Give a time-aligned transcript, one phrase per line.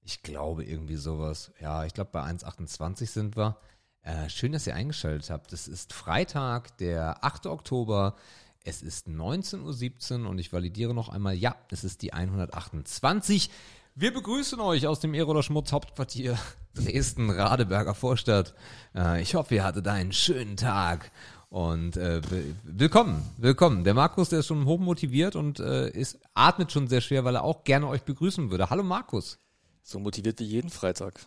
[0.02, 1.50] Ich glaube irgendwie sowas.
[1.60, 3.56] Ja, ich glaube bei 1,28 sind wir.
[4.02, 5.52] Äh, schön, dass ihr eingeschaltet habt.
[5.52, 7.46] Es ist Freitag, der 8.
[7.46, 8.14] Oktober.
[8.62, 13.50] Es ist 19.17 Uhr und ich validiere noch einmal, ja, es ist die 128.
[13.96, 16.38] Wir begrüßen euch aus dem Ehre oder Schmutz Hauptquartier
[16.74, 18.54] Dresden, Radeberger Vorstadt.
[18.94, 21.10] Äh, ich hoffe, ihr hattet einen schönen Tag.
[21.50, 22.22] Und äh,
[22.62, 23.82] willkommen, willkommen.
[23.82, 27.42] Der Markus, der ist schon hochmotiviert und äh, ist, atmet schon sehr schwer, weil er
[27.42, 28.70] auch gerne euch begrüßen würde.
[28.70, 29.36] Hallo Markus.
[29.82, 31.18] So motiviert wie jeden Freitag.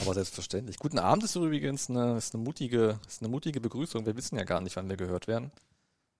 [0.00, 0.78] Aber selbstverständlich.
[0.78, 4.04] Guten Abend ist übrigens eine, ist eine, mutige, ist eine mutige Begrüßung.
[4.04, 5.52] Wir wissen ja gar nicht, wann wir gehört werden.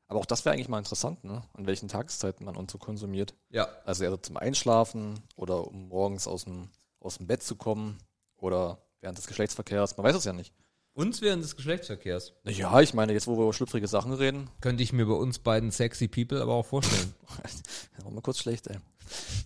[0.07, 1.43] Aber auch das wäre eigentlich mal interessant, ne?
[1.55, 3.35] an welchen Tageszeiten man uns so konsumiert.
[3.51, 3.67] Ja.
[3.85, 6.69] Also eher zum Einschlafen oder um morgens aus dem,
[7.01, 7.99] aus dem Bett zu kommen
[8.37, 9.97] oder während des Geschlechtsverkehrs.
[9.97, 10.55] Man weiß es ja nicht.
[10.95, 12.35] Uns während des Geschlechtsverkehrs.
[12.45, 14.51] Ja, ich meine, jetzt wo wir über schlüpfrige Sachen reden.
[14.61, 17.15] Könnte ich mir bei uns beiden sexy People aber auch vorstellen.
[17.99, 18.77] ja, mal kurz schlecht, ey.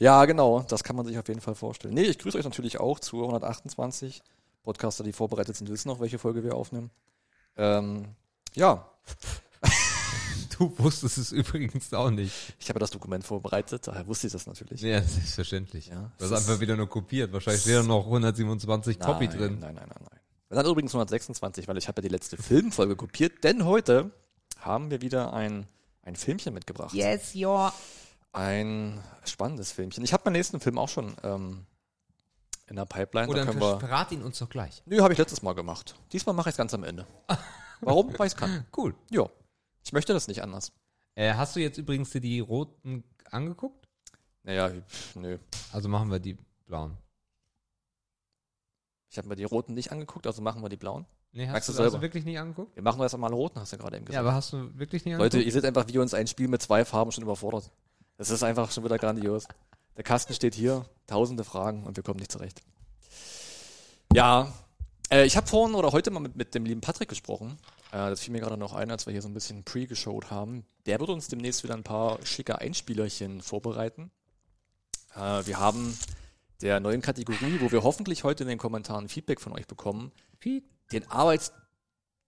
[0.01, 1.95] Ja, genau, das kann man sich auf jeden Fall vorstellen.
[1.95, 4.23] Nee, ich grüße euch natürlich auch zu 128.
[4.65, 6.91] Podcaster, die vorbereitet sind, wissen noch, welche Folge wir aufnehmen.
[7.57, 8.07] Ähm,
[8.55, 8.91] ja.
[10.59, 12.33] Du wusstest es übrigens auch nicht.
[12.59, 14.81] Ich habe das Dokument vorbereitet, daher wusste ich das natürlich.
[14.81, 15.89] Ja, selbstverständlich.
[15.89, 17.31] Ja, du hast einfach wieder nur kopiert.
[17.35, 19.59] Wahrscheinlich wäre noch 127 nein, Copy drin.
[19.61, 20.21] Nein, nein, nein, nein.
[20.49, 24.13] Wir sind übrigens 126, weil ich habe ja die letzte Filmfolge kopiert, denn heute
[24.61, 25.67] haben wir wieder ein,
[26.03, 26.95] ein Filmchen mitgebracht.
[26.95, 27.73] Yes, ja.
[28.33, 30.05] Ein spannendes Filmchen.
[30.05, 31.67] Ich habe meinen nächsten Film auch schon ähm,
[32.69, 33.29] in der Pipeline.
[33.29, 34.83] Oder da können wir, verrat ihn uns doch gleich.
[34.87, 35.97] Nö, habe ich letztes Mal gemacht.
[36.13, 37.07] Diesmal mache ich es ganz am Ende.
[37.81, 38.17] Warum?
[38.17, 38.67] Weil ich kann.
[38.77, 38.95] Cool.
[39.11, 39.29] Ja.
[39.85, 40.73] Ich möchte das nicht anders.
[41.17, 43.89] Äh, hast du jetzt übrigens dir die roten angeguckt?
[44.45, 44.71] Naja,
[45.15, 45.39] nö.
[45.73, 46.37] Also machen wir die
[46.67, 46.97] blauen.
[49.11, 51.07] Ich habe mir die roten nicht angeguckt, also machen wir die blauen.
[51.33, 52.75] Nee, hast, du, du, du wirklich nicht angeguckt?
[52.75, 54.15] Wir machen erst einmal roten, hast du gerade eben gesagt.
[54.15, 55.35] Ja, aber hast du wirklich nicht angeguckt?
[55.35, 57.71] Leute, ihr seht einfach, wie uns ein Spiel mit zwei Farben schon überfordert.
[58.17, 59.47] Das ist einfach schon wieder grandios.
[59.97, 62.63] Der Kasten steht hier, tausende Fragen und wir kommen nicht zurecht.
[64.13, 64.53] Ja,
[65.11, 67.59] äh, ich habe vorhin oder heute mal mit, mit dem lieben Patrick gesprochen.
[67.93, 70.65] Äh, das fiel mir gerade noch ein, als wir hier so ein bisschen pre-geshowt haben.
[70.87, 74.11] Der wird uns demnächst wieder ein paar schicke Einspielerchen vorbereiten.
[75.15, 75.97] Äh, wir haben
[76.63, 80.13] der neuen Kategorie, wo wir hoffentlich heute in den Kommentaren Feedback von euch bekommen,
[80.93, 81.53] den, Arbeits,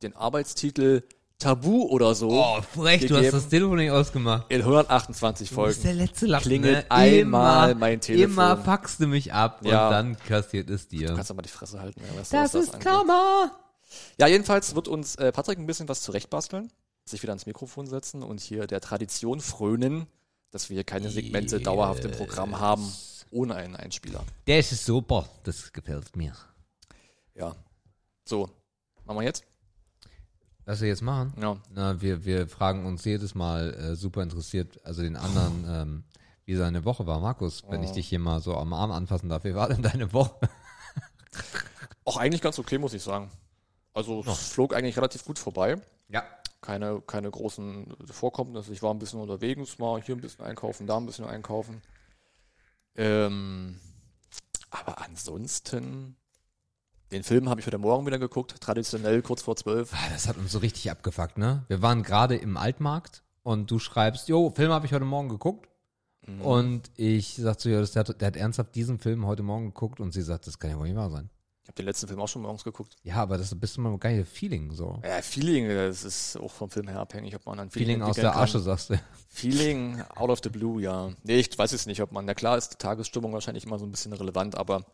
[0.02, 1.02] den Arbeitstitel
[1.38, 2.30] Tabu oder so.
[2.30, 4.46] Oh, frech, du hast das Telefon nicht ausgemacht.
[4.50, 5.70] In 128 Folgen.
[5.70, 6.90] Du bist der letzte Lappen, Klingelt ne?
[6.90, 8.32] einmal immer, mein Telefon.
[8.32, 9.86] Immer faxst du mich ab ja.
[9.86, 11.08] und dann kassiert es dir.
[11.08, 12.00] Du kannst mal die Fresse halten.
[12.00, 13.52] Ja, das, das ist Karma.
[14.18, 16.72] Ja, jedenfalls wird uns äh, Patrick ein bisschen was zurechtbasteln,
[17.04, 20.06] sich wieder ans Mikrofon setzen und hier der Tradition frönen,
[20.50, 21.64] dass wir hier keine Segmente yes.
[21.64, 22.92] dauerhaft im Programm haben
[23.30, 24.24] ohne einen Einspieler.
[24.46, 26.34] Der ist super, das gefällt mir.
[27.34, 27.54] Ja.
[28.24, 28.50] So,
[29.04, 29.44] machen wir jetzt?
[30.64, 31.32] Was wir jetzt machen?
[31.40, 31.56] Ja.
[31.70, 36.04] Na, wir, wir fragen uns jedes Mal äh, super interessiert, also den anderen, ähm,
[36.44, 37.20] wie seine Woche war.
[37.20, 37.84] Markus, wenn oh.
[37.84, 40.38] ich dich hier mal so am Arm anfassen darf, wie war denn deine Woche?
[42.04, 43.30] Auch eigentlich ganz okay, muss ich sagen.
[43.94, 44.34] Also es oh.
[44.34, 45.76] flog eigentlich relativ gut vorbei.
[46.08, 46.22] Ja.
[46.60, 48.72] Keine, keine großen Vorkommnisse.
[48.72, 51.80] Ich war ein bisschen unterwegs, mal hier ein bisschen einkaufen, da ein bisschen einkaufen.
[52.98, 53.78] Ähm,
[54.70, 56.16] aber ansonsten,
[57.12, 59.94] den Film habe ich heute Morgen wieder geguckt, traditionell kurz vor zwölf.
[59.94, 61.64] Ah, das hat uns so richtig abgefuckt, ne?
[61.68, 65.68] Wir waren gerade im Altmarkt und du schreibst, jo, Film habe ich heute Morgen geguckt.
[66.26, 66.42] Mhm.
[66.42, 70.00] Und ich sag zu ihr, der hat, der hat ernsthaft diesen Film heute Morgen geguckt
[70.00, 71.30] und sie sagt, das kann ja wohl nicht wahr sein.
[71.68, 72.96] Ich habe den letzten Film auch schon morgens geguckt.
[73.02, 75.02] Ja, aber das ist ein bisschen mal ein geiles Feeling so.
[75.04, 78.16] Ja, Feeling, das ist auch vom Film her abhängig, ob man ein Feeling, Feeling aus
[78.16, 78.62] der Asche, kann.
[78.62, 79.00] sagst du.
[79.28, 81.12] Feeling out of the blue, ja.
[81.24, 83.84] Nee, ich weiß es nicht, ob man, na klar ist die Tagesstimmung wahrscheinlich immer so
[83.84, 84.86] ein bisschen relevant, aber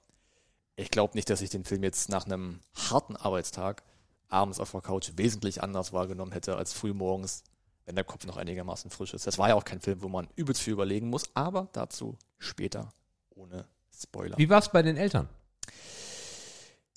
[0.74, 3.84] ich glaube nicht, dass ich den Film jetzt nach einem harten Arbeitstag
[4.28, 7.44] abends auf der Couch wesentlich anders wahrgenommen hätte als früh morgens,
[7.84, 9.28] wenn der Kopf noch einigermaßen frisch ist.
[9.28, 12.88] Das war ja auch kein Film, wo man übelst viel überlegen muss, aber dazu später
[13.30, 13.64] ohne
[13.96, 14.36] Spoiler.
[14.38, 15.28] Wie war es bei den Eltern?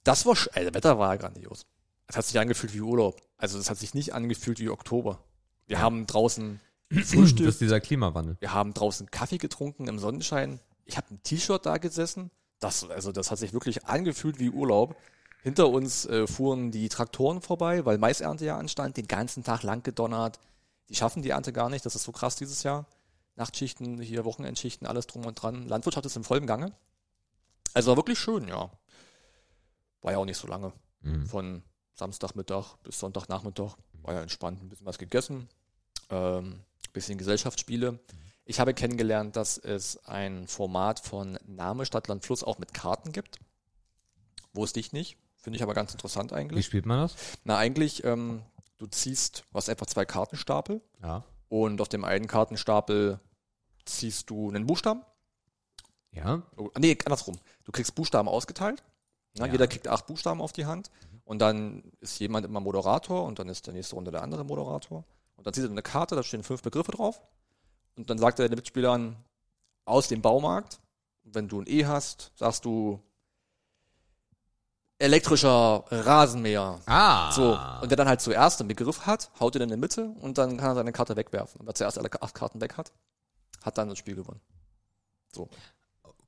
[0.08, 1.66] Das war, ey, das Wetter war grandios.
[2.08, 3.22] Es hat sich angefühlt wie Urlaub.
[3.36, 5.20] Also es hat sich nicht angefühlt wie Oktober.
[5.66, 5.84] Wir ja.
[5.84, 7.46] haben draußen Frühstück.
[7.46, 8.38] Das ist dieser Klimawandel.
[8.40, 10.62] Wir haben draußen Kaffee getrunken im Sonnenschein.
[10.86, 12.32] Ich habe ein T-Shirt da gesessen.
[12.62, 14.96] Das, also das hat sich wirklich angefühlt wie Urlaub.
[15.44, 19.84] Hinter uns äh, fuhren die Traktoren vorbei, weil Maisernte ja anstand, den ganzen Tag lang
[19.84, 20.40] gedonnert.
[20.88, 22.86] Die schaffen die Ernte gar nicht, das ist so krass dieses Jahr.
[23.36, 25.68] Nachtschichten, hier Wochenendschichten, alles drum und dran.
[25.68, 26.72] Landwirtschaft ist im vollen Gange.
[27.74, 28.72] Also war wirklich schön, ja.
[30.02, 30.74] War ja auch nicht so lange.
[31.02, 31.26] Mhm.
[31.26, 31.64] Von
[31.94, 33.76] Samstagmittag bis Sonntagnachmittag.
[34.04, 35.50] War ja entspannt, ein bisschen was gegessen.
[36.10, 36.62] Ähm,
[36.94, 37.94] bisschen Gesellschaftsspiele.
[37.94, 38.00] Mhm.
[38.46, 43.12] Ich habe kennengelernt, dass es ein Format von Name Stadt, Land, Fluss auch mit Karten
[43.12, 43.40] gibt.
[44.54, 45.18] Wusste ich nicht.
[45.36, 46.60] Finde ich aber ganz interessant eigentlich.
[46.60, 47.16] Wie spielt man das?
[47.44, 48.44] Na, eigentlich, ähm,
[48.80, 51.24] Du ziehst, du hast einfach zwei Kartenstapel Ja.
[51.50, 53.20] und auf dem einen Kartenstapel
[53.86, 55.02] ziehst du einen Buchstaben.
[56.12, 56.44] Ja.
[56.58, 57.40] Oh, nee, andersrum.
[57.64, 58.84] Du kriegst Buchstaben ausgeteilt.
[59.38, 59.52] Ja, Ja.
[59.52, 60.90] Jeder kriegt acht Buchstaben auf die Hand.
[61.24, 65.04] Und dann ist jemand immer Moderator und dann ist der nächste Runde der andere Moderator.
[65.36, 67.22] Und dann zieht er eine Karte, da stehen fünf Begriffe drauf.
[67.98, 69.18] Und dann sagt er den Mitspielern
[69.86, 70.80] aus dem Baumarkt,
[71.24, 73.02] wenn du ein E hast, sagst du
[75.00, 76.80] elektrischer Rasenmäher.
[76.86, 77.32] Ah.
[77.32, 80.38] So, und der dann halt zuerst einen Begriff hat, haut ihn in die Mitte und
[80.38, 81.60] dann kann er seine Karte wegwerfen.
[81.62, 82.92] Und wer zuerst alle acht Karten weg hat,
[83.62, 84.42] hat dann das Spiel gewonnen.
[85.34, 85.50] So.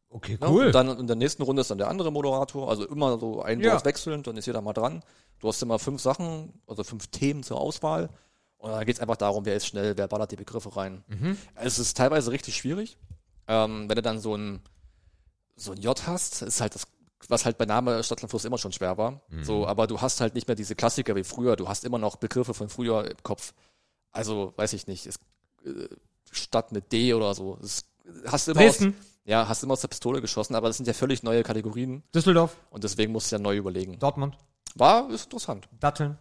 [0.09, 0.67] Okay, Ja, cool.
[0.67, 3.59] Und dann in der nächsten Runde ist dann der andere Moderator, also immer so ein
[3.61, 3.73] Ja.
[3.73, 5.03] Wort wechselnd, dann ist jeder mal dran.
[5.39, 8.09] Du hast immer fünf Sachen, also fünf Themen zur Auswahl.
[8.57, 11.03] Und dann geht es einfach darum, wer ist schnell, wer ballert die Begriffe rein.
[11.07, 11.37] Mhm.
[11.55, 12.97] Es ist teilweise richtig schwierig.
[13.47, 14.61] Ähm, wenn du dann so ein,
[15.55, 16.85] so ein J hast, ist halt das,
[17.29, 19.21] was halt bei Name Stadtlandfluss immer schon schwer war.
[19.29, 19.43] Mhm.
[19.43, 21.55] So, aber du hast halt nicht mehr diese Klassiker wie früher.
[21.55, 23.53] Du hast immer noch Begriffe von früher im Kopf.
[24.11, 25.19] Also, weiß ich nicht, ist,
[25.65, 25.87] äh,
[26.31, 27.57] Stadt mit D oder so.
[27.63, 27.85] Es,
[28.25, 28.95] hast immer aus, Dresden,
[29.29, 32.57] ja, hast immer aus der Pistole geschossen, aber das sind ja völlig neue Kategorien Düsseldorf,
[32.71, 33.97] und deswegen musst du ja neu überlegen.
[33.99, 34.37] Dortmund,
[34.75, 35.67] War, ist interessant.
[35.79, 36.17] Datteln,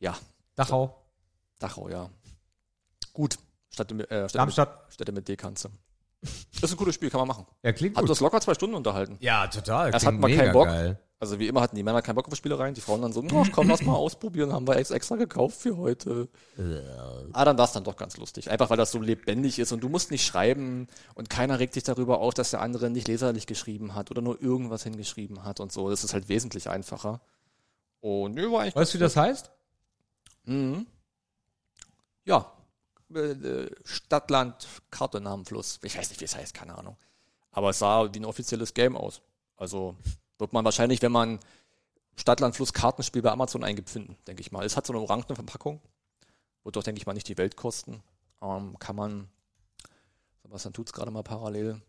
[0.00, 0.16] Ja,
[0.54, 0.96] Dachau,
[1.58, 2.10] Dachau, ja.
[3.12, 3.36] Gut.
[3.70, 4.92] Städte, mit- äh, mit, Darmstadt.
[4.92, 5.68] Städte mit D kannst du.
[6.60, 7.46] Ist ein cooles Spiel, kann man machen.
[7.62, 8.10] Ja, klingt Hat gut.
[8.10, 9.16] uns locker zwei Stunden unterhalten.
[9.20, 9.92] Ja, total.
[9.92, 10.66] Erst klingt hatten wir keinen Bock.
[10.66, 10.98] geil.
[11.20, 13.48] Also wie immer hatten die Männer keinen Bock auf Spielereien, die Frauen dann so, ach
[13.52, 16.28] komm, lass mal ausprobieren, haben wir ex- extra gekauft für heute.
[17.32, 18.50] Ah, dann war es dann doch ganz lustig.
[18.50, 21.82] Einfach weil das so lebendig ist und du musst nicht schreiben und keiner regt sich
[21.84, 25.72] darüber auf, dass der andere nicht leserlich geschrieben hat oder nur irgendwas hingeschrieben hat und
[25.72, 25.88] so.
[25.88, 27.20] Das ist halt wesentlich einfacher.
[28.00, 29.50] Und nö, war eigentlich Weißt du, wie das heißt?
[30.44, 30.86] Mhm.
[32.26, 32.52] Ja.
[33.14, 35.78] Äh, Stadtland, Karte, Namen, Fluss.
[35.82, 36.96] Ich weiß nicht, wie es heißt, keine Ahnung.
[37.50, 39.22] Aber es sah wie ein offizielles Game aus.
[39.56, 39.96] Also
[40.38, 41.38] wird man wahrscheinlich, wenn man
[42.16, 44.64] Stadtland, Fluss, Kartenspiel bei Amazon eingibt, finden, denke ich mal.
[44.64, 45.80] Es hat so eine orangene Verpackung.
[46.62, 48.02] Wird doch, denke ich mal, nicht die Welt kosten.
[48.40, 49.28] Ähm, kann man,
[50.42, 51.80] Sebastian tut's gerade mal parallel.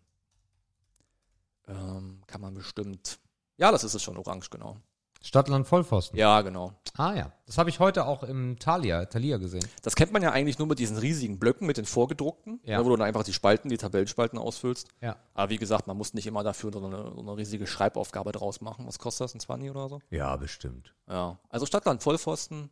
[1.67, 3.19] Ähm, kann man bestimmt.
[3.57, 4.77] Ja, das ist es schon, orange, genau.
[5.25, 6.17] Stadtland Vollpfosten.
[6.19, 6.73] Ja, genau.
[6.95, 7.31] Ah ja.
[7.47, 9.65] Das habe ich heute auch im Thalia, Thalia gesehen.
[9.81, 12.77] Das kennt man ja eigentlich nur mit diesen riesigen Blöcken, mit den vorgedruckten, Ja.
[12.77, 14.87] ne, wo du dann einfach die Spalten, die Tabellenspalten ausfüllst.
[15.01, 15.15] Ja.
[15.33, 18.61] Aber wie gesagt, man muss nicht immer dafür so eine, so eine riesige Schreibaufgabe draus
[18.61, 18.85] machen.
[18.87, 19.99] Was kostet das, ein 20 oder so?
[20.11, 20.93] Ja, bestimmt.
[21.09, 21.39] Ja.
[21.49, 22.69] Also Stadtland Vollpfosten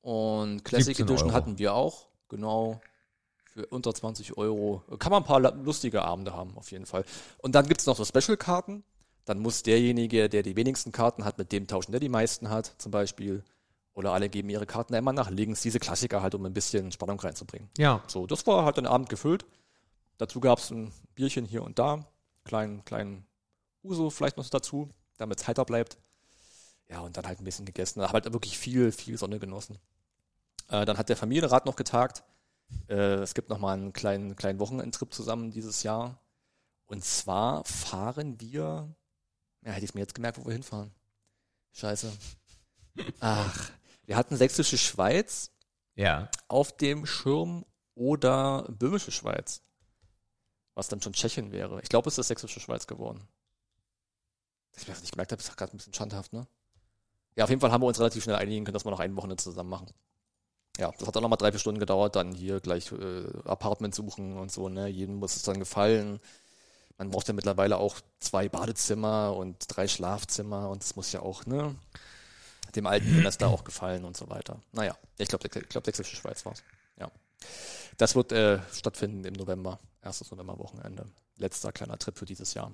[0.00, 1.36] und Classic 17 Edition Euro.
[1.36, 2.80] hatten wir auch, genau.
[3.52, 4.82] Für unter 20 Euro.
[5.00, 7.04] Kann man ein paar lustige Abende haben, auf jeden Fall.
[7.38, 8.84] Und dann gibt's noch so Special-Karten.
[9.24, 12.74] Dann muss derjenige, der die wenigsten Karten hat, mit dem tauschen, der die meisten hat,
[12.78, 13.44] zum Beispiel.
[13.92, 15.62] Oder alle geben ihre Karten immer nach links.
[15.62, 17.68] Diese Klassiker halt, um ein bisschen Spannung reinzubringen.
[17.76, 18.02] Ja.
[18.06, 19.44] So, das war halt den Abend gefüllt.
[20.16, 22.06] Dazu gab's ein Bierchen hier und da.
[22.44, 23.26] Kleinen, kleinen
[23.82, 24.88] Uso vielleicht noch dazu,
[25.18, 25.98] damit es heiter bleibt.
[26.88, 28.02] Ja, und dann halt ein bisschen gegessen.
[28.02, 29.78] Hab halt wirklich viel, viel Sonne genossen.
[30.68, 32.24] Äh, dann hat der Familienrat noch getagt.
[32.88, 36.18] Äh, es gibt noch mal einen kleinen, kleinen Wochenendtrip zusammen dieses Jahr.
[36.86, 38.88] Und zwar fahren wir,
[39.64, 40.90] ja, hätte ich mir jetzt gemerkt, wo wir hinfahren.
[41.72, 42.12] Scheiße.
[43.20, 43.70] Ach,
[44.04, 45.50] wir hatten Sächsische Schweiz
[45.94, 46.28] Ja.
[46.48, 47.64] auf dem Schirm
[47.94, 49.62] oder Böhmische Schweiz.
[50.74, 51.80] Was dann schon Tschechien wäre.
[51.82, 53.26] Ich glaube, es ist Sächsische Schweiz geworden.
[54.72, 56.46] Dass ich mir das nicht gemerkt habe, ist gerade ein bisschen schandhaft, ne?
[57.36, 59.16] Ja, auf jeden Fall haben wir uns relativ schnell einigen können, dass wir noch ein
[59.16, 59.88] Wochenende zusammen machen.
[60.78, 64.36] Ja, das hat dann nochmal drei, vier Stunden gedauert, dann hier gleich äh, Apartment suchen
[64.36, 64.88] und so, ne?
[64.88, 66.20] Jedem muss es dann gefallen.
[67.00, 71.46] Man braucht ja mittlerweile auch zwei Badezimmer und drei Schlafzimmer und es muss ja auch,
[71.46, 71.74] ne?
[72.76, 74.60] Dem alten Semester auch gefallen und so weiter.
[74.72, 76.62] Naja, ich glaube, ich glaub, Sächsische Schweiz war's.
[76.98, 77.10] Ja.
[77.96, 79.78] Das wird äh, stattfinden im November.
[80.02, 81.06] Erstes Novemberwochenende.
[81.36, 82.70] Letzter kleiner Trip für dieses Jahr.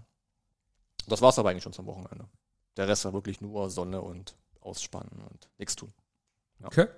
[1.07, 2.27] Das war's aber eigentlich schon zum Wochenende.
[2.77, 5.93] Der Rest war wirklich nur Sonne und Ausspannen und nichts tun.
[6.65, 6.89] Okay.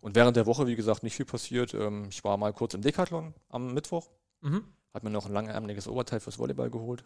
[0.00, 1.74] Und während der Woche, wie gesagt, nicht viel passiert.
[1.74, 4.08] Ähm, ich war mal kurz im Decathlon am Mittwoch.
[4.40, 4.64] Mhm.
[4.98, 7.04] Hab mir noch ein langärmeliges Oberteil fürs Volleyball geholt.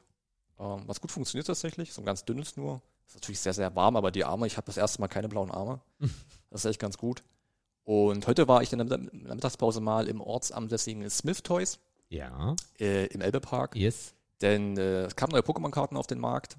[0.58, 1.92] Ähm, was gut funktioniert tatsächlich.
[1.92, 2.80] So ein ganz dünnes nur.
[3.06, 5.50] Ist natürlich sehr, sehr warm, aber die Arme, ich habe das erste Mal keine blauen
[5.50, 5.78] Arme.
[6.50, 7.22] Das ist echt ganz gut.
[7.84, 12.56] Und heute war ich in der, in der Mittagspause mal im ortsansässigen Smith Toys Ja.
[12.80, 13.76] äh, im Elbepark.
[13.76, 14.14] Yes.
[14.40, 16.56] Denn äh, es kamen neue Pokémon-Karten auf den Markt.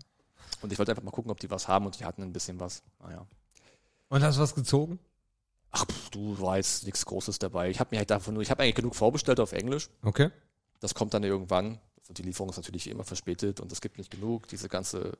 [0.61, 1.87] Und ich wollte einfach mal gucken, ob die was haben.
[1.87, 2.83] Und die hatten ein bisschen was.
[2.99, 3.25] Naja.
[4.09, 4.99] Und hast du was gezogen?
[5.71, 7.71] Ach, pff, du weißt, nichts Großes dabei.
[7.71, 9.89] Ich habe mir halt davon nur, ich habe eigentlich genug vorbestellt auf Englisch.
[10.03, 10.29] Okay.
[10.83, 11.79] Das kommt dann irgendwann.
[12.01, 14.47] Also die Lieferung ist natürlich immer verspätet und es gibt nicht genug.
[14.49, 15.13] Diese ganze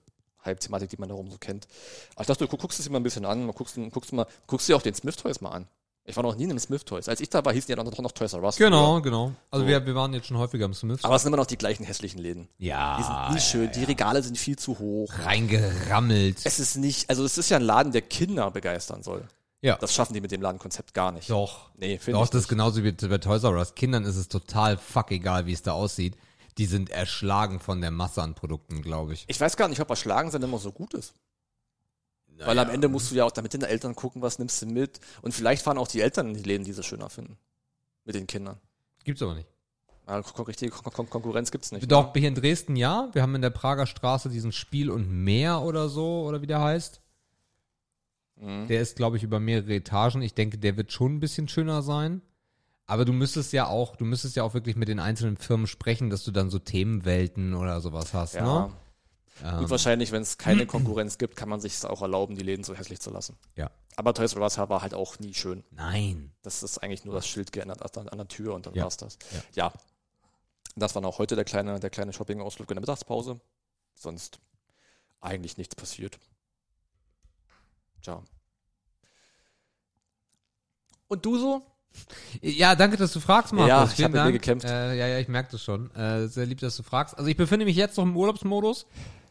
[0.44, 1.68] Hype-Thematik, die man darum so kennt.
[2.16, 4.28] Aber ich dachte, du guckst es dir mal ein bisschen an, mal guckst, guckst, mal,
[4.46, 5.68] guckst dir auch den Smith Toys mal an.
[6.04, 7.08] Ich war noch nie in einem Smith Toys.
[7.08, 8.58] Als ich da war, hießen die ja noch, noch Toys R Us.
[8.58, 9.32] Genau, genau.
[9.50, 9.70] Also So.
[9.70, 11.00] wir, wir waren jetzt schon häufiger im Smith.
[11.04, 12.50] Aber es sind immer noch die gleichen hässlichen Läden.
[12.58, 12.98] ja.
[12.98, 15.10] Die sind nie schön, die Regale sind viel zu hoch.
[15.24, 16.40] Reingerammelt.
[16.44, 19.26] Es ist nicht, also es ist ja ein Laden, der Kinder begeistern soll.
[19.64, 19.78] Ja.
[19.78, 21.30] Das schaffen die mit dem Ladenkonzept gar nicht.
[21.30, 21.72] Doch.
[21.78, 23.76] Nee, finde Doch, ich das ist genauso wie bei Toys R Us.
[23.76, 26.18] Kindern ist es total fuck egal, wie es da aussieht.
[26.58, 29.24] Die sind erschlagen von der Masse an Produkten, glaube ich.
[29.28, 31.16] Ich weiß gar nicht, ob Erschlagen sein immer so gut ist.
[32.38, 35.00] Weil am Ende musst du ja auch damit den Eltern gucken, was nimmst du mit.
[35.22, 37.38] Und vielleicht fahren auch die Eltern in die Läden, die sie schöner finden.
[38.04, 38.58] Mit den Kindern.
[39.06, 39.48] Gibt's aber nicht.
[40.06, 41.90] Kon- richtige Kon Kon Konkurrenz gibt's nicht.
[41.90, 43.08] Doch, hier in Dresden ja.
[43.14, 46.60] Wir haben in der Prager Straße diesen Spiel und Meer oder so, oder wie der
[46.60, 47.00] heißt.
[48.44, 48.68] Mhm.
[48.68, 50.22] Der ist, glaube ich, über mehrere Etagen.
[50.22, 52.22] Ich denke, der wird schon ein bisschen schöner sein.
[52.86, 56.10] Aber du müsstest ja auch, du müsstest ja auch wirklich mit den einzelnen Firmen sprechen,
[56.10, 58.68] dass du dann so Themenwelten oder sowas hast, Ja.
[58.68, 58.74] ne?
[59.44, 62.44] Ähm, Gut, wahrscheinlich, wenn es keine Konkurrenz gibt, kann man sich es auch erlauben, die
[62.44, 63.36] Läden so hässlich zu lassen.
[63.56, 63.72] Ja.
[63.96, 65.64] Aber Toys R Us war halt auch nie schön.
[65.72, 66.32] Nein.
[66.44, 68.84] Das ist eigentlich nur das Schild geändert an, an der Tür und dann Ja.
[68.84, 69.18] war's das.
[69.56, 69.64] Ja.
[69.66, 69.74] Ja.
[70.76, 73.40] Das war auch heute der kleine, der kleine Shopping-Ausflug in der Mittagspause.
[73.96, 74.40] Sonst
[75.22, 76.20] eigentlich nichts passiert.
[78.02, 78.22] Tja.
[81.14, 81.62] Und du so?
[82.42, 83.70] Ja, danke, dass du fragst, Markus.
[83.70, 84.34] Ja, ich Vielen hab mit mir Dank.
[84.34, 84.68] gekämpft.
[84.68, 85.94] Äh, ja, ja, ich merke das schon.
[85.96, 87.18] Äh, sehr lieb, dass du fragst.
[87.18, 88.88] Also ich befinde mich jetzt noch im Urlaubsmodus.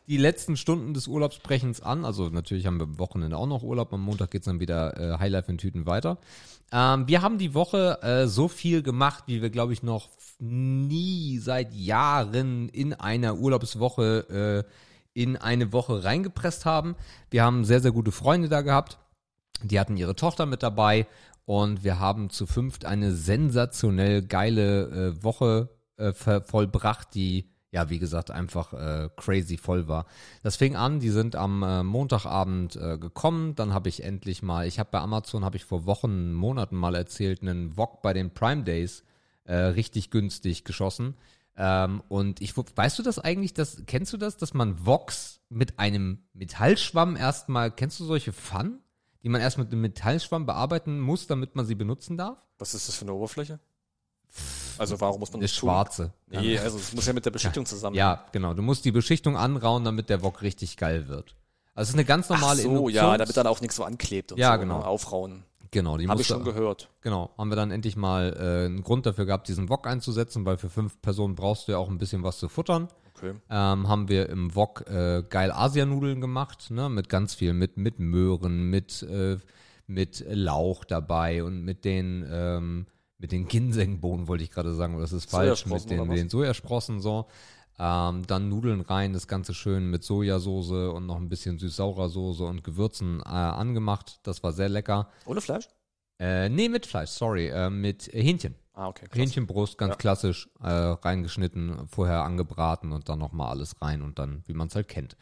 [0.06, 2.04] Die letzten Stunden des Urlaubs brechens an.
[2.04, 3.92] Also natürlich haben wir am Wochenende auch noch Urlaub.
[3.92, 6.18] Am Montag geht's dann wieder äh, Highlife in Tüten weiter.
[6.70, 10.08] Ähm, wir haben die Woche äh, so viel gemacht, wie wir, glaube ich, noch
[10.38, 16.94] nie seit Jahren in einer Urlaubswoche äh, in eine Woche reingepresst haben.
[17.30, 18.98] Wir haben sehr, sehr gute Freunde da gehabt.
[19.62, 21.06] Die hatten ihre Tochter mit dabei
[21.44, 27.98] und wir haben zu fünft eine sensationell geile äh, Woche äh, vollbracht, die ja, wie
[27.98, 30.04] gesagt, einfach äh, crazy voll war.
[30.42, 34.66] Das fing an, die sind am äh, Montagabend äh, gekommen, dann habe ich endlich mal,
[34.66, 38.34] ich habe bei Amazon, habe ich vor Wochen, Monaten mal erzählt, einen Wok bei den
[38.34, 39.04] Prime Days
[39.44, 41.14] äh, richtig günstig geschossen.
[41.56, 45.78] Ähm, und ich, weißt du das eigentlich, das, kennst du das, dass man Woks mit
[45.78, 48.81] einem Metallschwamm erstmal, kennst du solche Pfannen,
[49.22, 52.38] die man erst mit einem Metallschwamm bearbeiten muss, damit man sie benutzen darf?
[52.58, 53.58] Was ist das für eine Oberfläche?
[54.78, 55.68] Also warum muss man Eine das tun?
[55.68, 56.12] schwarze.
[56.28, 57.94] Nee, also es muss ja mit der Beschichtung zusammen.
[57.96, 58.54] Ja, genau.
[58.54, 61.36] Du musst die Beschichtung anrauen, damit der Wok richtig geil wird.
[61.74, 63.84] Also es ist eine ganz Ach normale so, ja, Induktions- damit dann auch nichts so
[63.84, 64.78] anklebt und Ja, so, genau.
[64.78, 64.86] ne?
[64.86, 65.44] aufrauen.
[65.70, 66.90] Genau, die Habe ich schon gehört.
[67.00, 70.58] Genau, haben wir dann endlich mal äh, einen Grund dafür gehabt, diesen Wok einzusetzen, weil
[70.58, 72.88] für fünf Personen brauchst du ja auch ein bisschen was zu futtern.
[73.22, 73.34] Okay.
[73.50, 78.00] Ähm, haben wir im Wok äh, geil Asianudeln gemacht, ne, mit ganz viel, mit, mit
[78.00, 79.36] Möhren, mit, äh,
[79.86, 82.86] mit Lauch dabei und mit den, ähm,
[83.18, 87.00] mit den Ginsengbohnen wollte ich gerade sagen, aber das ist falsch, mit den, den Sojasprossen
[87.00, 87.28] so.
[87.78, 92.44] Ähm, dann Nudeln rein, das Ganze schön mit Sojasauce und noch ein bisschen süß-saurer Soße
[92.44, 94.18] und Gewürzen äh, angemacht.
[94.24, 95.08] Das war sehr lecker.
[95.26, 95.68] Ohne Fleisch?
[96.18, 98.56] Äh, nee, mit Fleisch, sorry, äh, mit Hähnchen.
[98.74, 99.06] Ah, okay.
[99.06, 99.18] Krass.
[99.18, 99.96] Hähnchenbrust, ganz Ja.
[99.96, 104.74] klassisch, äh, reingeschnitten, vorher angebraten und dann nochmal alles rein und dann, wie man es
[104.74, 105.16] halt kennt.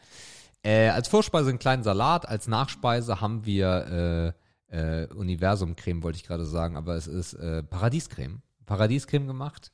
[0.63, 4.33] Äh, als Vorspeise einen kleinen Salat, als Nachspeise haben wir
[4.69, 8.41] äh, äh, Universumcreme, wollte ich gerade sagen, aber es ist äh, Paradiescreme.
[8.65, 9.71] Paradiescreme gemacht.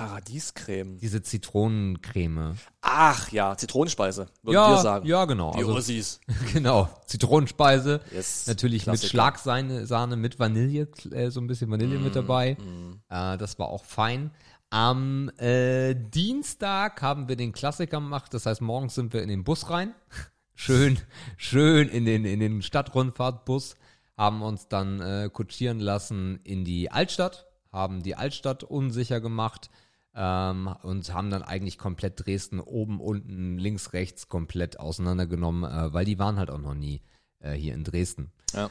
[0.00, 0.98] Paradiescreme.
[0.98, 2.56] Diese Zitronencreme.
[2.80, 5.06] Ach ja, Zitronenspeise, würden ja, wir sagen.
[5.06, 5.52] ja, genau.
[5.52, 6.20] Die Also, Ossis.
[6.52, 6.88] genau.
[7.06, 8.00] Zitronenspeise.
[8.12, 8.46] Yes.
[8.46, 9.10] Natürlich mit Klassiker.
[9.10, 12.54] Schlagsahne Sahne, mit Vanille, äh, so ein bisschen Vanille mit dabei.
[12.54, 13.00] Mm.
[13.10, 14.30] Äh, das war auch fein.
[14.70, 18.32] Am äh, Dienstag haben wir den Klassiker gemacht.
[18.32, 19.94] Das heißt, morgens sind wir in den Bus rein.
[20.54, 20.98] schön,
[21.36, 23.74] schön in den, in den Stadtrundfahrtbus.
[24.16, 27.46] Haben uns dann äh, kutschieren lassen in die Altstadt.
[27.72, 29.70] Haben die Altstadt unsicher gemacht.
[30.14, 36.04] Ähm, und haben dann eigentlich komplett Dresden oben, unten, links, rechts komplett auseinandergenommen, äh, weil
[36.04, 37.02] die waren halt auch noch nie
[37.38, 38.32] äh, hier in Dresden.
[38.52, 38.70] Ja.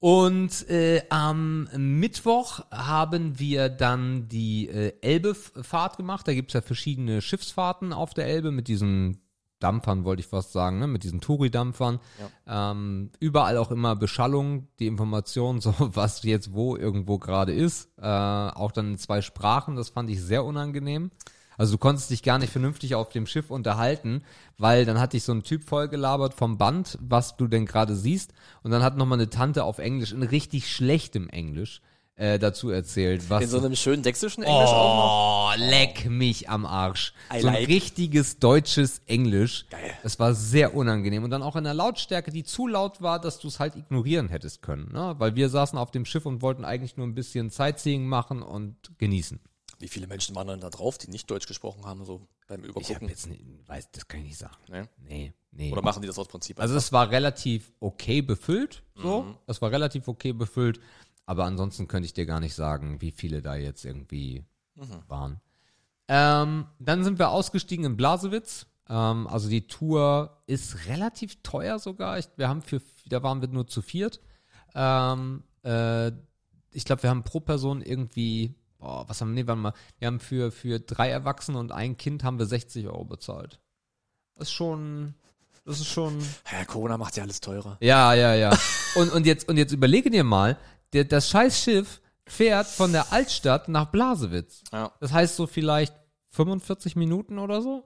[0.00, 6.26] Und äh, am Mittwoch haben wir dann die äh, Elbe-Fahrt gemacht.
[6.26, 9.20] Da gibt's ja verschiedene Schiffsfahrten auf der Elbe mit diesen
[9.62, 10.86] Dampfern, wollte ich fast sagen, ne?
[10.86, 12.00] mit diesen Touri-Dampfern.
[12.46, 17.90] Ähm, überall auch immer Beschallung, die Information, so was jetzt wo irgendwo gerade ist.
[17.98, 21.10] Äh, auch dann in zwei Sprachen, das fand ich sehr unangenehm.
[21.56, 24.22] Also du konntest dich gar nicht vernünftig auf dem Schiff unterhalten,
[24.58, 28.32] weil dann hat dich so ein Typ vollgelabert vom Band, was du denn gerade siehst.
[28.62, 31.82] Und dann hat nochmal eine Tante auf Englisch, in richtig schlechtem Englisch,
[32.16, 35.52] äh, dazu erzählt, was In so einem schönen sächsischen Englisch auch noch.
[35.54, 37.14] Oh, leck mich am Arsch.
[37.32, 37.68] I so ein like.
[37.68, 39.66] richtiges deutsches Englisch.
[39.70, 39.92] Geil.
[40.02, 41.24] Das war sehr unangenehm.
[41.24, 44.28] Und dann auch in der Lautstärke, die zu laut war, dass du es halt ignorieren
[44.28, 44.92] hättest können.
[44.92, 45.14] Ne?
[45.18, 48.76] Weil wir saßen auf dem Schiff und wollten eigentlich nur ein bisschen Sightseeing machen und
[48.98, 49.40] genießen.
[49.78, 52.68] Wie viele Menschen waren denn da drauf, die nicht Deutsch gesprochen haben, so beim Ich
[52.68, 52.94] Übergucken?
[52.94, 54.54] habe jetzt nicht, weiß, das kann ich nicht sagen.
[54.68, 54.88] Ne?
[55.08, 55.72] Nee, nee.
[55.72, 56.60] Oder machen die das aus Prinzip?
[56.60, 59.34] Also es war relativ okay befüllt, so.
[59.48, 60.78] Es war relativ okay befüllt,
[61.26, 64.44] aber ansonsten könnte ich dir gar nicht sagen, wie viele da jetzt irgendwie
[65.08, 65.40] waren.
[66.08, 68.66] Ähm, dann sind wir ausgestiegen in Blasewitz.
[68.88, 72.18] Ähm, also die Tour ist relativ teuer sogar.
[72.18, 74.20] Ich, wir haben für, da waren wir nur zu viert.
[74.74, 76.08] Ähm, äh,
[76.72, 80.08] ich glaube, wir haben pro Person irgendwie, boah, was haben wir, nee, warte mal, wir
[80.08, 83.60] haben für, für drei Erwachsene und ein Kind haben wir 60 Euro bezahlt.
[84.34, 85.14] Das ist schon,
[85.64, 86.18] das ist schon,
[86.50, 87.76] Ja, Corona macht ja alles teurer.
[87.80, 88.58] ja, ja, ja.
[88.96, 90.58] Und, und jetzt, und jetzt überlege dir mal,
[90.92, 94.62] der, das scheiß Schiff fährt von der Altstadt nach Blasewitz.
[94.72, 94.92] Ja.
[95.00, 95.94] Das heißt so vielleicht
[96.30, 97.84] 45 Minuten oder so.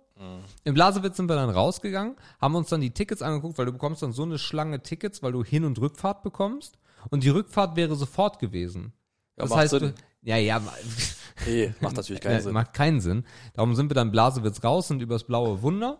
[0.65, 4.03] In Blasewitz sind wir dann rausgegangen, haben uns dann die Tickets angeguckt, weil du bekommst
[4.03, 6.79] dann so eine Schlange Tickets, weil du Hin- und Rückfahrt bekommst.
[7.11, 8.95] Und die Rückfahrt wäre sofort gewesen.
[9.37, 9.81] Ja, das heißt, Sinn.
[9.81, 10.63] du, ja, ja,
[11.47, 12.55] Nee, macht natürlich keinen Sinn.
[12.55, 13.25] macht keinen Sinn.
[13.53, 15.99] Darum sind wir dann Blasewitz raus, sind übers blaue Wunder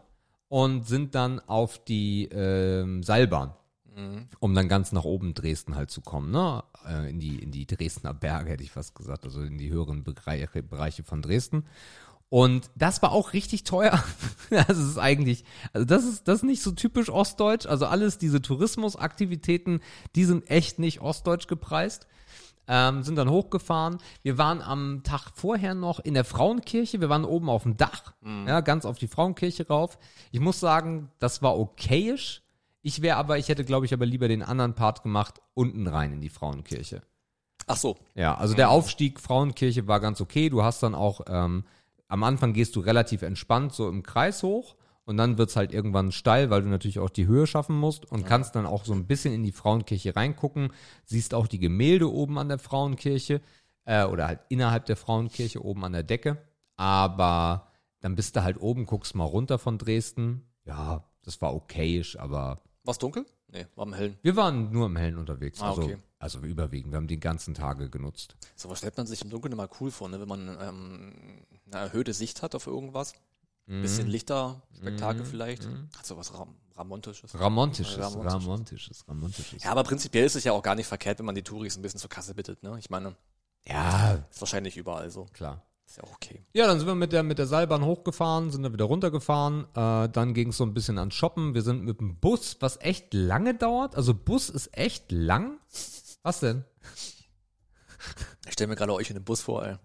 [0.49, 3.53] und sind dann auf die ähm, Seilbahn,
[3.97, 4.29] Mhm.
[4.41, 6.63] um dann ganz nach oben Dresden halt zu kommen, ne?
[6.87, 10.05] Äh, in die in die Dresdner Berge hätte ich fast gesagt, also in die höheren
[10.05, 11.65] Bereiche, von Dresden.
[12.29, 14.03] Und das war auch richtig teuer.
[14.51, 17.67] Das ist eigentlich, also das ist das ist nicht so typisch ostdeutsch.
[17.67, 19.81] Also alles diese Tourismusaktivitäten,
[20.15, 22.07] die sind echt nicht ostdeutsch gepreist
[22.69, 23.99] ähm, sind dann hochgefahren.
[24.23, 27.01] Wir waren am Tag vorher noch in der Frauenkirche.
[27.01, 28.15] Wir waren oben auf dem Dach,
[28.47, 29.99] ja, ganz auf die Frauenkirche rauf.
[30.33, 32.43] Ich muss sagen, das war okayisch.
[32.87, 36.13] Ich wäre aber, ich hätte, glaube ich, aber lieber den anderen Part gemacht, unten rein
[36.13, 37.03] in die Frauenkirche.
[37.67, 37.97] Ach so.
[38.15, 40.51] Ja, also der Aufstieg Frauenkirche war ganz okay.
[40.51, 41.65] Du hast dann auch, ähm,
[42.07, 46.13] am Anfang gehst du relativ entspannt so im Kreis hoch und dann wird's halt irgendwann
[46.13, 49.09] steil, weil du natürlich auch die Höhe schaffen musst und kannst dann auch so ein
[49.09, 50.73] bisschen in die Frauenkirche reingucken.
[51.07, 53.41] Siehst auch die Gemälde oben an der Frauenkirche
[53.85, 56.39] äh, oder halt innerhalb der Frauenkirche oben an der Decke.
[56.77, 57.67] Aber
[57.99, 60.43] dann bist du halt oben, guckst mal runter von Dresden.
[60.65, 63.27] Ja, das war okayisch, aber War's dunkel?
[63.49, 64.19] Nee, war im Hellen.
[64.23, 65.61] wir waren nur im Hellen unterwegs.
[65.61, 65.99] Ah, also, okay.
[66.19, 66.93] also überwiegend.
[66.93, 68.37] Wir haben die ganzen Tage genutzt.
[68.55, 70.21] So was stellt man sich im Dunkeln immer cool vor, ne?
[70.21, 71.13] wenn man ähm,
[71.67, 73.15] eine erhöhte Sicht hat auf irgendwas.
[73.67, 73.83] Mhm.
[73.83, 75.67] Bisschen Lichter, Spektakel vielleicht.
[75.97, 77.39] Hat so was Ram Ramontisches.
[77.41, 78.35] Ramontisches, Ramontisches.
[78.35, 79.65] Ramontisches, Ramontisches.
[79.65, 81.83] Ja, aber prinzipiell ist es ja auch gar nicht verkehrt, wenn man die Touris ein
[81.83, 82.63] bisschen zur Kasse bittet.
[82.63, 82.77] Ne?
[82.79, 83.17] Ich meine,
[83.67, 85.25] Ja, ist wahrscheinlich überall so.
[85.33, 85.63] klar.
[85.87, 86.43] Ist ja auch okay.
[86.53, 89.67] Ja, dann sind wir mit der, mit der Seilbahn hochgefahren, sind dann wieder runtergefahren.
[89.75, 91.55] Äh, dann ging es so ein bisschen ans Shoppen.
[91.55, 93.95] Wir sind mit dem Bus, was echt lange dauert.
[93.95, 95.59] Also Bus ist echt lang.
[96.23, 96.65] Was denn?
[98.47, 99.77] Ich stelle mir gerade euch in den Bus vor, ey.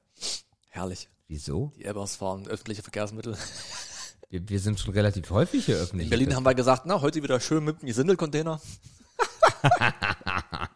[0.70, 1.10] Herrlich.
[1.28, 1.72] Wieso?
[1.78, 3.38] Die Ebbers fahren, öffentliche Verkehrsmittel.
[4.30, 6.06] Wir, wir sind schon relativ häufig hier öffentlich.
[6.06, 8.62] In Berlin haben wir gesagt, na, heute wieder schön mit dem Gesindelcontainer.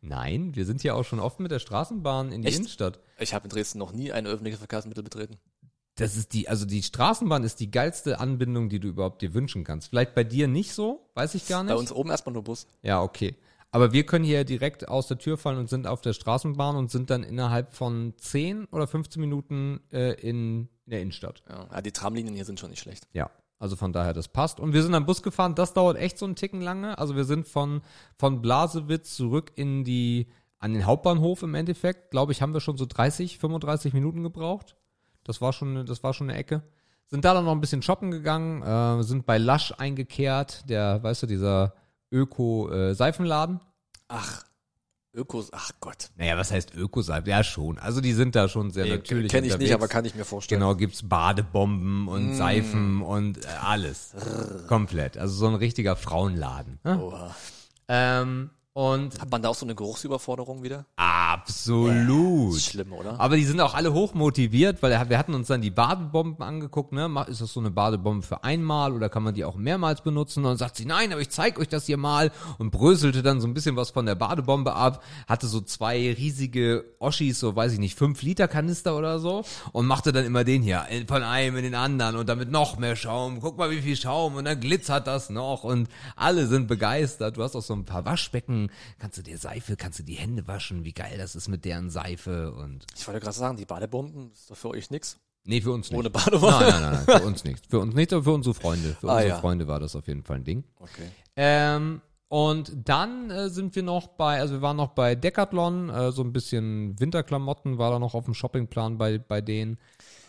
[0.00, 2.58] Nein, wir sind hier auch schon oft mit der Straßenbahn in die Echt?
[2.58, 3.00] Innenstadt.
[3.20, 5.36] Ich habe in Dresden noch nie ein öffentliches Verkehrsmittel betreten.
[5.96, 9.64] Das ist die, also die Straßenbahn ist die geilste Anbindung, die du überhaupt dir wünschen
[9.64, 9.88] kannst.
[9.88, 11.72] Vielleicht bei dir nicht so, weiß ich gar nicht.
[11.72, 12.66] Bei uns oben erstmal nur Bus.
[12.82, 13.36] Ja, okay.
[13.72, 16.90] Aber wir können hier direkt aus der Tür fallen und sind auf der Straßenbahn und
[16.90, 21.42] sind dann innerhalb von 10 oder 15 Minuten äh, in, in der Innenstadt.
[21.48, 23.06] Ja, die Tramlinien hier sind schon nicht schlecht.
[23.12, 23.30] Ja.
[23.58, 24.58] Also von daher, das passt.
[24.58, 26.96] Und wir sind am Bus gefahren, das dauert echt so einen Ticken lange.
[26.98, 27.82] Also wir sind von,
[28.16, 30.28] von Blasewitz zurück in die,
[30.60, 32.10] an den Hauptbahnhof im Endeffekt.
[32.12, 34.76] Glaube ich, haben wir schon so 30, 35 Minuten gebraucht.
[35.24, 36.62] Das war schon, das war schon eine Ecke.
[37.06, 41.24] Sind da dann noch ein bisschen shoppen gegangen, äh, sind bei Lush eingekehrt, der, weißt
[41.24, 41.74] du, dieser
[42.12, 43.60] Öko-Seifenladen.
[44.08, 44.44] Ach,
[45.12, 46.10] Ökos, ach Gott.
[46.16, 47.28] Naja, was heißt Ökoseife?
[47.30, 47.78] Ja, schon.
[47.78, 49.74] Also die sind da schon sehr natürlich Kenne ich nicht, unterwegs.
[49.74, 50.60] aber kann ich mir vorstellen.
[50.60, 52.34] Genau, gibt's Badebomben und Mm.
[52.34, 54.14] Seifen und äh, alles.
[54.68, 55.18] Komplett.
[55.18, 56.78] Also so ein richtiger Frauenladen.
[56.84, 57.02] ne?
[57.02, 57.34] Oha.
[57.88, 60.86] Ähm, und Hat man da auch so eine Geruchsüberforderung wieder?
[60.96, 62.56] absolut.
[62.56, 63.18] Ist schlimm, oder?
[63.18, 66.92] Aber die sind auch alle hoch motiviert, weil wir hatten uns dann die Badebomben angeguckt,
[66.92, 67.08] ne?
[67.28, 70.40] Ist das so eine Badebombe für einmal oder kann man die auch mehrmals benutzen?
[70.40, 73.40] Und dann sagt sie, nein, aber ich zeig euch das hier mal und bröselte dann
[73.40, 77.72] so ein bisschen was von der Badebombe ab, hatte so zwei riesige Oschis, so weiß
[77.72, 81.56] ich nicht, fünf Liter Kanister oder so und machte dann immer den hier von einem
[81.56, 83.40] in den anderen und damit noch mehr Schaum.
[83.40, 87.36] Guck mal, wie viel Schaum und dann glitzert das noch und alle sind begeistert.
[87.36, 88.59] Du hast auch so ein paar Waschbecken,
[88.98, 91.88] kannst du dir Seife, kannst du die Hände waschen, wie geil das ist mit deren
[91.90, 95.18] Seife und Ich wollte gerade sagen, die Badebomben ist doch für euch nix.
[95.44, 95.98] Nee, für uns nicht.
[95.98, 96.68] Ohne Badewanne.
[96.68, 97.66] Nein, nein, nein, für uns nicht.
[97.66, 98.94] Für uns nicht, aber für unsere Freunde.
[99.00, 99.40] Für Ah, unsere ja.
[99.40, 100.64] Freunde war das auf jeden Fall ein Ding.
[100.78, 101.08] Okay.
[101.36, 106.12] Ähm, und dann äh, sind wir noch bei, also wir waren noch bei Decathlon, äh,
[106.12, 109.78] so ein bisschen Winterklamotten war da noch auf dem Shoppingplan bei, bei denen.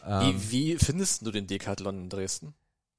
[0.07, 2.53] Ähm, Wie, wie findest du den Decathlon in Dresden?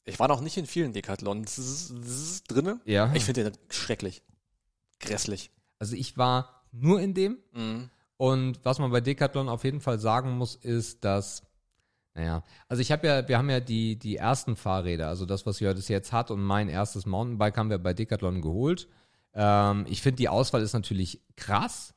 [0.04, 2.80] Ich war noch nicht in vielen Decathlons drinne.
[2.84, 4.22] ja, Ich finde den schrecklich.
[5.02, 5.50] Grässlich.
[5.78, 7.90] also ich war nur in dem Mhm.
[8.22, 11.42] Und was man bei Decathlon auf jeden Fall sagen muss, ist, dass,
[12.14, 15.58] naja, also ich habe ja, wir haben ja die, die ersten Fahrräder, also das, was
[15.58, 18.86] Jördes jetzt hat und mein erstes Mountainbike haben wir bei Decathlon geholt.
[19.34, 21.94] Ähm, ich finde, die Auswahl ist natürlich krass,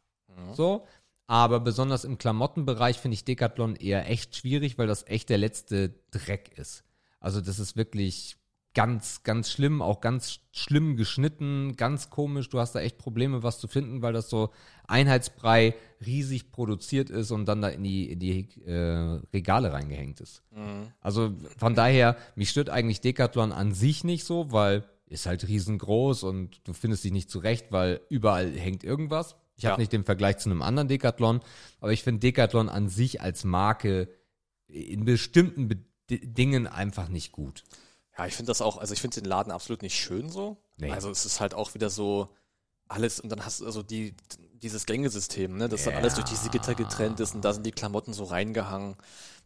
[0.53, 0.87] so,
[1.27, 5.93] aber besonders im Klamottenbereich finde ich Decathlon eher echt schwierig, weil das echt der letzte
[6.09, 6.83] Dreck ist.
[7.19, 8.37] Also das ist wirklich
[8.75, 12.49] ganz, ganz schlimm, auch ganz schlimm geschnitten, ganz komisch.
[12.49, 14.51] Du hast da echt Probleme, was zu finden, weil das so
[14.87, 15.73] Einheitsbrei
[16.05, 20.43] riesig produziert ist und dann da in die, in die äh, Regale reingehängt ist.
[21.01, 26.23] Also von daher, mich stört eigentlich Decathlon an sich nicht so, weil ist halt riesengroß
[26.23, 29.35] und du findest dich nicht zurecht, weil überall hängt irgendwas.
[29.55, 29.71] Ich Ja.
[29.71, 31.41] habe nicht den Vergleich zu einem anderen Decathlon,
[31.79, 34.09] aber ich finde Decathlon an sich als Marke
[34.67, 37.63] in bestimmten Be Dingen einfach nicht gut.
[38.17, 40.57] Ja, ich finde das auch, also ich finde den Laden absolut nicht schön so.
[40.77, 40.91] Nee.
[40.91, 42.29] Also es ist halt auch wieder so
[42.87, 44.13] alles und dann hast du also die,
[44.61, 47.71] dieses Gängesystem, ne, dass dann alles durch diese Gitter getrennt ist und da sind die
[47.71, 48.95] Klamotten so reingehangen.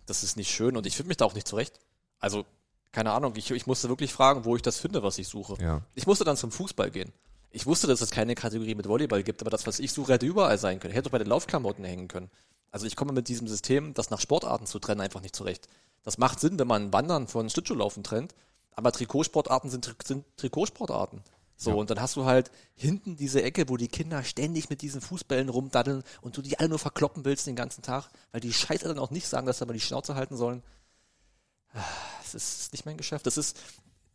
[0.06, 1.80] Das ist nicht schön und ich finde mich da auch nicht zurecht.
[2.20, 2.46] Also,
[2.92, 5.62] keine Ahnung, ich, ich musste wirklich fragen, wo ich das finde, was ich suche.
[5.62, 5.82] Ja.
[5.96, 7.14] Ich musste dann zum Fußball gehen.
[7.52, 10.26] Ich wusste, dass es keine Kategorie mit Volleyball gibt, aber das, was ich suche, hätte
[10.26, 10.94] überall sein können.
[10.94, 12.30] Hätte auch bei den Laufklamotten hängen können.
[12.72, 15.68] Also ich komme mit diesem System, das nach Sportarten zu trennen, einfach nicht zurecht.
[16.04, 18.36] Das macht Sinn, wenn man Wandern von Schlittschuhlaufen trennt,
[18.72, 21.22] aber Trikotsportarten sind, sind Trikotsportarten.
[21.62, 25.02] So, und dann hast du halt hinten diese Ecke, wo die Kinder ständig mit diesen
[25.02, 28.88] Fußbällen rumdaddeln und du die alle nur verkloppen willst den ganzen Tag, weil die Scheiße
[28.88, 30.64] dann auch nicht sagen, dass sie aber die Schnauze halten sollen.
[32.24, 33.26] Das ist nicht mein Geschäft.
[33.26, 33.60] Das ist,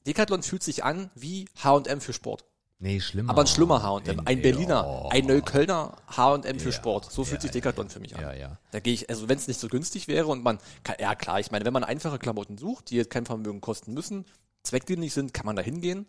[0.06, 2.44] Decathlon fühlt sich an wie H&M für Sport.
[2.78, 3.30] Nee, schlimmer.
[3.30, 5.08] Aber ein schlimmer H&M, ein Berliner, Ja.
[5.10, 7.12] ein Neuköllner H&M für Ja, Sport.
[7.12, 8.22] So fühlt ja, sich Decathlon für mich an.
[8.22, 8.58] Ja, ja.
[8.72, 11.40] Da gehe ich, also wenn es nicht so günstig wäre und man, kann, ja klar,
[11.40, 14.24] ich meine, wenn man einfache Klamotten sucht, die jetzt kein Vermögen kosten müssen,
[14.64, 16.06] zweckdienlich sind, kann man da hingehen.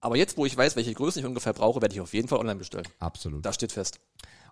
[0.00, 2.38] Aber jetzt, wo ich weiß, welche Größe ich ungefähr brauche, werde ich auf jeden Fall
[2.38, 2.86] online bestellen.
[2.98, 3.44] Absolut.
[3.44, 4.00] Das steht fest.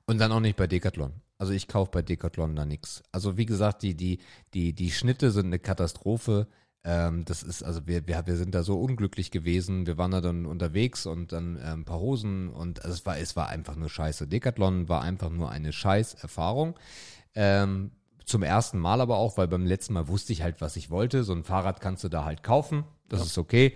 [0.07, 1.12] Und dann auch nicht bei Decathlon.
[1.38, 3.02] Also ich kaufe bei Decathlon da nichts.
[3.12, 4.18] Also wie gesagt, die, die,
[4.55, 6.48] die, die Schnitte sind eine Katastrophe.
[6.85, 9.87] Ähm, das ist, also wir, wir, wir sind da so unglücklich gewesen.
[9.87, 13.18] Wir waren da dann unterwegs und dann ähm, ein paar Hosen und also es war,
[13.18, 14.26] es war einfach nur scheiße.
[14.26, 16.78] Decathlon war einfach nur eine scheiß Erfahrung.
[17.35, 17.92] Ähm,
[18.24, 21.22] zum ersten Mal aber auch, weil beim letzten Mal wusste ich halt, was ich wollte.
[21.22, 22.85] So ein Fahrrad kannst du da halt kaufen.
[23.12, 23.75] Das ist okay.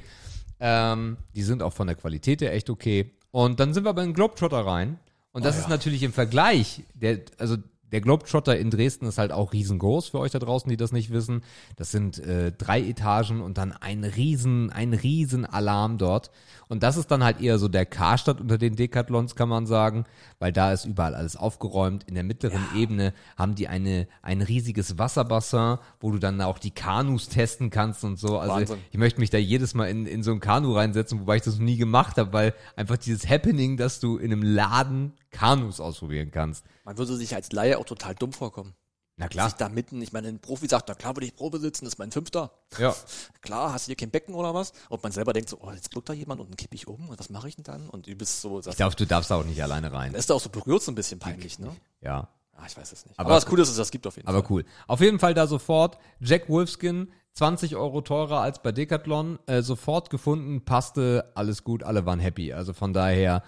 [0.58, 3.12] Ähm, die sind auch von der Qualität her echt okay.
[3.30, 4.98] Und dann sind wir bei den Globetrotter rein.
[5.32, 7.58] Und das ist natürlich im Vergleich, der, also
[7.92, 11.12] der Globetrotter in Dresden ist halt auch riesengroß für euch da draußen, die das nicht
[11.12, 11.42] wissen.
[11.76, 16.30] Das sind äh, drei Etagen und dann ein riesen, ein riesen Alarm dort.
[16.68, 20.04] Und das ist dann halt eher so der Karstadt unter den Decathlons, kann man sagen,
[20.38, 22.04] weil da ist überall alles aufgeräumt.
[22.04, 26.72] In der mittleren Ebene haben die eine, ein riesiges Wasserbassin, wo du dann auch die
[26.72, 28.38] Kanus testen kannst und so.
[28.38, 28.78] Also Wahnsinn.
[28.90, 31.54] ich möchte mich da jedes Mal in, in so ein Kanu reinsetzen, wobei ich das
[31.54, 36.30] noch nie gemacht habe, weil einfach dieses Happening, dass du in einem Laden Kanus ausprobieren
[36.32, 36.64] kannst.
[36.84, 38.74] Man würde sich als Laie auch total dumm vorkommen.
[39.18, 41.86] Na Sich da mitten, ich meine, ein Profi sagt, na klar würde ich Probe sitzen,
[41.86, 42.50] das ist mein Fünfter.
[42.78, 42.94] Ja.
[43.40, 44.72] Klar, hast du hier kein Becken oder was?
[44.90, 47.08] Und man selber denkt so, oh, jetzt guckt da jemand und dann kipp ich um
[47.08, 47.88] und was mache ich denn dann?
[47.88, 50.12] Und du bist so, Ich glaube, du darfst auch nicht alleine rein.
[50.14, 51.74] ist da auch so berührt so ein bisschen peinlich, ne?
[52.02, 52.28] Ja.
[52.52, 53.18] Ah, ich weiß es nicht.
[53.18, 54.50] Aber- Aber, das Coole ist, dass es das gibt auf jeden Aber Fall.
[54.50, 54.64] cool.
[54.86, 60.10] Auf jeden Fall da sofort Jack Wolfskin, 20 Euro teurer als bei Decathlon, äh, sofort
[60.10, 62.52] gefunden, passte, alles gut, alle waren happy.
[62.52, 63.42] Also von daher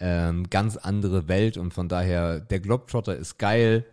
[0.00, 3.86] ähm, ganz andere Welt und von daher der Globetrotter ist geil,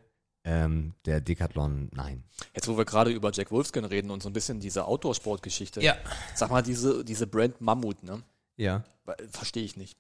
[0.43, 2.23] ähm, der Decathlon nein.
[2.53, 5.81] Jetzt, wo wir gerade über Jack Wolfskin reden und so ein bisschen diese Outdoor-Sport-Geschichte.
[5.81, 5.97] Ja.
[6.35, 8.23] Sag mal, diese, diese Brand Mammut, ne?
[8.57, 8.83] Ja.
[9.31, 9.97] Verstehe ich nicht.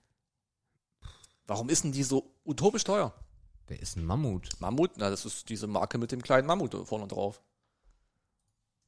[1.47, 3.13] Warum ist denn die so utopisch teuer?
[3.67, 4.49] Wer ist ein Mammut?
[4.59, 7.41] Mammut, na, das ist diese Marke mit dem kleinen Mammut vorne drauf.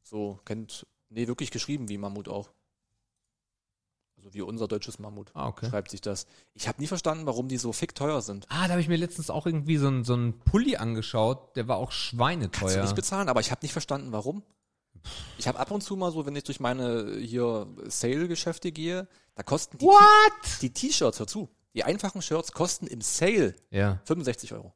[0.02, 2.50] So, kennt, nee, wirklich geschrieben wie Mammut auch.
[4.24, 5.32] Also wie unser deutsches Mammut.
[5.34, 5.70] Ah, okay.
[5.70, 6.28] Schreibt sich das.
[6.54, 8.46] Ich habe nie verstanden, warum die so fick teuer sind.
[8.48, 11.68] Ah, da habe ich mir letztens auch irgendwie so einen so einen Pulli angeschaut, der
[11.68, 12.82] war auch Kannst du schweineteuer.
[12.84, 14.42] nicht bezahlen, aber ich habe nicht verstanden, warum.
[15.38, 19.44] Ich habe ab und zu mal so, wenn ich durch meine hier Sale-Geschäfte gehe, da
[19.44, 20.62] kosten die What?
[20.62, 24.00] die T-Shirts, hör zu, die einfachen Shirts kosten im Sale Ja.
[24.06, 24.74] 65 Euro.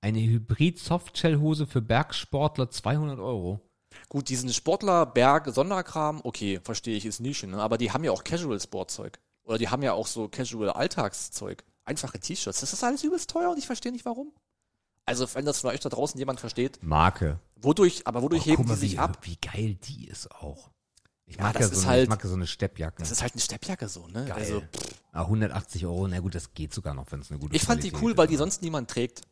[0.00, 3.60] Eine Hybrid-Softshell-Hose für Bergsportler 200 Euro.
[4.08, 7.60] Gut, diesen Sportler, Berg, Sonderkram, okay, verstehe ich, ist Nische, ne?
[7.60, 9.18] aber die haben ja auch Casual-Sportzeug.
[9.44, 11.64] Oder die haben ja auch so Casual-Alltagszeug.
[11.84, 12.60] Einfache T-Shirts.
[12.60, 14.32] Das ist alles übelst teuer und ich verstehe nicht warum.
[15.06, 17.40] Also, wenn das von euch da draußen jemand versteht, Marke.
[17.56, 19.18] wodurch, aber wodurch Oh, heben guck die mal, sich wie, ab?
[19.22, 20.70] wie geil die ist auch.
[21.24, 22.96] Ich Ja, mag ja, das so ist eine, halt- ich mag ja so eine Steppjacke.
[22.98, 24.24] Das ist halt eine Steppjacke so, ne?
[24.26, 24.32] Geil.
[24.32, 27.56] Also, pff, Ah, 180 Euro, na gut, das geht sogar noch, wenn es eine gute
[27.56, 29.22] ich fand die cool, ist, weil die aber- sonst niemand trägt.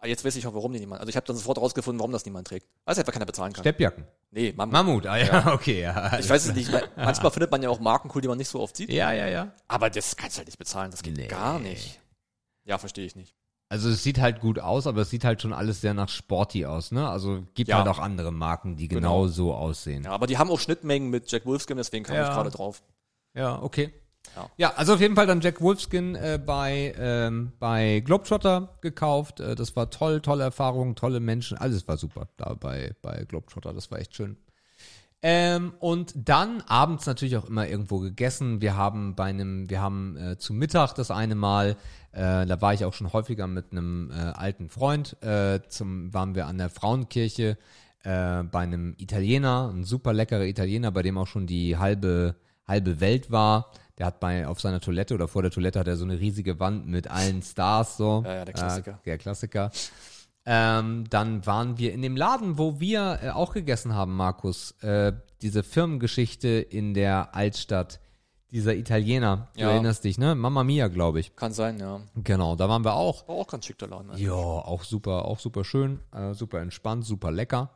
[0.00, 1.00] Aber jetzt weiß ich auch, warum die niemand.
[1.00, 2.66] Also ich habe dann sofort rausgefunden, warum das niemand trägt.
[2.86, 3.62] Weil es einfach keiner bezahlen kann.
[3.62, 4.06] Steppjacken.
[4.30, 4.72] Nee, Mammut.
[4.72, 6.18] Mammut, ah ja, okay, ja.
[6.18, 6.70] Ich weiß es nicht.
[6.96, 8.90] Manchmal findet man ja auch Marken cool, die man nicht so oft sieht.
[8.90, 9.52] Ja, ja, ja.
[9.68, 10.90] Aber das kannst du halt nicht bezahlen.
[10.90, 11.26] Das geht Nee.
[11.26, 12.00] gar nicht.
[12.64, 13.34] Ja, verstehe ich nicht.
[13.68, 16.64] Also es sieht halt gut aus, aber es sieht halt schon alles sehr nach Sporty
[16.66, 17.08] aus, ne?
[17.08, 17.76] Also gibt Ja.
[17.78, 19.28] halt auch andere Marken, die genau, Genau.
[19.28, 20.04] so aussehen.
[20.04, 22.24] Ja, aber die haben auch Schnittmengen mit Jack Wolfskin, deswegen kam Ja.
[22.24, 22.82] ich gerade drauf.
[23.34, 23.92] Ja, okay.
[24.36, 24.50] Ja.
[24.56, 24.72] Ja.
[24.76, 29.40] also auf jeden Fall dann Jack Wolfskin äh, bei, ähm, bei Globetrotter gekauft.
[29.40, 33.72] Äh, das war toll, tolle Erfahrung, tolle Menschen, alles war super da bei, bei Globetrotter,
[33.72, 34.36] das war echt schön.
[35.22, 38.62] Ähm, und dann abends natürlich auch immer irgendwo gegessen.
[38.62, 41.76] Wir haben bei einem, wir haben äh, zu Mittag das eine Mal,
[42.12, 46.34] äh, da war ich auch schon häufiger mit einem äh, alten Freund, äh, zum, waren
[46.34, 47.58] wir an der Frauenkirche
[48.02, 53.00] äh, bei einem Italiener, ein super leckerer Italiener, bei dem auch schon die halbe, halbe
[53.00, 53.72] Welt war.
[54.00, 56.58] Der hat bei, auf seiner Toilette oder vor der Toilette hat er so eine riesige
[56.58, 58.22] Wand mit allen Stars, so.
[58.24, 58.90] Ja, ja, der Klassiker.
[58.92, 59.70] Äh, der Klassiker.
[60.46, 64.70] Ähm, dann waren wir in dem Laden, wo wir äh, auch gegessen haben, Markus.
[64.80, 68.00] Äh, diese Firmengeschichte in der Altstadt.
[68.52, 69.70] Dieser Italiener, du Ja.
[69.70, 70.34] erinnerst dich, ne?
[70.34, 71.36] Mamma Mia, glaube ich.
[71.36, 72.00] Kann sein, ja.
[72.16, 73.28] Genau, da waren wir auch.
[73.28, 74.16] War auch ganz schick der Laden.
[74.16, 77.70] Ja, auch super, auch super schön, äh, super entspannt, super lecker.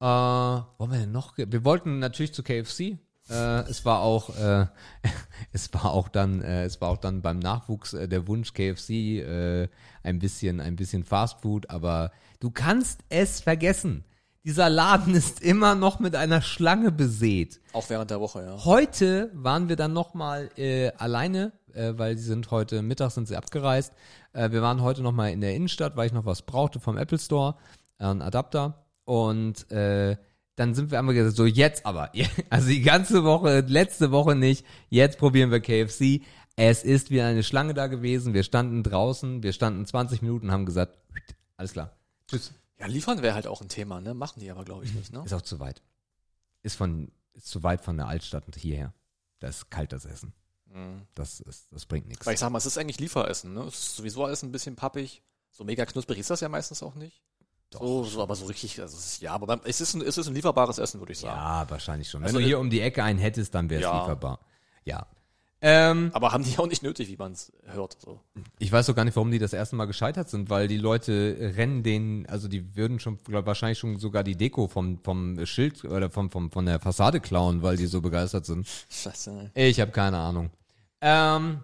[0.00, 1.38] Äh, wollen wir denn noch?
[1.38, 2.98] Wir wollten natürlich zu KFC.
[3.30, 4.66] Äh, es war auch, äh,
[5.52, 8.90] es war auch dann, äh, es war auch dann beim Nachwuchs äh, der Wunsch KFC
[8.90, 9.68] äh,
[10.02, 12.10] ein bisschen, ein bisschen Fast Food, aber
[12.40, 14.04] du kannst es vergessen.
[14.44, 17.60] Dieser Laden ist immer noch mit einer Schlange besät.
[17.72, 18.64] Auch während der Woche, ja.
[18.64, 23.36] Heute waren wir dann nochmal äh, alleine, äh, weil sie sind heute Mittag sind sie
[23.36, 23.92] abgereist.
[24.32, 27.18] Äh, wir waren heute nochmal in der Innenstadt, weil ich noch was brauchte vom Apple
[27.18, 27.56] Store,
[27.98, 28.86] äh, einen Adapter.
[29.04, 30.16] Und äh,
[30.58, 32.10] dann sind wir einmal gesagt, so jetzt aber.
[32.50, 34.66] Also die ganze Woche, letzte Woche nicht.
[34.90, 36.22] Jetzt probieren wir KFC.
[36.56, 38.34] Es ist wieder eine Schlange da gewesen.
[38.34, 40.98] Wir standen draußen, wir standen 20 Minuten, haben gesagt,
[41.56, 41.96] alles klar.
[42.28, 42.52] Tschüss.
[42.78, 44.14] Ja, liefern wäre halt auch ein Thema, ne?
[44.14, 45.22] Machen die aber, glaube ich, nicht, ne?
[45.24, 45.82] Ist auch zu weit.
[46.62, 48.92] Ist von, ist zu weit von der Altstadt hierher.
[49.38, 50.32] Da ist kalt das Essen.
[50.66, 51.02] Mhm.
[51.14, 52.26] Das, ist, das bringt nichts.
[52.26, 53.62] Weil ich sag mal, es ist eigentlich Lieferessen, ne?
[53.62, 55.22] Es ist sowieso alles ein bisschen pappig.
[55.50, 57.22] So mega knusprig ist das ja meistens auch nicht.
[57.70, 60.26] So, so, aber so richtig, also es ist, ja, aber es ist ein, es ist
[60.26, 61.36] ein lieferbares Essen, würde ich sagen.
[61.36, 62.20] Ja, wahrscheinlich schon.
[62.22, 63.98] Wenn Also, du hier um die Ecke einen hättest, dann wäre es Ja.
[64.00, 64.40] lieferbar.
[64.84, 65.06] Ja.
[65.60, 67.98] Ähm, Aber haben die auch nicht nötig, wie man es hört.
[68.00, 68.20] So.
[68.60, 71.36] ich weiß doch gar nicht, warum die das erste Mal gescheitert sind, weil die Leute
[71.56, 75.84] rennen den, also die würden schon, glaub, wahrscheinlich schon sogar die Deko vom, vom Schild
[75.84, 78.68] oder vom, vom, von der Fassade klauen, weil die so begeistert sind.
[78.88, 79.32] Scheiße.
[79.32, 79.50] ne?
[79.54, 80.50] Ich habe keine Ahnung.
[81.00, 81.60] Ähm,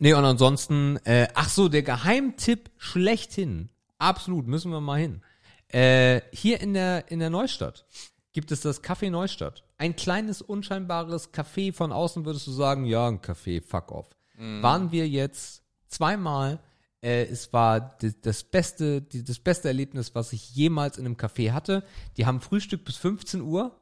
[0.00, 3.68] nee, und ansonsten, äh, ach so, der Geheimtipp schlechthin.
[4.02, 5.22] Absolut, müssen wir mal hin.
[5.68, 7.86] Äh, hier in der, in der Neustadt
[8.32, 9.62] gibt es das Café Neustadt.
[9.78, 11.72] Ein kleines, unscheinbares Café.
[11.72, 14.08] Von außen würdest du sagen, ja, ein Café, fuck off.
[14.62, 16.58] Waren wir jetzt zweimal.
[17.02, 21.16] Äh, es war d- das beste, die, das beste Erlebnis, was ich jemals in einem
[21.16, 21.84] Café hatte.
[22.16, 23.78] Die haben Frühstück bis 15 Uhr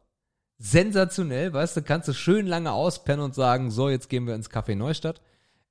[0.58, 4.50] sensationell, weißt du, kannst du schön lange auspennen und sagen, so, jetzt gehen wir ins
[4.50, 5.20] Café Neustadt.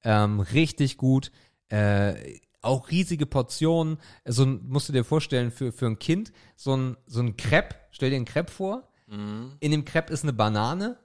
[0.04, 1.32] Ähm, richtig gut.
[1.70, 3.98] Äh, auch riesige Portionen.
[4.26, 7.76] So ein, musst du dir vorstellen, für, für ein Kind, so ein, so ein Crepe,
[7.92, 8.88] stell dir einen Crepe vor.
[9.60, 10.98] In dem Crepe ist eine Banane,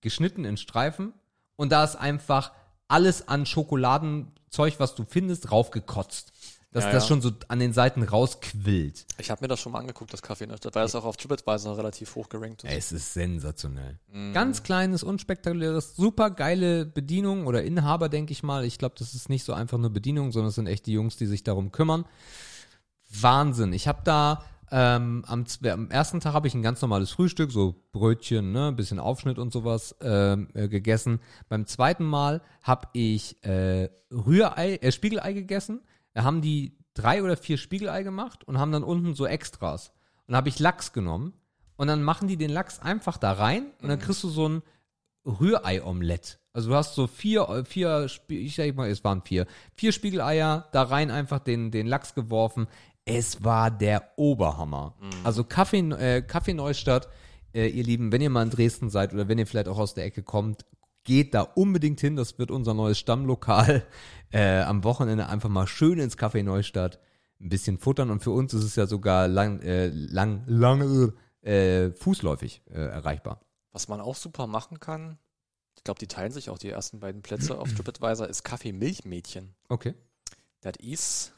[0.00, 1.12] geschnitten in Streifen.
[1.56, 2.52] Und da ist einfach
[2.88, 6.31] alles an Schokoladenzeug, was du findest, raufgekotzt.
[6.72, 7.08] Dass Ja, das ja.
[7.08, 9.04] schon so an den Seiten rausquillt.
[9.18, 11.04] Ich habe mir das schon mal angeguckt, das Café in der Stadt, weil es auch
[11.04, 12.72] auf TripAdvisor relativ hoch gerankt ist.
[12.72, 13.98] Es ist sensationell.
[14.10, 14.32] Mhm.
[14.32, 18.64] Ganz kleines, unspektakuläres, super geile Bedienung oder Inhaber, denke ich mal.
[18.64, 21.16] Ich glaube, das ist nicht so einfach nur Bedienung, sondern es sind echt die Jungs,
[21.16, 22.06] die sich darum kümmern.
[23.10, 23.74] Wahnsinn.
[23.74, 27.74] Ich habe da ähm, am, am ersten Tag habe ich ein ganz normales Frühstück, so
[27.92, 31.20] Brötchen, ne, bisschen Aufschnitt und sowas ähm, äh, gegessen.
[31.50, 35.82] Beim zweiten Mal habe ich äh, Rührei, äh, Spiegelei gegessen.
[36.14, 39.92] Da haben die drei oder vier Spiegelei gemacht und haben dann unten so Extras.
[40.26, 41.32] Und habe ich Lachs genommen
[41.76, 44.62] und dann machen die den Lachs einfach da rein und dann kriegst du so ein
[45.24, 46.38] Rührei-Omelett.
[46.52, 50.82] Also du hast so vier, vier, ich sag mal, es waren vier, vier Spiegeleier, da
[50.82, 52.66] rein einfach den, den Lachs geworfen.
[53.04, 54.94] Es war der Oberhammer.
[55.24, 57.08] Also Kaffee, äh, Kaffee Neustadt,
[57.54, 59.94] äh, ihr Lieben, wenn ihr mal in Dresden seid oder wenn ihr vielleicht auch aus
[59.94, 60.66] der Ecke kommt,
[61.04, 62.16] geht da unbedingt hin.
[62.16, 63.84] Das wird unser neues Stammlokal.
[64.34, 66.98] Äh, am Wochenende einfach mal schön ins Café Neustadt
[67.38, 71.12] ein bisschen futtern und für uns ist es ja sogar lang, äh, lang, lang,
[71.42, 73.40] äh, fußläufig äh, erreichbar.
[73.72, 75.18] Was man auch super machen kann,
[75.76, 79.54] ich glaube, die teilen sich auch die ersten beiden Plätze auf TripAdvisor, ist Kaffee Milchmädchen.
[79.68, 79.94] Okay.
[80.60, 81.34] Das ist,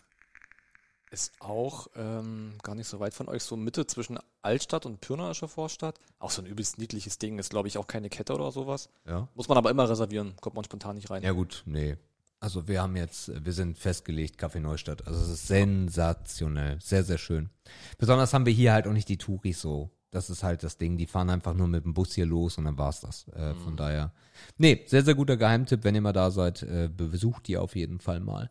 [1.15, 5.47] ist auch ähm, gar nicht so weit von euch, so Mitte zwischen Altstadt und Pirnaische
[5.49, 5.99] Vorstadt.
[6.19, 8.91] Auch so ein übelst niedliches Ding, ist glaube ich auch keine Kette oder sowas.
[9.07, 9.29] Ja.
[9.35, 11.23] Muss man aber immer reservieren, kommt man spontan nicht rein.
[11.23, 11.97] Ja gut, nee.
[12.41, 15.07] Also wir haben jetzt, wir sind festgelegt, Kaffee Neustadt.
[15.07, 17.49] Also es ist sensationell, sehr, sehr schön.
[17.97, 19.91] Besonders haben wir hier halt auch nicht die Touris so.
[20.11, 22.65] Das ist halt das Ding, die fahren einfach nur mit dem Bus hier los und
[22.67, 23.27] dann war's das.
[23.29, 24.13] Äh, Von daher,
[24.59, 27.99] nee, sehr, sehr guter Geheimtipp, wenn ihr mal da seid, äh, besucht die auf jeden
[27.99, 28.51] Fall mal.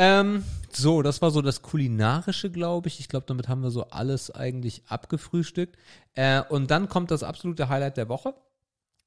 [0.00, 3.00] Ähm, so, das war so das Kulinarische, glaube ich.
[3.00, 5.76] Ich glaube, damit haben wir so alles eigentlich abgefrühstückt.
[6.14, 8.34] Äh, und dann kommt das absolute Highlight der Woche.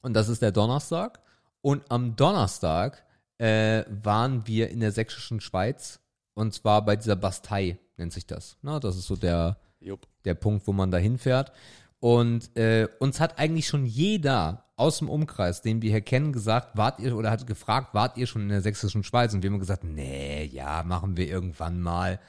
[0.01, 1.21] Und das ist der Donnerstag.
[1.61, 3.05] Und am Donnerstag
[3.37, 6.01] äh, waren wir in der sächsischen Schweiz.
[6.33, 8.57] Und zwar bei dieser Bastei, nennt sich das.
[8.61, 10.07] Na, das ist so der, Jupp.
[10.25, 11.53] der Punkt, wo man da hinfährt.
[12.01, 16.75] Und äh, uns hat eigentlich schon jeder aus dem Umkreis, den wir hier kennen, gesagt,
[16.75, 19.35] wart ihr oder hat gefragt, wart ihr schon in der sächsischen Schweiz?
[19.35, 22.19] Und wir haben gesagt, nee, ja, machen wir irgendwann mal.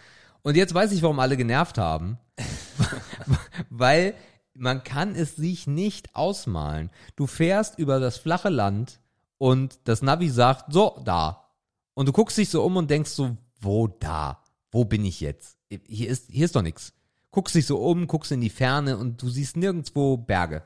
[0.42, 2.18] Und jetzt weiß ich, warum alle genervt haben.
[3.70, 4.14] Weil
[4.52, 6.90] man kann es sich nicht ausmalen.
[7.16, 9.00] Du fährst über das flache Land
[9.38, 11.48] und das Navi sagt, so, da.
[11.94, 14.42] Und du guckst dich so um und denkst so, wo da?
[14.70, 15.56] Wo bin ich jetzt?
[15.87, 16.92] Hier ist, hier ist doch nichts.
[17.33, 20.62] Guckst dich so um, guckst in die Ferne und du siehst nirgendwo Berge.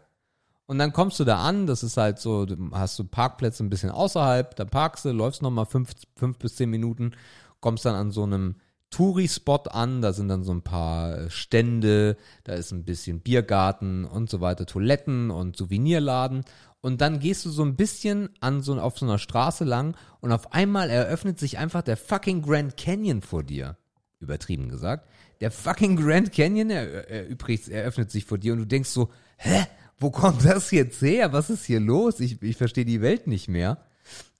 [0.66, 3.70] Und dann kommst du da an, das ist halt so, du hast du Parkplätze ein
[3.70, 7.12] bisschen außerhalb, dann parkst du, läufst nochmal fünf, fünf bis zehn Minuten,
[7.60, 8.56] kommst dann an so einem
[8.90, 14.04] Touri-Spot an, da sind dann so ein paar äh, Stände, da ist ein bisschen Biergarten
[14.04, 16.44] und so weiter, Toiletten und Souvenirladen.
[16.80, 20.32] Und dann gehst du so ein bisschen an so, auf so einer Straße lang und
[20.32, 23.76] auf einmal eröffnet sich einfach der fucking Grand Canyon vor dir.
[24.18, 25.08] Übertrieben gesagt.
[25.40, 29.10] Der fucking Grand Canyon er, er, übrigens eröffnet sich vor dir und du denkst so,
[29.36, 29.66] hä?
[29.98, 31.32] Wo kommt das jetzt her?
[31.32, 32.20] Was ist hier los?
[32.20, 33.78] Ich, ich verstehe die Welt nicht mehr.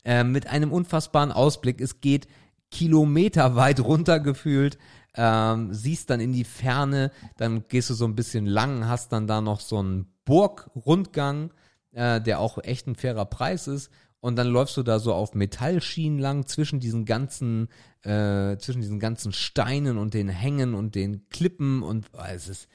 [0.04, 1.80] Äh, mit einem unfassbaren Ausblick.
[1.80, 2.28] Es geht
[2.70, 4.78] kilometerweit runtergefühlt,
[5.14, 9.26] ähm, siehst dann in die Ferne, dann gehst du so ein bisschen lang, hast dann
[9.26, 11.52] da noch so einen Burgrundgang,
[11.92, 13.90] äh, der auch echt ein fairer Preis ist.
[14.27, 17.69] Und dann läufst du da so auf Metallschienen lang zwischen diesen ganzen,
[18.03, 22.69] äh, zwischen diesen ganzen Steinen und den Hängen und den Klippen und oh, es ist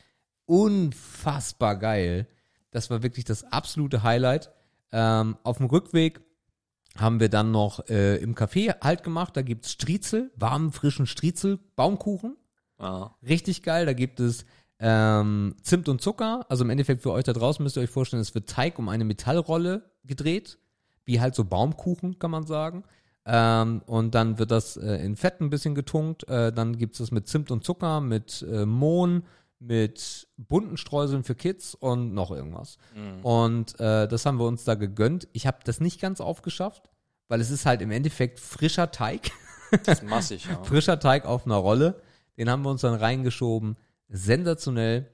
[0.46, 2.26] unfassbar geil.
[2.70, 4.50] Das war wirklich das absolute Highlight.
[4.94, 6.22] Ähm, auf dem Rückweg
[6.96, 9.36] haben wir dann noch äh, im Café halt gemacht.
[9.36, 12.38] Da gibt's Striezel, warmen, frischen Striezel, Baumkuchen.
[12.78, 13.10] Ah.
[13.28, 13.86] Richtig geil.
[13.86, 14.46] Da gibt es
[14.80, 16.46] ähm, Zimt und Zucker.
[16.48, 18.88] Also im Endeffekt für euch da draußen müsst ihr euch vorstellen, es wird Teig um
[18.88, 20.58] eine Metallrolle gedreht.
[21.12, 22.86] Wie halt so Baumkuchen, kann man sagen.
[23.26, 26.28] Ähm, und dann wird das äh, in Fett ein bisschen getunkt.
[26.30, 29.24] Äh, dann gibt's das mit Zimt und Zucker, mit äh, Mohn,
[29.60, 32.78] mit bunten Streuseln für Kids und noch irgendwas.
[32.96, 33.26] Mhm.
[33.26, 35.28] Und äh, das haben wir uns da gegönnt.
[35.34, 36.90] Ich habe das nicht ganz aufgeschafft,
[37.28, 39.32] weil es ist halt im Endeffekt frischer Teig.
[39.84, 40.64] Das ist massig, ja.
[40.64, 42.02] frischer Teig auf einer Rolle.
[42.38, 43.76] Den haben wir uns dann reingeschoben.
[44.08, 45.12] Sensationell.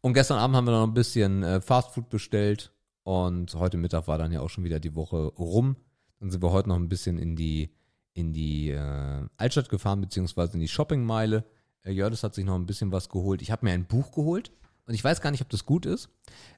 [0.00, 2.70] Und gestern Abend haben wir noch ein bisschen äh, Fastfood bestellt.
[3.08, 5.76] Und heute Mittag war dann ja auch schon wieder die Woche rum.
[6.20, 7.70] Dann sind wir heute noch ein bisschen in die,
[8.12, 11.46] in die äh, Altstadt gefahren, beziehungsweise in die Shoppingmeile.
[11.84, 13.40] Äh, Jördis hat sich noch ein bisschen was geholt.
[13.40, 14.52] Ich habe mir ein Buch geholt.
[14.84, 16.10] Und ich weiß gar nicht, ob das gut ist.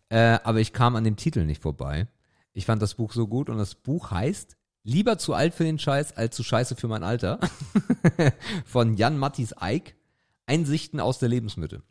[0.09, 2.09] Äh, aber ich kam an dem Titel nicht vorbei.
[2.53, 3.49] Ich fand das Buch so gut.
[3.49, 7.05] Und das Buch heißt Lieber zu alt für den Scheiß als zu scheiße für mein
[7.05, 7.39] Alter.
[8.65, 9.95] Von Jan Mattis Eik.
[10.47, 11.85] Einsichten aus der Lebensmitte.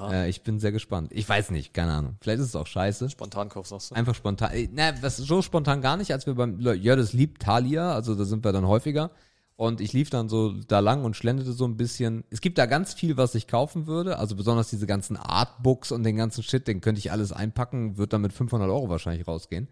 [0.00, 1.10] Äh, ich bin sehr gespannt.
[1.12, 2.16] Ich weiß nicht, keine Ahnung.
[2.20, 3.10] Vielleicht ist es auch scheiße.
[3.10, 3.94] Spontankauf, sagst du?
[3.94, 4.52] Einfach spontan.
[4.52, 8.24] Äh, Na, was so spontan gar nicht, als wir beim Jördis liebt Thalia, also da
[8.24, 9.10] sind wir dann häufiger.
[9.56, 12.22] Und ich lief dann so da lang und schlenderte so ein bisschen.
[12.30, 14.18] Es gibt da ganz viel, was ich kaufen würde.
[14.18, 18.12] Also besonders diese ganzen Artbooks und den ganzen Shit, den könnte ich alles einpacken, wird
[18.12, 19.66] dann mit 500 Euro wahrscheinlich rausgehen.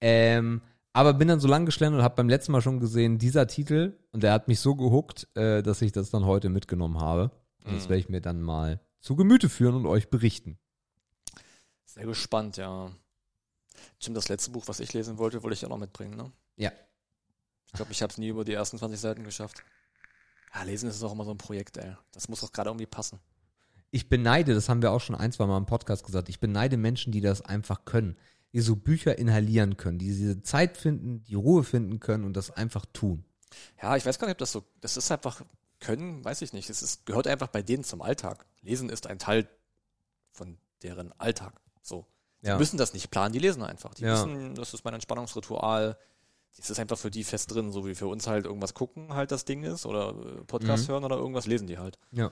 [0.00, 0.62] Ähm,
[0.92, 3.96] aber bin dann so lang geschlendert und habe beim letzten Mal schon gesehen, dieser Titel,
[4.12, 7.30] und der hat mich so gehuckt, äh, dass ich das dann heute mitgenommen habe.
[7.64, 7.90] Und das Mhm.
[7.90, 10.58] werde ich mir dann mal zu Gemüte führen und euch berichten.
[11.84, 12.90] Sehr gespannt, ja.
[14.00, 16.32] Stimmt, das letzte Buch, was ich lesen wollte, wollte ich auch noch mitbringen, ne?
[16.56, 16.72] Ja.
[17.66, 19.62] Ich glaube, ich habe es nie über die ersten 20 Seiten geschafft.
[20.54, 21.94] Ja, lesen ist auch immer so ein Projekt, ey.
[22.12, 23.20] Das muss auch gerade irgendwie passen.
[23.90, 26.78] Ich beneide, das haben wir auch schon ein, zwei Mal im Podcast gesagt, ich beneide
[26.78, 28.16] Menschen, die das einfach können,
[28.54, 32.50] die so Bücher inhalieren können, die diese Zeit finden, die Ruhe finden können und das
[32.50, 33.26] einfach tun.
[33.82, 35.42] Ja, ich weiß gar nicht, ob das so, das ist einfach
[35.84, 36.68] können, weiß ich nicht.
[36.70, 38.46] Es ist, gehört einfach bei denen zum Alltag.
[38.62, 39.48] Lesen ist ein Teil
[40.32, 41.60] von deren Alltag.
[41.82, 42.06] So.
[42.42, 42.58] Die Ja.
[42.58, 43.94] müssen das nicht planen, die lesen einfach.
[43.94, 44.14] Die Ja.
[44.14, 45.96] wissen, das ist mein Entspannungsritual.
[46.56, 49.30] Das ist einfach für die fest drin, so wie für uns halt irgendwas gucken halt
[49.32, 50.92] das Ding ist oder äh, Podcast Mhm.
[50.92, 51.98] hören oder irgendwas lesen die halt.
[52.12, 52.30] Ja.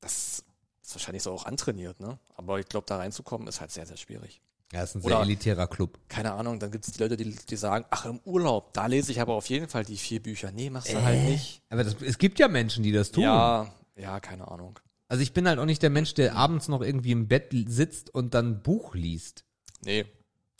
[0.00, 0.42] Das
[0.82, 2.18] ist wahrscheinlich so auch antrainiert, ne?
[2.34, 4.40] Aber ich glaube, da reinzukommen ist halt sehr, sehr schwierig.
[4.72, 5.98] Ja, ist ein Oder- sehr elitärer Club.
[6.08, 9.12] Keine Ahnung, dann gibt es die Leute, die, die sagen, ach, im Urlaub, da lese
[9.12, 10.50] ich aber auf jeden Fall die vier Bücher.
[10.50, 11.60] Nee, machst du halt nicht.
[11.68, 13.24] Aber das, es gibt ja Menschen, die das tun.
[13.24, 14.78] Ja, ja, keine Ahnung.
[15.08, 18.14] Also ich bin halt auch nicht der Mensch, der abends noch irgendwie im Bett sitzt
[18.14, 19.44] und dann ein Buch liest.
[19.84, 20.06] Nee.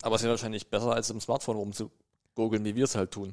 [0.03, 3.33] Aber es ist wahrscheinlich besser, als im Smartphone rumzugoogeln, wie wir es halt tun.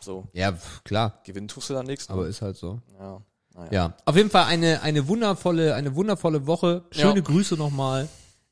[0.00, 2.08] So, Ja, pf, klar, gewinnen tust du dann nichts.
[2.08, 2.14] ne?
[2.14, 2.80] aber ist halt so.
[2.98, 3.22] ja,
[3.54, 3.68] naja.
[3.72, 6.84] Ja, auf jeden Fall eine, eine wundervolle, eine wundervolle Woche.
[6.90, 7.20] Schöne Ja.
[7.22, 8.08] Grüße nochmal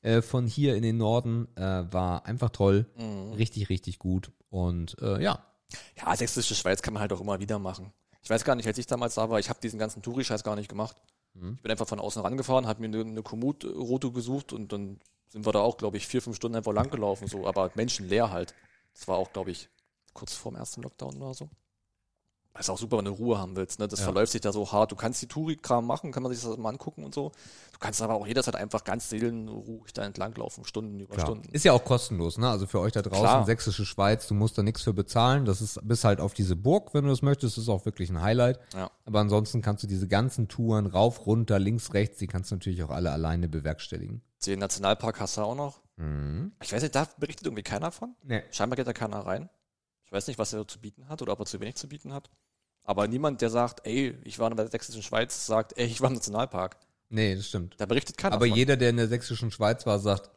[0.06, 1.48] äh, von hier in den Norden.
[1.56, 1.60] Äh,
[1.92, 2.86] war einfach toll.
[2.96, 3.32] Mhm.
[3.32, 4.30] Richtig, richtig gut.
[4.48, 5.44] Und äh, ja.
[5.96, 7.92] Ja, sächsische Schweiz kann man halt auch immer wieder machen.
[8.22, 10.56] Ich weiß gar nicht, als ich damals da war, ich habe diesen ganzen Touri-Scheiß gar
[10.56, 10.96] nicht gemacht.
[11.34, 11.54] Mhm.
[11.56, 15.44] Ich bin einfach von außen rangefahren, habe mir eine, eine Komoot-Route gesucht und dann sind
[15.44, 18.54] wir da auch, glaube ich, vier, fünf Stunden einfach lang gelaufen, so, aber menschenleer halt.
[18.94, 19.68] Das war auch, glaube ich,
[20.12, 21.50] kurz vorm ersten Lockdown oder so.
[22.58, 23.78] Ist auch super, wenn du Ruhe haben willst.
[23.78, 23.88] Ne?
[23.88, 24.04] Das Ja.
[24.04, 24.92] verläuft sich da so hart.
[24.92, 27.32] Du kannst die Touri-Kram machen, kann man sich das mal angucken und so.
[27.72, 31.26] Du kannst aber auch jederzeit einfach ganz seelenruhig da entlanglaufen, Stunden über Klar.
[31.26, 31.48] Stunden.
[31.52, 32.48] Ist ja auch kostenlos, ne?
[32.48, 33.44] Also für euch da draußen, Klar.
[33.46, 35.44] sächsische Schweiz, du musst da nichts für bezahlen.
[35.44, 38.22] Das ist bis halt auf diese Burg, wenn du das möchtest, ist auch wirklich ein
[38.22, 38.58] Highlight.
[38.74, 38.90] Ja.
[39.04, 42.82] Aber ansonsten kannst du diese ganzen Touren rauf, runter, links, rechts, die kannst du natürlich
[42.82, 44.22] auch alle alleine bewerkstelligen.
[44.46, 45.80] Den Nationalpark hast du auch noch.
[45.96, 46.52] Mhm.
[46.62, 48.14] Ich weiß nicht, da berichtet irgendwie keiner von.
[48.22, 48.42] Nee.
[48.52, 49.48] Scheinbar geht da keiner rein.
[50.04, 52.12] Ich weiß nicht, was er zu bieten hat oder ob er zu wenig zu bieten
[52.12, 52.30] hat.
[52.86, 56.08] Aber niemand, der sagt, ey, ich war in der sächsischen Schweiz, sagt, ey, ich war
[56.08, 56.76] im Nationalpark.
[57.10, 57.74] Nee, das stimmt.
[57.78, 58.56] Da berichtet keiner Aber von.
[58.56, 60.30] jeder, der in der sächsischen Schweiz war, sagt,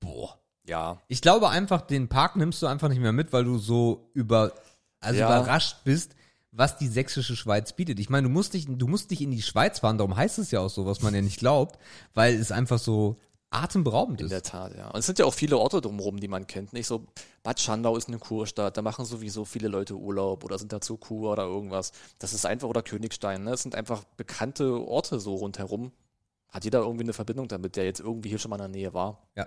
[0.00, 0.38] boah.
[0.64, 4.10] Ja, Ich glaube einfach, den Park nimmst du einfach nicht mehr mit, weil du so
[4.14, 4.52] über,
[5.00, 5.26] also Ja.
[5.26, 6.14] überrascht bist,
[6.52, 7.98] was die sächsische Schweiz bietet.
[7.98, 10.50] Ich meine, du musst dich, du musst dich in die Schweiz fahren, darum heißt es
[10.52, 11.78] ja auch so, was man ja nicht glaubt,
[12.14, 13.18] weil es einfach so
[13.52, 14.32] atemberaubend in ist.
[14.32, 14.88] der Tat, ja.
[14.88, 16.72] Und es sind ja auch viele Orte drumherum, die man kennt.
[16.72, 17.06] Nicht so,
[17.42, 20.98] Bad Schandau ist eine Kurstadt, da machen sowieso viele Leute Urlaub oder sind da zur
[20.98, 21.92] Kur oder irgendwas.
[22.18, 23.52] Das ist einfach, oder Königstein, ne?
[23.52, 25.92] Es sind einfach bekannte Orte so rundherum.
[26.48, 28.94] Hat jeder irgendwie eine Verbindung damit, der jetzt irgendwie hier schon mal in der Nähe
[28.94, 29.26] war.
[29.36, 29.46] Ja.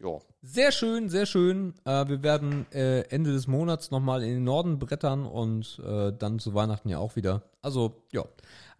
[0.00, 0.18] Ja.
[0.42, 1.74] Sehr schön, sehr schön.
[1.84, 6.38] Äh, wir werden äh, Ende des Monats nochmal in den Norden brettern und äh, dann
[6.38, 7.42] zu Weihnachten ja auch wieder.
[7.62, 8.24] Also, ja.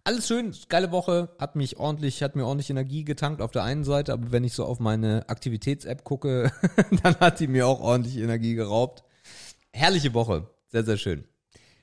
[0.07, 3.83] Alles schön, geile Woche, hat mich ordentlich, hat mir ordentlich Energie getankt auf der einen
[3.83, 6.51] Seite, aber wenn ich so auf meine Aktivitäts-App gucke,
[7.01, 9.03] dann hat die mir auch ordentlich Energie geraubt.
[9.73, 11.27] Herrliche Woche, sehr, sehr schön.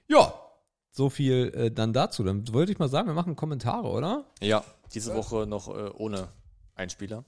[0.07, 0.35] Ja,
[0.93, 2.23] so viel äh, dann dazu.
[2.23, 4.25] Dann wollte ich mal sagen, wir machen Kommentare, oder?
[4.41, 4.63] Ja,
[4.95, 6.29] diese Woche noch äh, ohne
[6.77, 7.25] Einspieler.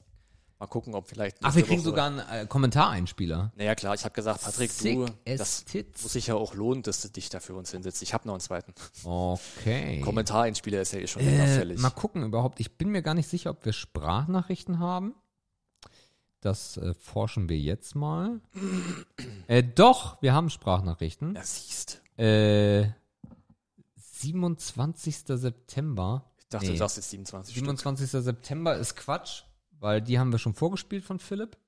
[0.61, 1.39] Mal gucken, ob vielleicht.
[1.43, 3.53] Ach, wir kriegen Woche- sogar einen äh, Kommentareinspieler.
[3.57, 6.03] Naja, klar, ich habe gesagt, Patrick, Sick du, as das tits.
[6.03, 8.01] muss sich ja auch lohnen, dass du dich da für uns hinsetzt.
[8.03, 8.73] Ich habe noch einen zweiten.
[9.03, 10.01] Okay.
[10.01, 11.81] Kommentareinspieler ist ja eh schon Äh, unauffällig.
[11.81, 12.61] mal gucken überhaupt.
[12.61, 15.15] Ich bin mir gar nicht sicher, ob wir Sprachnachrichten haben.
[16.41, 18.41] Das äh, forschen wir jetzt mal.
[19.49, 21.35] äh, doch, wir haben Sprachnachrichten.
[21.35, 22.01] Ja, siehst.
[22.17, 22.91] Äh,
[23.97, 25.17] 27.
[25.27, 26.25] September.
[26.39, 26.73] Ich dachte, Nee.
[26.73, 27.65] du sagst jetzt 27 Stück.
[27.65, 28.09] 27.
[28.11, 29.43] September ist Quatsch,
[29.85, 31.59] weil die haben wir schon vorgespielt von Philipp.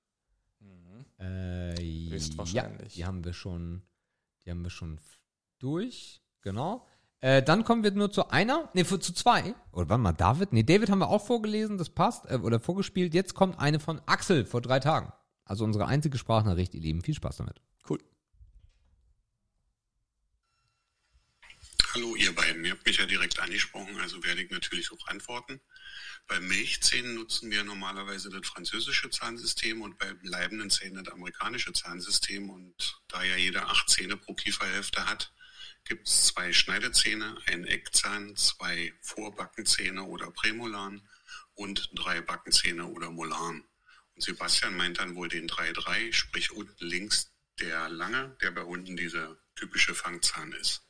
[1.18, 2.96] Äh, Höchstwahrscheinlich.
[2.96, 3.82] Ja, die haben wir schon,
[4.44, 4.98] die haben wir schon
[5.58, 6.86] durch, genau.
[7.20, 9.54] Äh, dann kommen wir nur zu einer, nee, zu zwei.
[9.72, 10.54] Oder warte mal, David?
[10.54, 13.12] Nee, David haben wir auch vorgelesen, das passt, äh, oder vorgespielt.
[13.12, 15.12] Jetzt kommt eine von Axel vor drei Tagen.
[15.44, 17.02] Also unsere einzige Sprachnachricht, ihr Lieben.
[17.02, 17.60] Viel Spaß damit.
[17.88, 17.98] Cool.
[21.96, 25.62] Hallo ihr beiden, ihr habt mich ja direkt angesprochen, also werde ich natürlich auch antworten.
[26.26, 32.50] Bei Milchzähnen nutzen wir normalerweise das französische Zahnsystem und bei bleibenden Zähnen das amerikanische Zahnsystem.
[32.50, 35.32] Und da ja jeder acht Zähne pro Kieferhälfte hat,
[35.84, 41.08] gibt es zwei Schneidezähne, einen Eckzahn, zwei Vorbackenzähne oder Prämolaren
[41.54, 43.64] und drei Backenzähne oder Molaren.
[44.14, 48.98] Und Sebastian meint dann wohl den 3-3, sprich unten links der lange, der bei unten
[48.98, 50.85] dieser typische Fangzahn ist.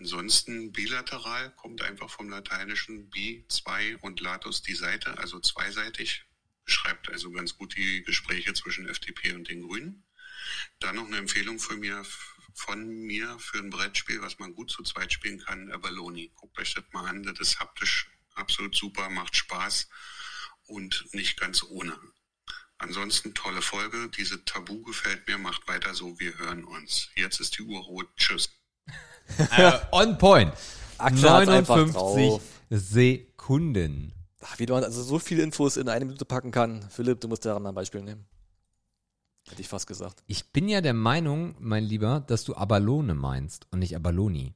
[0.00, 6.24] Ansonsten bilateral kommt einfach vom lateinischen bi, zwei und latus die Seite, also zweiseitig.
[6.64, 10.02] Beschreibt also ganz gut die Gespräche zwischen FDP und den Grünen.
[10.78, 12.02] Dann noch eine Empfehlung von mir,
[12.54, 16.30] von mir für ein Brettspiel, was man gut zu zweit spielen kann, Abalone.
[16.34, 19.86] Guckt euch das mal an, das ist haptisch absolut super, macht Spaß
[20.64, 22.00] und nicht ganz ohne.
[22.78, 27.10] Ansonsten tolle Folge, diese Tabu gefällt mir, macht weiter so, wir hören uns.
[27.16, 28.48] Jetzt ist die Uhr rot, tschüss.
[29.38, 30.52] Äh, on point.
[30.98, 32.42] Einfach 59 drauf.
[32.70, 34.12] Sekunden.
[34.42, 36.82] Ach, wie man also so viele Infos in eine Minute packen kann.
[36.90, 38.26] Philipp, du musst daran ein Beispiel nehmen.
[39.48, 40.22] Hätte ich fast gesagt.
[40.26, 44.54] Ich bin ja der Meinung, mein Lieber, dass du Abalone meinst und nicht Abaloni.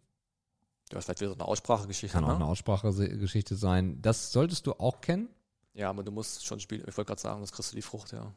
[0.92, 2.14] Ja, vielleicht wieder so eine Aussprachegeschichte.
[2.14, 2.34] Kann auch Ne?
[2.36, 4.00] eine Aussprachegeschichte sein.
[4.02, 5.28] Das solltest du auch kennen.
[5.72, 6.82] Ja, aber du musst schon spielen.
[6.86, 8.32] Ich wollte gerade sagen, das kriegst du die Frucht, ja.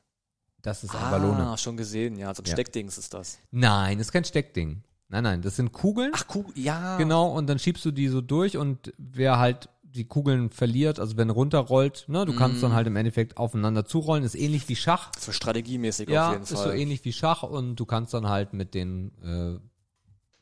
[0.64, 1.46] Das ist Abalone.
[1.48, 2.34] Ah, schon gesehen, ja.
[2.34, 2.54] So ein Ja.
[2.54, 3.38] Steckdings ist das.
[3.52, 4.82] Nein, das ist kein Steckding.
[5.10, 6.12] Nein, nein, das sind Kugeln.
[6.14, 6.98] Ach, cool, ja.
[6.98, 11.16] Genau, und dann schiebst du die so durch und wer halt die Kugeln verliert, also
[11.18, 12.62] wenn runterrollt, ne, du kannst Mm.
[12.64, 15.12] dann halt im Endeffekt aufeinander zurollen, ist ähnlich wie Schach.
[15.18, 16.64] So strategiemäßig ja, auf jeden ist Fall.
[16.66, 19.60] so ähnlich wie Schach und du kannst dann halt mit den äh,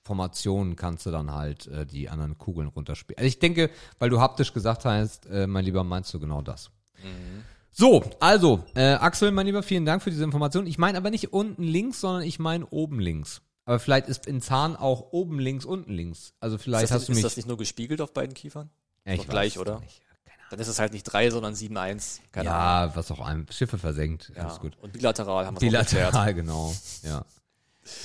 [0.03, 3.18] Formationen kannst du dann halt äh, die anderen Kugeln runterspielen.
[3.18, 6.70] Also ich denke, weil du haptisch gesagt hast, äh, mein Lieber, meinst du genau das.
[7.03, 7.43] Mhm.
[7.72, 10.68] So, also, äh, Axel, mein Lieber, vielen Dank für diese Information.
[10.68, 13.41] Ich meine aber nicht unten links, sondern ich meine oben links.
[13.66, 16.34] Aber vielleicht ist in Zahn auch oben links, unten links.
[16.39, 17.24] Also vielleicht ist das, hast du ist mich.
[17.24, 18.70] das nicht nur gespiegelt auf beiden Kiefern?
[19.05, 19.80] Ja, ich gleich, weiß es oder?
[19.80, 20.01] Nicht.
[20.24, 22.20] Keine Dann ist es halt nicht 3, sondern 7-1.
[22.32, 22.91] Keine Ahnung.
[22.91, 24.32] Ja, was auch ein Schiffe versenkt.
[24.36, 24.43] Ja.
[24.43, 24.78] Alles gut.
[24.82, 25.59] Und bilateral haben wir.
[25.59, 26.76] Bilateral, genau.
[27.01, 27.26] Ja.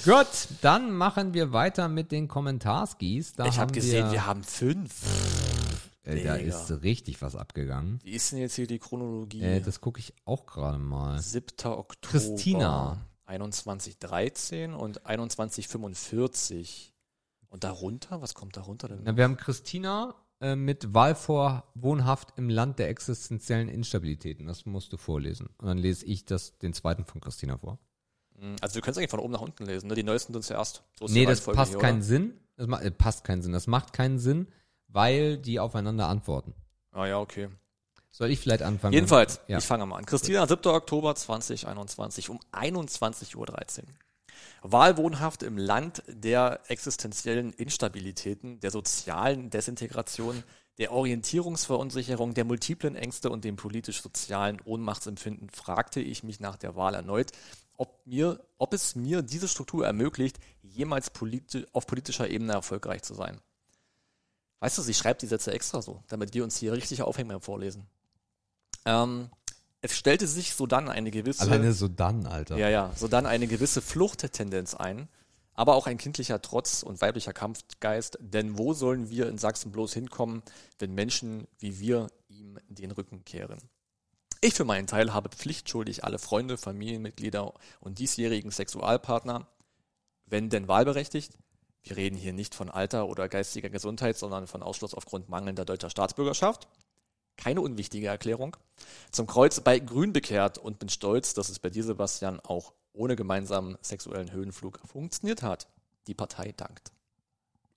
[0.05, 0.27] Gut,
[0.61, 3.33] dann machen wir weiter mit den Kommentarskis.
[3.35, 4.93] Da Ich habe gesehen, wir, wir haben fünf.
[6.05, 7.99] äh, da ist richtig was abgegangen.
[8.03, 9.43] Wie ist denn jetzt hier die Chronologie?
[9.43, 11.19] Äh, das gucke ich auch gerade mal.
[11.21, 11.47] 7.
[11.65, 11.87] Oktober.
[12.03, 12.99] Christina.
[13.39, 16.93] 2113 und 2145.
[17.49, 19.01] Und darunter, was kommt darunter denn?
[19.03, 24.47] Na, wir haben Christina äh, mit Wahl vor Wohnhaft im Land der existenziellen Instabilitäten.
[24.47, 25.49] Das musst du vorlesen.
[25.59, 27.78] Und dann lese ich das, den zweiten von Christina vor.
[28.39, 29.95] Hm, Also wir können es eigentlich von oben nach unten lesen, ne?
[29.95, 30.85] Die neuesten sind zuerst.
[30.99, 32.05] So nee, das passt hier, keinen oder?
[32.05, 32.41] Sinn.
[32.57, 33.53] Das ma äh, passt keinen Sinn.
[33.53, 34.49] Das macht keinen Sinn,
[34.87, 36.55] weil die aufeinander antworten.
[36.93, 37.49] Ah ja, okay.
[38.13, 38.93] Soll ich vielleicht anfangen?
[38.93, 39.59] Jedenfalls, Ja.
[39.59, 40.07] ich fange mal an.
[40.07, 40.67] Christina, 7.
[40.67, 43.87] Oktober 2021 um 21.13 Uhr.
[44.63, 50.43] Wahlwohnhaft im Land der existenziellen Instabilitäten, der sozialen Desintegration,
[50.79, 56.95] der Orientierungsverunsicherung, der multiplen Ängste und dem politisch-sozialen Ohnmachtsempfinden fragte ich mich nach der Wahl
[56.95, 57.33] erneut,
[57.77, 63.15] ob, mir, ob es mir diese Struktur ermöglicht, jemals politi auf politischer Ebene erfolgreich zu
[63.15, 63.41] sein.
[64.61, 67.41] Weißt du, sie schreibt die Sätze extra so, damit wir uns hier richtig aufhängen beim
[67.41, 67.87] Vorlesen.
[68.85, 69.31] Ähm,
[69.83, 72.57] es stellte sich so dann eine gewisse, Alleine so dann, Alter.
[72.57, 75.09] ja, ja, so dann eine gewisse Fluchttendenz ein,
[75.55, 79.95] aber auch ein kindlicher Trotz und weiblicher Kampfgeist, denn wo sollen wir in Sachsen bloß
[79.95, 80.43] hinkommen,
[80.78, 83.59] wenn Menschen wie wir ihm den Rücken kehren?
[84.43, 89.47] Ich für meinen Teil habe pflichtschuldig alle Freunde, Familienmitglieder und diesjährigen Sexualpartner,
[90.26, 91.37] wenn denn wahlberechtigt,
[91.83, 95.91] wir reden hier nicht von Alter oder geistiger Gesundheit, sondern von Ausschluss aufgrund mangelnder deutscher
[95.91, 96.68] Staatsbürgerschaft.
[97.37, 98.57] Keine unwichtige Erklärung.
[99.11, 103.16] Zum Kreuz bei Grün bekehrt und bin stolz, dass es bei dir, Sebastian, auch ohne
[103.16, 105.68] gemeinsamen sexuellen Höhenflug funktioniert hat.
[106.07, 106.93] Die Partei dankt.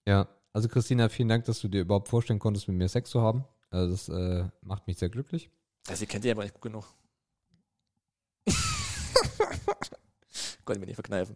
[0.05, 3.21] Ja, also Christina, vielen Dank, dass du dir überhaupt vorstellen konntest, mit mir Sex zu
[3.21, 3.45] haben.
[3.69, 5.49] Also das äh, macht mich sehr glücklich.
[5.87, 6.85] Also, ihr kennt die aber nicht gut genug.
[10.65, 11.35] Konnte mir nicht verkneifen.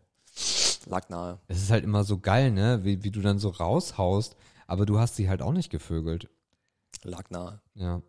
[0.85, 1.39] Lag nahe.
[1.47, 4.37] Es ist halt immer so geil, ne, wie, wie du dann so raushaust,
[4.67, 6.29] aber du hast sie halt auch nicht gevögelt.
[7.03, 7.59] Lag nahe.
[7.73, 8.01] Ja.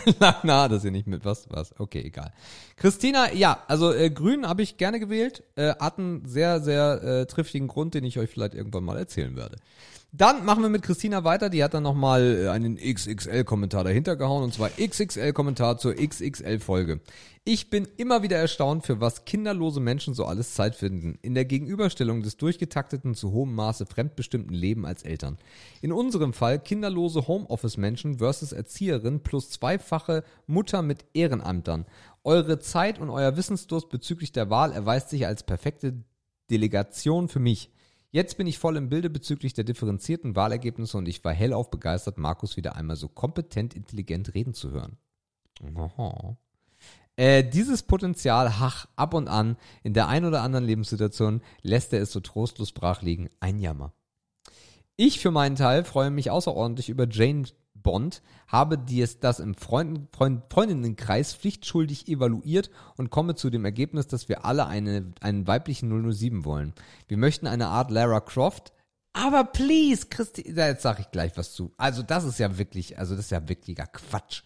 [0.20, 1.78] Lag nahe, dass ihr nicht mit was was.
[1.78, 2.32] Okay, egal.
[2.76, 5.42] Christina, ja, also äh, Grün habe ich gerne gewählt.
[5.56, 9.36] Äh, hat einen sehr, sehr äh, triftigen Grund, den ich euch vielleicht irgendwann mal erzählen
[9.36, 9.56] werde.
[10.14, 11.48] Dann machen wir mit Christina weiter.
[11.48, 14.44] Die hat dann nochmal äh, einen XXL-Kommentar dahinter gehauen.
[14.44, 17.00] Und zwar XXL-Kommentar zur XXL-Folge.
[17.44, 21.18] Ich bin immer wieder erstaunt, für was kinderlose Menschen so alles Zeit finden.
[21.22, 25.38] In der Gegenüberstellung des durchgetakteten, zu hohem Maße fremdbestimmten Leben als Eltern.
[25.80, 31.86] In unserem Fall kinderlose Homeoffice-Menschen versus Erzieherin plus zweifache Mutter mit Ehrenamtern.
[32.22, 36.04] Eure Zeit und euer Wissensdurst bezüglich der Wahl erweist sich als perfekte
[36.50, 37.70] Delegation für mich.
[38.14, 42.18] Jetzt bin ich voll im Bilde bezüglich der differenzierten Wahlergebnisse und ich war hellauf begeistert,
[42.18, 44.98] Markus wieder einmal so kompetent intelligent reden zu hören.
[45.74, 46.36] Aha.
[47.16, 52.02] Äh, dieses Potenzial, hach, ab und an, in der ein oder anderen Lebenssituation lässt er
[52.02, 53.30] es so trostlos brach liegen.
[53.40, 53.94] Ein Jammer.
[54.96, 57.44] Ich für meinen Teil freue mich außerordentlich über Jane
[57.82, 64.06] Bond, habe dies das im Freunden, Freund, Freundinnenkreis pflichtschuldig evaluiert und komme zu dem Ergebnis,
[64.06, 66.72] dass wir alle eine, einen weiblichen 007 wollen.
[67.08, 68.72] Wir möchten eine Art Lara Croft,
[69.12, 71.72] aber please, Christi, jetzt sage ich gleich was zu.
[71.76, 74.42] Also das ist ja wirklich, also das ist ja wirklicher Quatsch.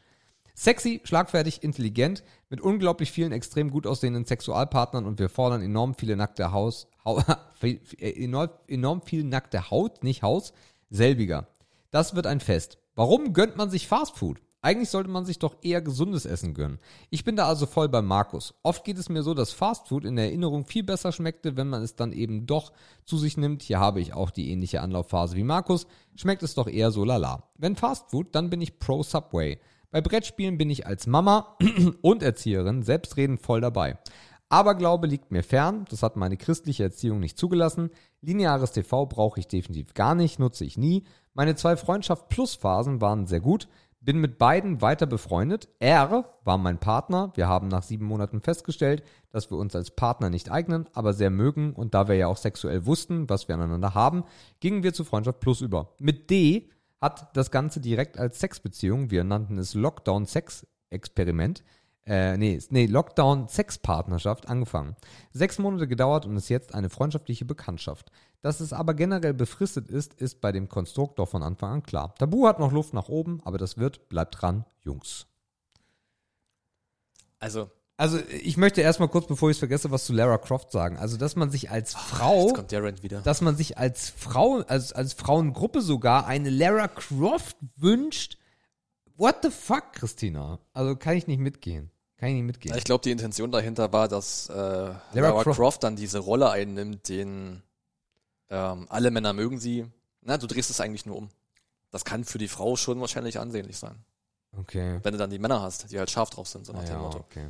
[0.55, 6.17] Sexy, schlagfertig, intelligent, mit unglaublich vielen extrem gut aussehenden Sexualpartnern und wir fordern enorm viele
[6.17, 7.23] nackte Haus, Hau,
[8.01, 10.55] enorm, enorm viel nackte Haut, nicht Haus,
[10.89, 11.47] selbiger.
[11.91, 12.79] Das wird ein Fest.
[12.97, 14.41] Warum gönnt man sich Fastfood?
[14.63, 16.79] Eigentlich sollte man sich doch eher gesundes Essen gönnen.
[17.11, 18.55] Ich bin da also voll bei Markus.
[18.63, 21.83] Oft geht es mir so, dass Fastfood in der Erinnerung viel besser schmeckte, wenn man
[21.83, 22.73] es dann eben doch
[23.05, 23.63] zu sich nimmt.
[23.63, 25.87] Hier habe ich auch die ähnliche Anlaufphase wie Markus.
[26.17, 27.51] Schmeckt es doch eher so lala.
[27.59, 29.61] Wenn Fastfood, dann bin ich pro Subway.
[29.91, 31.59] Bei Brettspielen bin ich als Mama
[32.01, 33.99] und Erzieherin selbstredend voll dabei.
[34.49, 37.91] Aberglaube liegt mir fern, das hat meine christliche Erziehung nicht zugelassen.
[38.23, 41.05] Lineares TV brauche ich definitiv gar nicht, nutze ich nie.
[41.37, 43.69] Meine zwei Freundschaft Plus Phasen waren sehr gut.
[44.01, 45.69] Bin mit beiden weiter befreundet.
[45.81, 47.31] Er war mein Partner.
[47.35, 51.29] Wir haben nach sieben Monaten festgestellt, dass wir uns als Partner nicht eignen, aber sehr
[51.29, 51.75] mögen.
[51.75, 54.25] Und da wir ja auch sexuell wussten, was wir aneinander haben,
[54.61, 55.93] gingen wir zu Freundschaft Plus über.
[56.01, 56.71] Mit D
[57.03, 61.65] hat das Ganze direkt als Sexbeziehung, wir nannten es Lockdown-Sex-Experiment,
[62.07, 64.95] äh, nee, nee, Lockdown-Sexpartnerschaft angefangen.
[65.33, 68.11] Sechs Monate gedauert und ist jetzt eine freundschaftliche Bekanntschaft.
[68.43, 72.15] Dass es aber generell befristet ist, ist bei dem Konstrukt doch von Anfang an klar.
[72.17, 75.27] Tabu hat noch Luft nach oben, aber das wird, bleibt dran, Jungs.
[77.41, 80.99] Also, Also ich möchte erstmal kurz, bevor ich es vergesse, was zu Lara Croft sagen.
[80.99, 83.21] Also, dass man sich als Frau, der Rant wieder.
[83.23, 88.39] dass man sich als Frau, als, als Frauengruppe sogar eine Lara Croft wünscht.
[89.17, 90.61] What the fuck, Christina?
[90.73, 91.91] Also kann ich nicht mitgehen.
[92.19, 92.77] Kann ich nicht mitgehen.
[92.77, 95.83] Ich glaube, die Intention dahinter war, dass äh, Lara, Croft- Croft.
[95.83, 97.63] dann diese Rolle einnimmt, den
[98.49, 99.87] ähm, alle Männer mögen sie.
[100.23, 101.29] Na, du drehst es eigentlich nur um.
[101.91, 103.97] Das kann für die Frau schon wahrscheinlich ansehnlich sein.
[104.59, 104.99] Okay.
[105.03, 106.93] Wenn du dann die Männer hast, die halt scharf drauf sind, so nach Ah, dem
[106.95, 107.19] ja, Motto.
[107.19, 107.49] okay.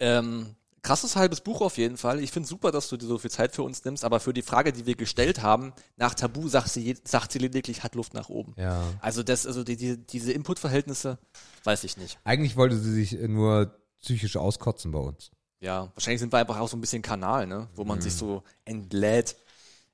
[0.00, 2.18] Ähm, krasses halbes Buch auf jeden Fall.
[2.20, 4.42] Ich finde super, dass du dir so viel Zeit für uns nimmst, aber für die
[4.42, 8.28] Frage, die wir gestellt haben, nach Tabu sagt sie, sagt sie lediglich, hat Luft nach
[8.28, 8.54] oben.
[8.56, 8.82] Ja.
[9.00, 11.18] Also das, also die, die, diese Inputverhältnisse,
[11.62, 12.18] weiß ich nicht.
[12.24, 15.30] Eigentlich wollte sie sich nur psychisch auskotzen bei uns.
[15.60, 17.68] Ja, wahrscheinlich sind wir einfach auch so ein bisschen Kanal, ne?
[17.74, 19.36] Wo man sich so entlädt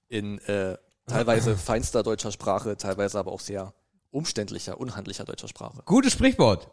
[0.09, 3.75] in äh, teilweise feinster deutscher Sprache, teilweise aber auch sehr
[4.11, 5.83] umständlicher, unhandlicher deutscher Sprache.
[5.85, 6.71] Gutes Sprichwort.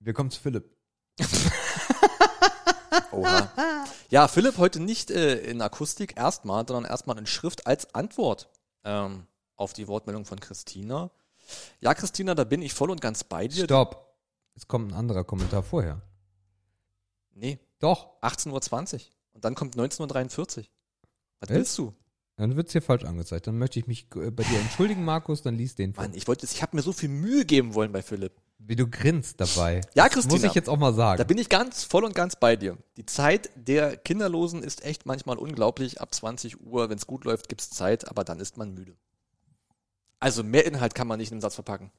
[0.00, 0.68] Wir kommen zu Philipp.
[3.12, 3.48] Oha.
[4.10, 8.50] Ja, Philipp heute nicht äh, in Akustik erstmal, sondern erstmal in Schrift als Antwort
[8.82, 11.12] ähm, auf die Wortmeldung von Christina.
[11.80, 13.64] Ja, Christina, da bin ich voll und ganz bei dir.
[13.64, 14.16] Stopp.
[14.56, 16.02] Es kommt ein anderer Kommentar vorher.
[17.34, 18.20] Nee, Doch.
[18.22, 19.00] 18.20 Uhr.
[19.32, 20.64] Und dann kommt 19.43 Uhr.
[21.40, 21.50] Was Was?
[21.50, 21.94] willst du?
[22.36, 23.46] Dann wird's hier falsch angezeigt.
[23.46, 25.42] Dann möchte ich mich äh, bei dir entschuldigen, Markus.
[25.42, 25.92] Dann liest den.
[25.96, 28.32] Mann, ich wollte, ich habe mir so viel Mühe geben wollen bei Philipp.
[28.58, 29.82] Wie du grinst dabei.
[29.94, 30.34] Ja, Christina.
[30.34, 31.18] Muss ich jetzt auch mal sagen.
[31.18, 32.78] Da bin ich ganz voll und ganz bei dir.
[32.96, 36.00] Die Zeit der Kinderlosen ist echt manchmal unglaublich.
[36.00, 38.96] Ab 20 Uhr, wenn es gut läuft, gibt's Zeit, aber dann ist man müde.
[40.18, 41.92] Also mehr Inhalt kann man nicht in einem Satz verpacken.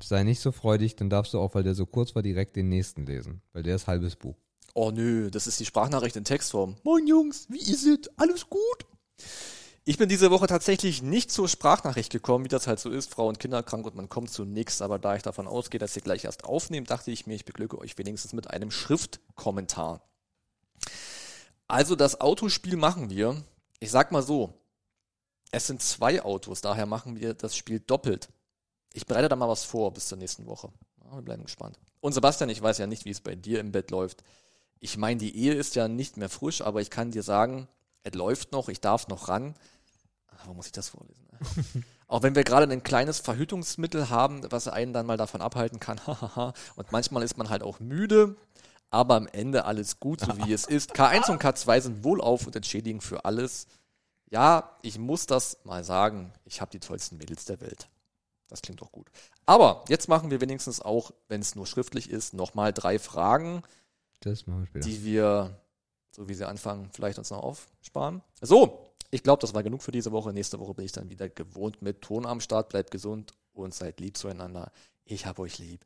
[0.00, 2.68] Sei nicht so freudig, dann darfst du auch, weil der so kurz war, direkt den
[2.68, 3.40] nächsten lesen.
[3.52, 4.36] Weil der ist halbes Buch.
[4.74, 6.76] Oh nö, das ist die Sprachnachricht in Textform.
[6.82, 8.10] Moin Jungs, wie ist es?
[8.16, 8.86] Alles gut?
[9.84, 13.10] Ich bin diese Woche tatsächlich nicht zur Sprachnachricht gekommen, wie das halt so ist.
[13.10, 14.80] Frau und Kinder krank und man kommt zu nichts.
[14.80, 17.78] Aber da ich davon ausgehe, dass ihr gleich erst aufnehmt, dachte ich mir, ich beglücke
[17.78, 20.00] euch wenigstens mit einem Schriftkommentar.
[21.66, 23.42] Also das Autospiel machen wir.
[23.80, 24.54] Ich sag mal so,
[25.50, 28.28] es sind zwei Autos, daher machen wir das Spiel doppelt.
[28.94, 30.72] Ich bereite da mal was vor bis zur nächsten Woche.
[31.12, 31.78] Wir bleiben gespannt.
[32.00, 34.22] Und Sebastian, ich weiß ja nicht, wie es bei dir im Bett läuft.
[34.84, 37.68] Ich meine, die Ehe ist ja nicht mehr frisch, aber ich kann dir sagen,
[38.02, 39.54] es läuft noch, ich darf noch ran.
[40.26, 41.24] Ah, Wo muss ich das vorlesen?
[42.08, 46.00] Auch wenn wir gerade ein kleines Verhütungsmittel haben, was einen dann mal davon abhalten kann.
[46.74, 48.34] und manchmal ist man halt auch müde,
[48.90, 50.96] aber am Ende alles gut, so wie es ist.
[50.96, 53.68] K1 und K2 sind wohlauf und entschädigen für alles.
[54.30, 57.88] Ja, ich muss das mal sagen, ich habe die tollsten Mädels der Welt.
[58.48, 59.06] Das klingt doch gut.
[59.46, 63.62] Aber jetzt machen wir wenigstens auch, wenn es nur schriftlich ist, nochmal drei Fragen,
[64.22, 64.88] Das machen wir später.
[64.88, 65.60] die wir,
[66.10, 68.22] so wie sie anfangen, vielleicht uns noch aufsparen.
[68.40, 70.32] So, ich glaube, das war genug für diese Woche.
[70.32, 72.70] Nächste Woche bin ich dann wieder gewohnt mit Ton am Start.
[72.70, 74.72] Bleibt gesund und seid lieb zueinander.
[75.04, 75.84] Ich hab euch lieb.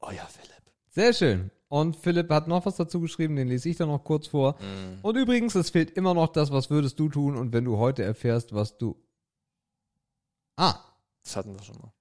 [0.00, 0.62] Euer Philipp.
[0.90, 1.50] Sehr schön.
[1.68, 4.54] Und Philipp hat noch was dazu geschrieben, den lese ich dann noch kurz vor.
[4.54, 5.00] Mm.
[5.02, 8.02] Und übrigens, es fehlt immer noch das, was würdest du tun und wenn du heute
[8.02, 8.96] erfährst, was du.
[10.56, 10.76] Ah,
[11.22, 11.92] Das hatten wir schon mal.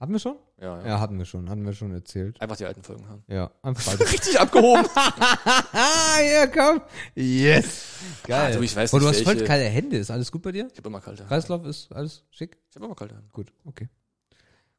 [0.00, 0.36] Hatten wir schon?
[0.60, 0.86] Ja, ja.
[0.86, 2.40] Ja, hatten wir schon, hatten wir schon erzählt.
[2.40, 3.22] Einfach die alten Folgen hören.
[3.28, 4.12] Ja, am Freitag.
[4.12, 4.86] Richtig abgehoben.
[6.32, 6.80] ja, komm.
[7.14, 7.84] Yes.
[8.24, 8.56] Geil.
[8.56, 9.96] Du, ich weiß Und du hast voll welche- kalte Hände.
[9.96, 10.68] Ist alles gut bei dir?
[10.72, 11.28] Ich habe immer kalte Hände.
[11.28, 12.58] Kreislauf ist alles schick?
[12.70, 13.28] Ich habe immer kalte Hände.
[13.32, 13.88] Gut, okay.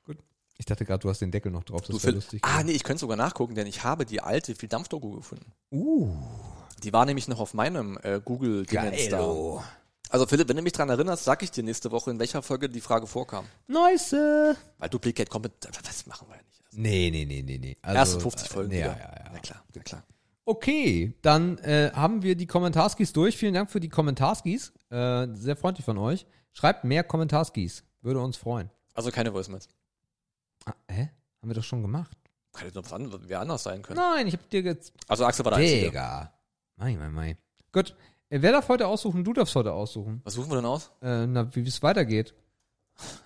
[0.06, 0.18] Gut.
[0.58, 1.82] Ich dachte gerade, du hast den Deckel noch drauf.
[1.82, 2.42] Du, Das wäre Phil- lustig.
[2.44, 5.52] ah, nee, ich könnte sogar nachgucken, denn ich habe die alte viel Dampfdoku gefunden.
[5.72, 6.10] Uh,
[6.84, 9.18] Die war nämlich noch auf meinem äh, Google-Dingens da.
[9.18, 9.64] geilo.
[10.10, 12.68] Also Philipp, wenn du mich dran erinnerst, sag ich dir nächste Woche, in welcher Folge
[12.68, 13.45] die Frage vorkam.
[13.68, 14.14] Nice.
[14.14, 16.64] Weil Duplicate kommt, das machen wir ja nicht.
[16.74, 17.78] Nee, nee, nee, nee, nee.
[17.82, 19.30] Also, Erste 50 Folgen äh, Ja, ja, ja.
[19.32, 20.03] Na klar, na klar.
[20.45, 23.38] Okay, dann äh, haben wir die Kommentarskis durch.
[23.38, 24.74] Vielen Dank für die Kommentarskis.
[24.89, 26.26] Äh, sehr freundlich von euch.
[26.53, 27.84] Schreibt mehr Kommentarskis.
[28.01, 28.72] Würde uns freuen.
[28.95, 29.68] Also keine Voicemails.
[30.66, 31.10] Ah, hä?
[31.41, 32.18] Haben wir doch schon gemacht.
[32.53, 33.99] Kann was an, wer anders sein können.
[33.99, 34.91] Nein, ich hab dir jetzt.
[35.07, 35.86] Also Axel war der Einzige.
[35.86, 36.34] Digga.
[36.78, 37.38] Mein, mein, mein.
[37.72, 37.95] Gut.
[38.30, 39.24] Äh, wer darf heute aussuchen?
[39.24, 40.22] Du darfst heute aussuchen.
[40.24, 40.92] Was suchen wir denn aus?
[41.02, 42.34] Äh, na, wie es weitergeht.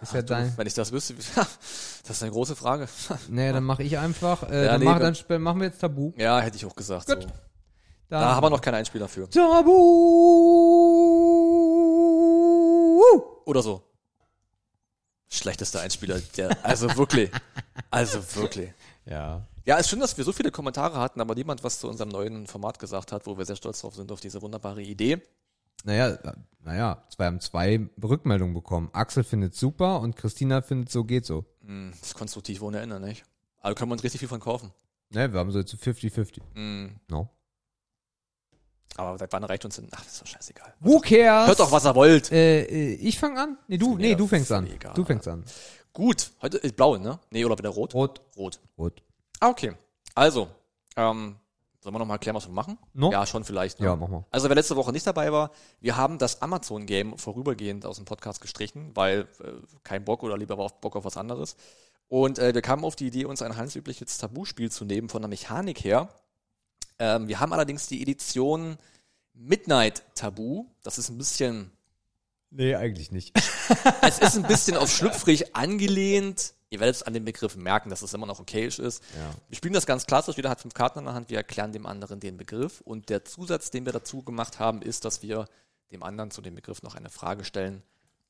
[0.01, 0.55] Ist ja Du, dein.
[0.57, 2.87] wenn ich das wüsste, das ist eine große Frage.
[3.29, 4.43] Nee, dann mache ich einfach.
[4.49, 6.13] Äh, Ja, dann, nee, mach, dann machen wir jetzt Tabu.
[6.17, 7.07] Ja, hätte ich auch gesagt.
[7.07, 7.23] Gut.
[7.23, 7.27] So.
[8.09, 9.27] Dann Da haben wir noch keinen Einspieler für.
[9.29, 9.71] Tabu.
[13.45, 13.81] Oder so.
[15.29, 17.31] Schlechtester Einspieler, der, also wirklich.
[17.89, 18.69] Also wirklich.
[19.05, 19.45] Ja.
[19.65, 22.47] Ja, ist schön, dass wir so viele Kommentare hatten, aber niemand was zu unserem neuen
[22.47, 25.21] Format gesagt hat, wo wir sehr stolz drauf sind, auf diese wunderbare Idee.
[25.85, 26.33] Naja, äh,
[26.63, 28.89] naja, wir haben zwei Rückmeldungen bekommen.
[28.93, 31.45] Axel findet super und Christina findet so geht so.
[31.65, 33.23] Hm, das ist konstruktiv ohne Ende, nicht?
[33.59, 34.71] Also können wir uns richtig viel von kaufen.
[35.09, 36.39] Ne, wir haben so jetzt 50-50.
[36.55, 37.29] Hm, No.
[38.97, 39.87] aber seit wann reicht uns denn?
[39.91, 40.73] Ach, das ist doch scheißegal.
[40.81, 41.47] Who cares?
[41.47, 42.31] Hört doch, was ihr wollt.
[42.31, 43.57] Äh, äh, ich fange an?
[43.67, 44.67] Nee, du, nee, du fängst an.
[44.67, 44.93] egal.
[44.93, 45.43] Du fängst an.
[45.93, 47.19] Gut, heute ist blau, ne?
[47.29, 47.93] Nee, oder wieder rot?
[47.93, 48.21] Rot.
[48.35, 48.59] Rot.
[48.77, 49.01] Rot.
[49.43, 49.73] Ah, okay.
[50.15, 50.47] Also,
[50.95, 51.35] ähm,
[51.81, 52.77] sollen wir nochmal klären, was wir machen?
[52.93, 53.11] No?
[53.11, 53.81] Ja, schon vielleicht.
[53.81, 53.87] Ne?
[53.87, 54.23] Ja, mach mal.
[54.31, 58.39] Also wer letzte Woche nicht dabei war, wir haben das Amazon-Game vorübergehend aus dem Podcast
[58.39, 59.51] gestrichen, weil äh,
[59.83, 61.57] kein Bock oder lieber Bock auf was anderes.
[62.07, 65.27] Und äh, wir kamen auf die Idee, uns ein handelsübliches Tabuspiel zu nehmen von der
[65.27, 66.07] Mechanik her.
[66.97, 68.77] Ähm, wir haben allerdings die Edition
[69.33, 70.67] Midnight Tabu.
[70.83, 71.69] Das ist ein bisschen,
[72.49, 73.35] Nee, eigentlich nicht.
[74.01, 76.53] es ist ein bisschen auf schlüpfrig angelehnt.
[76.73, 79.03] Ihr werdet es an den Begriffen merken, dass es immer noch okayisch ist.
[79.15, 79.35] Ja.
[79.47, 81.85] Wir spielen das ganz klassisch, jeder hat fünf Karten in der Hand, wir erklären dem
[81.85, 82.81] anderen den Begriff.
[82.81, 85.45] Und der Zusatz, den wir dazu gemacht haben, ist, dass wir
[85.91, 87.83] dem anderen zu dem Begriff noch eine Frage stellen,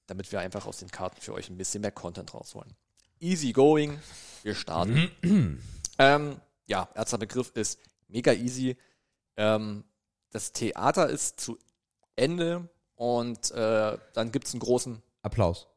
[0.08, 2.74] damit wir einfach aus den Karten für euch ein bisschen mehr Content rausholen.
[3.22, 3.98] Easy going,
[4.42, 5.10] wir starten.
[5.98, 7.80] ähm, ja, erster Begriff ist
[8.10, 8.76] mega easy.
[9.38, 9.86] Ähm,
[10.32, 11.58] das Theater ist zu
[12.18, 15.02] Ende und äh, dann gibt es einen großen.
[15.22, 15.70] Applaus.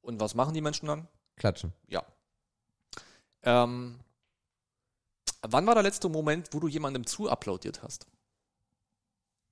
[0.00, 1.06] Und was machen die Menschen dann?
[1.38, 1.72] Klatschen.
[1.88, 2.02] Ja.
[3.42, 4.00] Ähm,
[5.42, 8.06] wann war der letzte Moment, wo du jemandem zu applaudiert hast?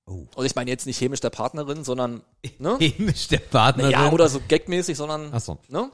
[0.07, 0.27] Oh.
[0.37, 2.23] Und ich meine jetzt nicht chemisch der Partnerin, sondern,
[2.59, 2.77] ne?
[2.81, 3.91] Chemisch der Partnerin.
[3.91, 5.59] ja, oder so gagmäßig, sondern, Achso.
[5.69, 5.91] ne?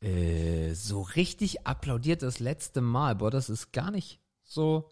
[0.00, 3.16] Äh, so richtig applaudiert das letzte Mal.
[3.16, 4.90] Boah, das ist gar nicht so.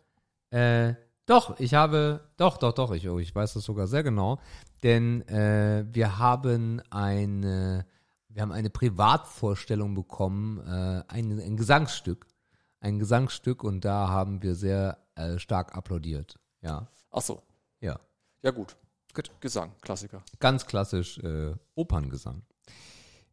[0.50, 0.94] Äh,
[1.26, 2.28] doch, ich habe.
[2.36, 4.40] Doch, doch, doch, ich, oh, ich weiß das sogar sehr genau.
[4.82, 7.86] Denn äh, wir haben eine.
[8.36, 12.26] Wir haben eine Privatvorstellung bekommen, äh, ein, ein Gesangsstück.
[12.80, 16.38] Ein Gesangsstück und da haben wir sehr äh, stark applaudiert.
[16.60, 16.86] Ja.
[17.10, 17.40] Ach so.
[17.80, 17.98] Ja.
[18.42, 18.76] Ja, gut.
[19.14, 19.30] Gut.
[19.40, 20.22] Gesang, Klassiker.
[20.38, 22.42] Ganz klassisch äh, Operngesang.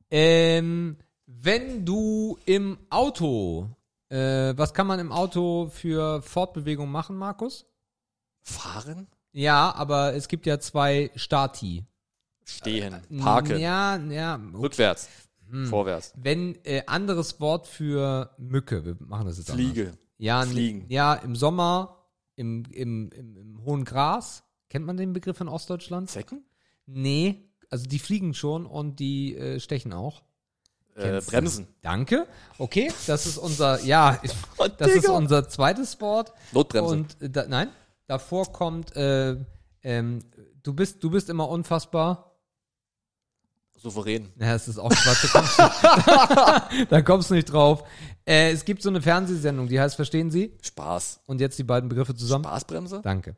[0.10, 0.96] Ähm,
[1.26, 3.76] wenn du im Auto,
[4.08, 7.66] äh, was kann man im Auto für Fortbewegung machen, Markus?
[8.40, 9.10] Fahren?
[9.34, 11.84] Ja, aber es gibt ja zwei Stati.
[12.46, 12.96] Stehen.
[13.20, 13.60] Parken.
[13.60, 14.40] Ja, ja.
[14.54, 15.10] Rückwärts.
[15.50, 15.68] Hm.
[15.68, 16.14] Vorwärts.
[16.16, 19.66] Wenn äh, anderes Wort für Mücke, wir machen das jetzt anders.
[19.66, 19.98] Fliege.
[20.18, 20.86] Ja, Fliegen.
[20.90, 21.98] Ja, im Sommer,
[22.36, 24.44] im, im, im, im hohen Gras.
[24.70, 26.10] Kennt man den Begriff in Ostdeutschland?
[26.10, 26.44] Zecken?
[26.86, 30.24] Nee, also die fliegen schon und die äh, stechen auch.
[30.96, 31.32] Äh, Kennst du?
[31.32, 31.68] Bremsen.
[31.82, 32.28] Danke.
[32.58, 34.20] Okay, das ist unser, ja,
[34.58, 36.34] Oh, das ist unser zweites Wort.
[36.52, 36.94] Notbremse.
[36.94, 37.70] Und äh, da, nein,
[38.08, 39.38] davor kommt, äh,
[39.82, 40.20] ähm,
[40.62, 42.33] du bist, du bist immer unfassbar.
[43.84, 44.32] Souverän.
[44.40, 45.26] Ja, es ist auch Quatsch.
[45.34, 47.84] Da kommst, du, da kommst du nicht drauf.
[48.26, 50.58] Äh, es gibt so eine Fernsehsendung, die heißt Verstehen Sie?
[50.62, 51.20] Spaß.
[51.26, 52.46] Und jetzt die beiden Begriffe zusammen.
[52.46, 53.02] Spaßbremse?
[53.04, 53.36] Danke.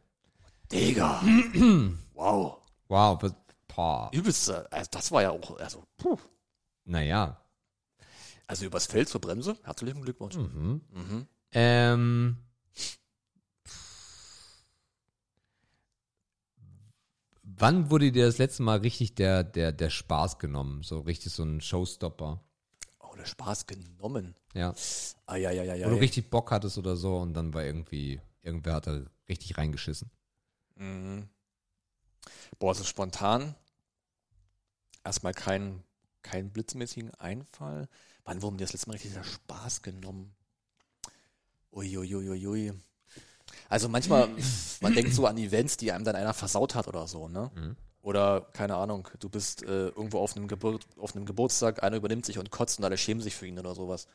[0.71, 1.19] Digga.
[2.13, 2.57] wow.
[2.87, 3.33] Wow,
[3.75, 4.11] boah.
[4.13, 4.71] Übelste.
[4.71, 6.17] Also das war ja auch, also, puh.
[6.83, 7.41] Naja.
[8.45, 9.57] Also übers Feld zur Bremse.
[9.63, 10.35] Herzlichen Glückwunsch.
[10.35, 10.81] Mhm.
[10.93, 11.27] Mhm.
[11.53, 12.37] Ähm,
[17.57, 20.83] wann wurde dir das letzte Mal richtig der, der, der Spaß genommen?
[20.83, 22.43] So richtig so ein Showstopper.
[22.99, 24.35] Oh, der Spaß genommen.
[24.53, 24.73] Ja.
[25.25, 25.87] Ah, ja, ja, ja, ja.
[25.87, 29.57] Wo du richtig Bock hattest oder so und dann war irgendwie, irgendwer hat da richtig
[29.57, 30.09] reingeschissen.
[30.75, 31.29] Mhm.
[32.59, 33.55] Boah, so spontan.
[35.03, 35.83] Erstmal keinen
[36.25, 37.87] keinen blitzmäßigen Einfall.
[38.23, 40.35] Wann wurde mir das letzte Mal richtig der Spaß genommen?
[41.71, 42.73] Uiuiuiui.
[43.69, 44.29] Also manchmal,
[44.81, 47.51] man denkt so an Events, die einem dann einer versaut hat oder so, ne?
[47.55, 47.75] Mhm.
[48.01, 52.23] Oder, keine Ahnung, du bist äh, irgendwo auf einem, Gebur auf einem Geburtstag, einer übernimmt
[52.25, 54.07] sich und kotzt und alle schämen sich für ihn oder sowas.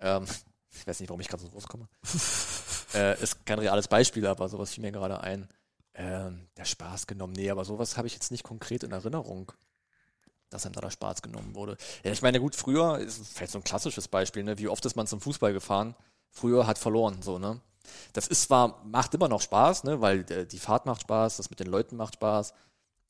[0.00, 0.24] Ähm,
[0.70, 1.88] ich weiß nicht, warum ich gerade so rauskomme.
[2.94, 5.46] äh, ist kein reales Beispiel, aber sowas fiel mir gerade ein.
[5.92, 7.34] Ähm, der Spaß genommen.
[7.34, 9.52] Nee, aber sowas habe ich jetzt nicht konkret in Erinnerung,
[10.48, 11.76] dass einem da der Spaß genommen wurde.
[12.04, 14.58] Ja, ich meine, gut, früher ist vielleicht so ein klassisches Beispiel, ne?
[14.58, 15.96] Wie oft ist man zum Fußball gefahren?
[16.30, 17.60] Früher hat verloren, so, ne?
[18.12, 20.00] Das ist zwar, macht immer noch Spaß, ne?
[20.00, 22.52] Weil äh, die Fahrt macht Spaß, das mit den Leuten macht Spaß.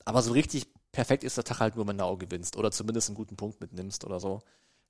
[0.05, 3.09] Aber so richtig perfekt ist der Tag halt nur, wenn du auch gewinnst oder zumindest
[3.09, 4.39] einen guten Punkt mitnimmst oder so.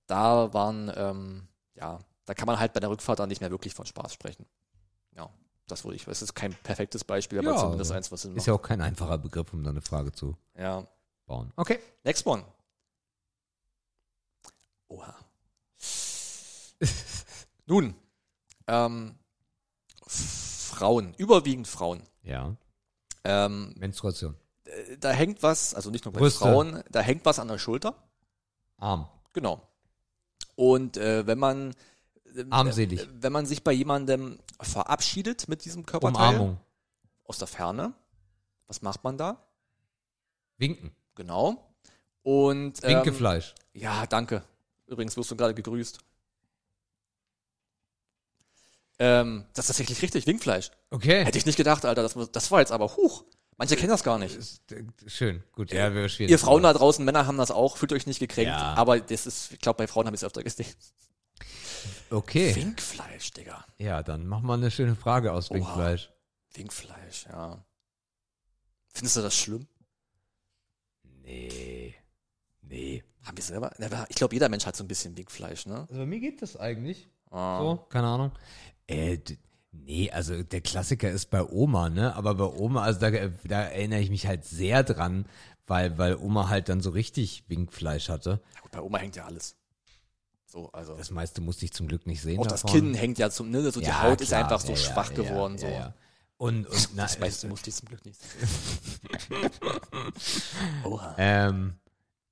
[0.07, 3.73] Da waren, ähm, ja, da kann man halt bei der Rückfahrt dann nicht mehr wirklich
[3.73, 4.45] von Spaß sprechen.
[5.15, 5.29] Ja,
[5.67, 8.31] das würde ich, es ist kein perfektes Beispiel, aber Ja, zumindest also eins, was Sinn
[8.31, 8.47] Ist macht.
[8.47, 10.87] ja auch kein einfacher Begriff, um da eine Frage zu Ja.
[11.25, 11.51] bauen.
[11.57, 11.79] Okay.
[12.03, 12.43] Next one.
[14.87, 15.15] Oha.
[17.65, 17.93] Nun,
[18.67, 19.15] ähm,
[20.09, 22.01] Frauen, überwiegend Frauen.
[22.23, 22.55] Ja.
[23.23, 24.35] Ähm, Menstruation.
[24.65, 26.39] äh, da hängt was, also nicht nur bei Brüste.
[26.39, 27.95] Frauen, da hängt was an der Schulter.
[28.77, 29.07] Arm.
[29.33, 29.61] Genau.
[30.55, 31.75] Und äh, wenn man
[32.35, 33.01] äh, Armselig.
[33.01, 36.59] äh, wenn man sich bei jemandem verabschiedet mit diesem Körperteil Umarmung.
[37.25, 37.93] aus der Ferne,
[38.67, 39.43] was macht man da?
[40.57, 40.91] Winken.
[41.15, 41.73] Genau.
[42.23, 43.55] Und ähm, Winkefleisch.
[43.73, 44.43] Ja, danke.
[44.87, 45.99] Übrigens wirst du gerade gegrüßt.
[48.99, 50.71] Ähm, das ist tatsächlich richtig, Winkfleisch.
[50.89, 51.23] Okay.
[51.25, 52.03] Hätte ich nicht gedacht, Alter.
[52.03, 53.23] Das, das war jetzt aber, huch.
[53.57, 54.37] Manche kennen das gar nicht.
[54.71, 55.43] Äh, schön.
[55.53, 55.71] Gut.
[55.71, 56.31] Ja, wäre schwierig.
[56.31, 58.51] Ihr Frauen da draußen, Männer haben das auch, fühlt euch nicht gekränkt.
[58.51, 58.73] Ja.
[58.75, 60.73] Aber das ist, ich glaube, bei Frauen habe ich es öfter gesehen.
[62.09, 62.55] Okay.
[62.55, 63.65] Winkfleisch, Digga.
[63.77, 65.55] Ja, dann mach mal eine schöne Frage aus Oha.
[65.55, 66.09] Winkfleisch.
[66.53, 67.63] Winkfleisch, ja.
[68.93, 69.67] Findest du das schlimm?
[71.21, 71.95] Nee.
[72.61, 73.03] Nee.
[73.23, 73.71] Haben wir selber?
[74.09, 75.81] Ich glaube, jeder Mensch hat so ein bisschen Winkfleisch, ne?
[75.81, 77.09] Also bei mir geht das eigentlich.
[77.29, 77.59] Ah.
[77.59, 78.31] So, keine Ahnung.
[78.89, 79.19] Äh,
[79.71, 82.15] nee, also der Klassiker ist bei Oma, ne?
[82.15, 83.11] Aber bei Oma, also da,
[83.45, 85.25] da erinnere ich mich halt sehr dran,
[85.67, 88.41] weil, weil Oma halt dann so richtig Winkfleisch hatte.
[88.55, 89.55] Ja, gut, bei Oma hängt ja alles.
[90.47, 90.95] So, also.
[90.95, 92.39] Das meiste musste ich zum Glück nicht sehen.
[92.39, 92.79] auch das davon.
[92.79, 94.43] Kinn hängt ja zum, ne, so die Ja, Haut ist klar.
[94.45, 95.67] einfach so Ja, schwach geworden, so.
[95.67, 95.93] Ja.
[96.37, 98.49] Und, und na, Das meiste musste ich zum Glück nicht sehen.
[100.83, 101.15] Oha.
[101.19, 101.73] Ähm,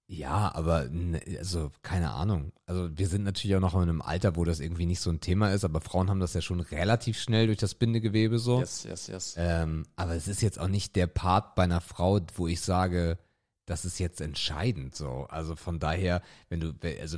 [0.09, 0.89] ja, aber
[1.37, 2.53] also keine Ahnung.
[2.65, 5.19] Also wir sind natürlich auch noch in einem Alter, wo das irgendwie nicht so ein
[5.19, 8.59] Thema ist, aber Frauen haben das ja schon relativ schnell durch das Bindegewebe so.
[8.59, 9.35] Yes, yes, yes.
[9.37, 13.17] Ähm, aber es ist jetzt auch nicht der Part bei einer Frau, wo ich sage,
[13.65, 15.27] das ist jetzt entscheidend so.
[15.29, 17.17] Also von daher, wenn du, also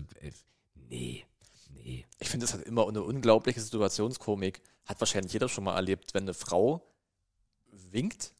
[0.90, 1.26] nee,
[1.70, 2.08] nee.
[2.18, 4.64] Ich finde, es hat immer eine unglaubliche Situationskomik.
[4.86, 6.82] Hat wahrscheinlich jeder schon mal erlebt, wenn eine Frau
[7.92, 8.34] winkt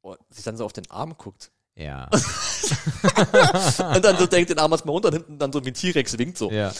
[0.00, 2.08] und sich dann so auf den Arm guckt Ja,
[3.94, 6.18] und dann so denkt, den Arm erstmal runter und hinten dann so wie ein T-Rex
[6.18, 6.50] winkt so.
[6.50, 6.72] ja.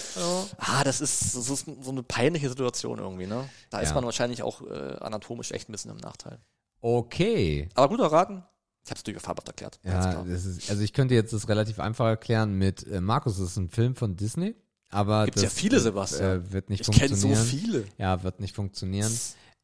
[0.58, 3.48] Ah, das ist, das ist so eine peinliche Situation irgendwie, ne?
[3.70, 3.94] Da ist Ja.
[3.94, 6.38] man wahrscheinlich auch äh, anatomisch echt ein bisschen im Nachteil.
[6.80, 7.68] Okay.
[7.74, 8.42] Aber gut erraten.
[8.84, 9.78] Ich hab's dir farbhaft erklärt.
[9.84, 13.56] Ja, ist, also ich könnte jetzt das relativ einfach erklären mit äh, Markus, das ist
[13.56, 14.56] ein Film von Disney,
[14.90, 16.30] aber Gibt's das ja viele, äh, Sebastian.
[16.46, 17.40] Äh, wird nicht Ich kenne funktionieren.
[17.44, 17.84] so viele.
[17.98, 19.12] Ja, wird nicht funktionieren.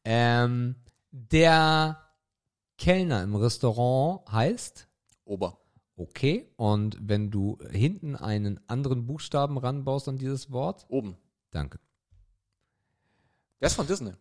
[0.05, 0.75] Ähm,
[1.11, 1.97] der
[2.77, 4.87] Kellner im Restaurant heißt
[5.25, 5.59] Ober.
[5.97, 11.17] okay und wenn du hinten einen anderen Buchstaben ranbaust an dieses Wort, Oben.
[11.51, 11.79] danke.
[13.59, 14.13] Wer ist von Disney?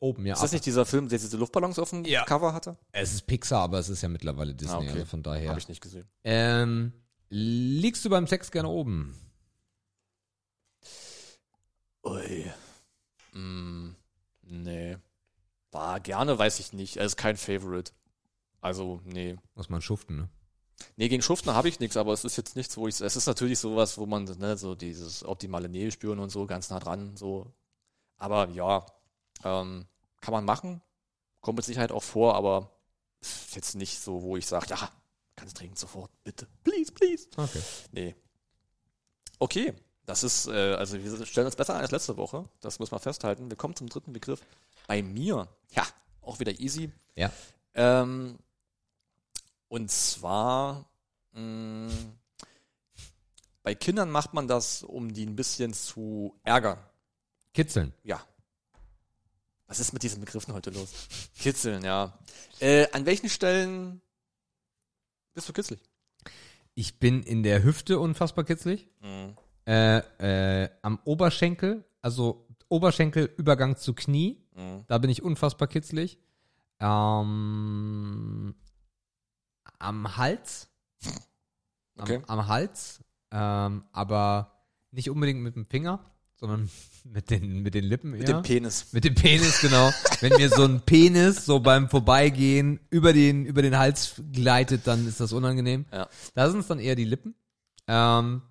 [0.00, 0.34] Oben, ja.
[0.34, 2.24] Ist das nicht dieser Film, der diese Luftballons auf dem Ja.
[2.24, 2.76] Cover hatte?
[2.90, 4.90] Es ist Pixar, aber es ist ja mittlerweile Disney, Ah, okay.
[4.90, 5.50] also von daher.
[5.50, 6.08] Habe ich nicht gesehen.
[6.24, 6.92] Ähm,
[7.28, 9.14] liegst du beim Sex gerne oben?
[12.04, 12.50] Ui.
[13.32, 13.90] Mm,
[14.42, 14.96] nee.
[15.70, 16.96] War gerne, weiß ich nicht.
[16.96, 17.92] Er ist kein Favorite.
[18.62, 19.36] Also, nee.
[19.54, 20.28] Muss man schuften, ne?
[20.96, 23.00] Nee, gegen Schuften habe ich nichts, aber es ist jetzt nichts, wo ich.
[23.00, 26.70] Es ist natürlich sowas, wo man, ne, so dieses optimale Nähe spüren und so, ganz
[26.70, 27.52] nah dran, so.
[28.16, 28.86] Aber ja,
[29.44, 29.86] ähm,
[30.20, 30.80] kann man machen.
[31.40, 32.70] Kommt mit Sicherheit auch vor, aber
[33.20, 34.90] ist jetzt nicht so, wo ich sage, ja,
[35.36, 36.46] ganz dringend sofort, bitte.
[36.62, 37.28] Please, please.
[37.36, 37.62] Okay.
[37.90, 38.14] Nee.
[39.40, 39.74] Okay,
[40.06, 42.48] das ist, äh, also wir stellen uns besser an als letzte Woche.
[42.60, 43.50] Das muss man festhalten.
[43.50, 44.40] Wir kommen zum dritten Begriff.
[44.86, 45.84] Bei mir, ja,
[46.20, 46.92] auch wieder easy.
[47.16, 47.32] Ja.
[47.74, 48.38] Ähm,
[49.72, 50.84] und zwar,
[51.32, 51.90] mh,
[53.62, 56.78] bei Kindern macht man das, um die ein bisschen zu ärgern.
[57.54, 57.94] Kitzeln.
[58.02, 58.20] Ja.
[59.66, 60.90] Was ist mit diesen Begriffen heute los?
[61.38, 62.18] Kitzeln, ja.
[62.60, 64.02] Äh, an welchen Stellen
[65.32, 65.80] bist du kitzlig?
[66.74, 68.90] Ich bin in der Hüfte unfassbar kitzlig.
[69.00, 69.36] Mhm.
[69.66, 69.98] Äh,
[70.64, 74.84] äh, am Oberschenkel, also Oberschenkelübergang zu Knie, Mhm.
[74.86, 76.18] da bin ich unfassbar kitzlig.
[76.78, 78.54] Ähm,
[79.82, 80.68] am Hals.
[81.04, 81.12] Am,
[82.04, 82.22] Okay.
[82.26, 83.00] am Hals.
[83.30, 86.04] Ähm, aber nicht unbedingt mit dem Finger,
[86.36, 86.70] sondern
[87.04, 88.10] mit den, mit den Lippen.
[88.10, 88.40] Mit eher.
[88.40, 88.92] dem Penis.
[88.92, 89.90] Mit dem Penis, genau.
[90.20, 95.06] Wenn mir so ein Penis so beim Vorbeigehen über den, über den Hals gleitet, dann
[95.06, 95.86] ist das unangenehm.
[95.92, 96.08] Ja.
[96.34, 97.34] Da sind es dann eher die Lippen.
[97.86, 98.42] Ähm,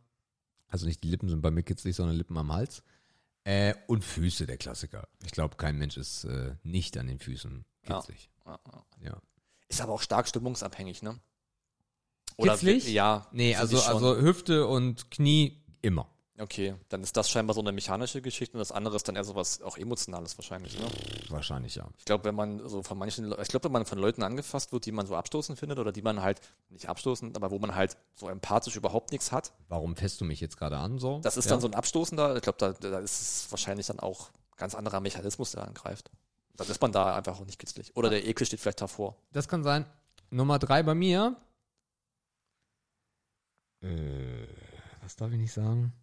[0.67, 2.83] also nicht die Lippen sind bei mir kitzlig, sondern Lippen am Hals.
[3.43, 5.07] Äh, und Füße, der Klassiker.
[5.25, 8.29] Ich glaube, kein Mensch ist äh, nicht an den Füßen kitzlig.
[8.45, 8.59] Ja,
[9.01, 9.21] ja.
[9.71, 11.17] Ist aber auch stark stimmungsabhängig, ne?
[12.35, 12.91] Oder Kitzlig?
[12.91, 13.27] Ja.
[13.31, 16.09] Nee, also, also Hüfte und Knie immer.
[16.37, 19.23] Okay, dann ist das scheinbar so eine mechanische Geschichte und das andere ist dann eher
[19.23, 20.87] sowas auch emotionales wahrscheinlich, ne?
[21.29, 21.87] Wahrscheinlich ja.
[21.99, 24.85] Ich glaube, wenn man so von manchen, ich glaube, wenn man von Leuten angefasst wird,
[24.87, 27.95] die man so abstoßend findet oder die man halt nicht abstoßend, aber wo man halt
[28.15, 31.19] so empathisch überhaupt nichts hat, Warum fässt du mich jetzt gerade an so?
[31.23, 31.51] das ist ja.
[31.51, 32.35] dann so ein abstoßender.
[32.35, 36.11] Ich glaube, da, da ist es wahrscheinlich dann auch ein ganz anderer Mechanismus, der angreift.
[36.55, 37.95] Dann ist man da einfach auch nicht kitzlig.
[37.95, 39.15] Oder der Ekel steht vielleicht davor.
[39.31, 39.85] Das kann sein.
[40.29, 41.35] Nummer drei bei mir.
[43.81, 44.47] Äh,
[45.01, 45.93] was darf ich nicht sagen?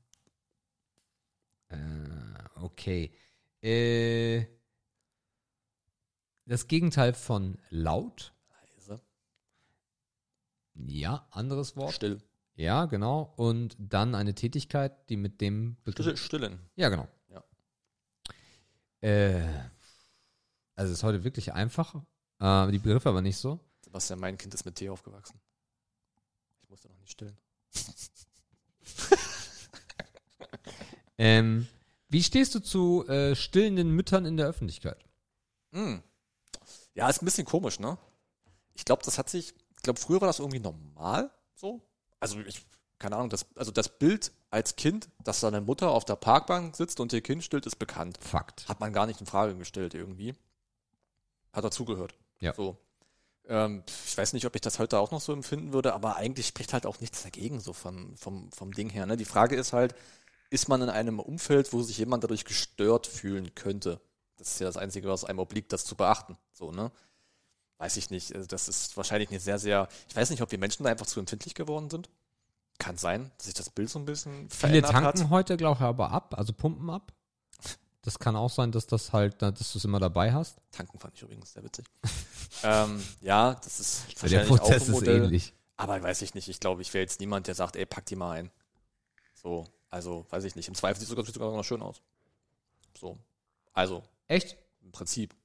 [1.68, 1.76] Äh,
[2.56, 3.12] okay.
[3.62, 4.46] Äh,
[6.46, 8.32] das Gegenteil von laut.
[8.48, 9.00] Leise.
[10.74, 11.94] Ja, anderes Wort.
[11.94, 12.22] Still.
[12.54, 13.32] Ja, genau.
[13.36, 16.58] Und dann eine Tätigkeit, die mit dem Still, stillen.
[16.74, 17.06] Ja, genau.
[17.28, 17.44] Ja.
[19.00, 19.70] Äh,
[20.78, 21.94] also es ist heute wirklich einfach.
[22.40, 23.58] Äh, die Begriffe aber nicht so.
[23.84, 25.40] Sebastian, mein Kind ist mit Tee aufgewachsen.
[26.62, 27.36] Ich musste noch nicht stillen.
[31.18, 31.66] Ähm,
[32.08, 35.04] wie stehst du zu äh, stillenden Müttern in der Öffentlichkeit?
[35.72, 36.02] Hm.
[36.94, 37.98] Ja, ist ein bisschen komisch, ne?
[38.72, 41.82] Ich glaube, das hat sich, ich glaube, früher war das irgendwie normal so.
[42.20, 42.64] Also ich,
[42.98, 46.76] keine Ahnung, das, also das Bild als Kind, dass da eine Mutter auf der Parkbank
[46.76, 48.18] sitzt und ihr Kind stillt, ist bekannt.
[48.20, 48.68] Fakt.
[48.68, 50.34] Hat man gar nicht in Frage gestellt irgendwie.
[51.58, 52.14] Hat dazugehört.
[52.40, 52.54] Ja.
[52.54, 52.76] So.
[53.48, 56.46] Ähm, ich weiß nicht, ob ich das heute auch noch so empfinden würde, aber eigentlich
[56.46, 59.06] spricht halt auch nichts dagegen, so vom, vom, vom Ding her.
[59.06, 59.16] Ne?
[59.16, 59.94] Die Frage ist halt,
[60.50, 64.00] ist man in einem Umfeld, wo sich jemand dadurch gestört fühlen könnte?
[64.36, 66.36] Das ist ja das Einzige, was einem obliegt, das zu beachten.
[66.52, 66.92] So, ne?
[67.78, 68.34] Weiß ich nicht.
[68.34, 69.88] Also Das ist wahrscheinlich eine sehr, sehr.
[70.08, 72.08] Ich weiß nicht, ob wir Menschen da einfach zu empfindlich geworden sind.
[72.78, 75.30] Kann sein, dass sich das Bild so ein bisschen Viele verändert tanken hat.
[75.30, 77.12] heute, glaube ich, aber ab, also pumpen ab.
[78.08, 80.62] Das kann auch sein, dass das halt, dass du es immer dabei hast.
[80.72, 81.84] Tanken fand ich übrigens sehr witzig.
[82.62, 85.24] ähm, ja, das ist Weil der wahrscheinlich auch Prozess ein ist Modell.
[85.24, 85.54] ähnlich.
[85.76, 86.48] Aber weiß ich nicht.
[86.48, 88.50] Ich glaube, ich wäre jetzt niemand, der sagt, ey, pack die mal ein.
[89.34, 90.68] So, also, weiß ich nicht.
[90.68, 92.00] Im Zweifel sieht es sogar, sogar noch schön aus.
[92.98, 93.18] So.
[93.74, 94.56] Also, Echt?
[94.80, 95.36] im Prinzip.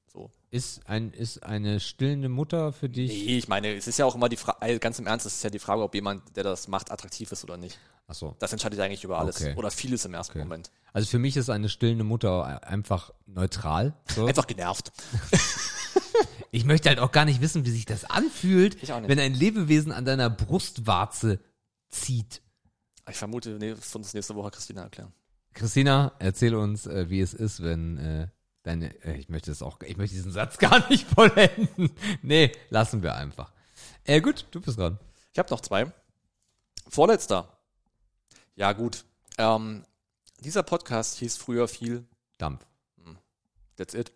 [0.54, 0.58] So.
[0.58, 3.10] Ist, ein, ist eine stillende Mutter für dich?
[3.10, 5.44] Nee, ich meine, es ist ja auch immer die Frage, ganz im Ernst, es ist
[5.44, 7.78] ja die Frage, ob jemand, der das macht, attraktiv ist oder nicht.
[8.06, 8.36] Achso.
[8.38, 9.40] Das entscheidet eigentlich über alles.
[9.40, 9.54] Okay.
[9.56, 10.44] Oder vieles im ersten Okay.
[10.44, 10.70] Moment.
[10.92, 13.94] Also für mich ist eine stillende Mutter einfach neutral.
[14.14, 14.26] So.
[14.26, 14.92] Einfach genervt.
[16.50, 20.04] Ich möchte halt auch gar nicht wissen, wie sich das anfühlt, wenn ein Lebewesen an
[20.04, 21.40] deiner Brustwarze
[21.90, 22.42] zieht.
[23.10, 25.12] Ich vermute, nee, das uns nächste Woche Christina erklären.
[25.52, 28.28] Christina, erzähl uns, äh, wie es ist, wenn äh,
[28.64, 28.92] deine.
[29.04, 31.90] Äh, ich möchte es auch, ich möchte diesen Satz gar nicht vollenden.
[32.22, 33.52] nee, lassen wir einfach.
[34.02, 34.98] Äh, gut, du bist dran.
[35.32, 35.92] Ich habe noch zwei.
[36.88, 37.56] Vorletzter.
[38.56, 39.04] Ja, gut.
[39.38, 39.84] Ähm,
[40.40, 42.04] dieser Podcast hieß früher viel
[42.38, 42.66] Dampf.
[43.76, 44.12] That's it.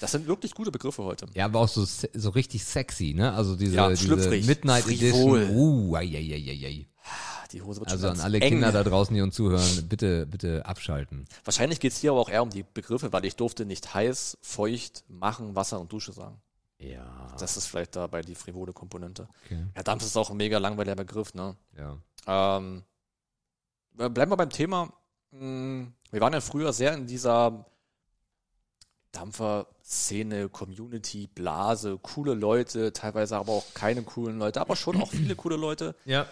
[0.00, 1.26] Das sind wirklich gute Begriffe heute.
[1.34, 3.32] Ja, aber auch so, so richtig sexy, ne?
[3.32, 5.42] Also diese, Ja, diese Midnight frivol.
[5.42, 5.56] Edition.
[5.56, 6.86] Uh, ai, ai, ai, ai.
[7.52, 8.50] Die Hose wird Also an alle eng.
[8.50, 11.26] Kinder da draußen, die uns zuhören, bitte, bitte abschalten.
[11.44, 14.38] Wahrscheinlich geht es hier aber auch eher um die Begriffe, weil ich durfte nicht heiß,
[14.42, 16.40] feucht, machen, Wasser und Dusche sagen.
[16.78, 17.34] Ja.
[17.40, 19.28] Das ist vielleicht dabei die frivole Komponente.
[19.44, 19.64] Okay.
[19.76, 21.56] Ja, Dampf ist auch ein mega langweiliger Begriff, ne?
[21.76, 21.96] Ja.
[22.26, 22.84] Ähm,
[23.98, 24.92] äh, bleiben wir beim Thema.
[25.32, 27.64] Hm, Wir waren ja früher sehr in dieser
[29.12, 35.34] Dampfer-Szene, Community, Blase, coole Leute, teilweise aber auch keine coolen Leute, aber schon auch viele
[35.34, 35.94] coole Leute.
[36.04, 36.26] Ja.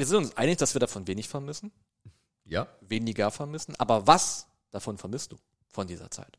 [0.00, 1.70] Wir sind uns einig, dass wir davon wenig vermissen,
[2.46, 2.66] Ja.
[2.80, 3.74] weniger vermissen.
[3.78, 5.36] Aber was davon vermisst du
[5.68, 6.38] von dieser Zeit?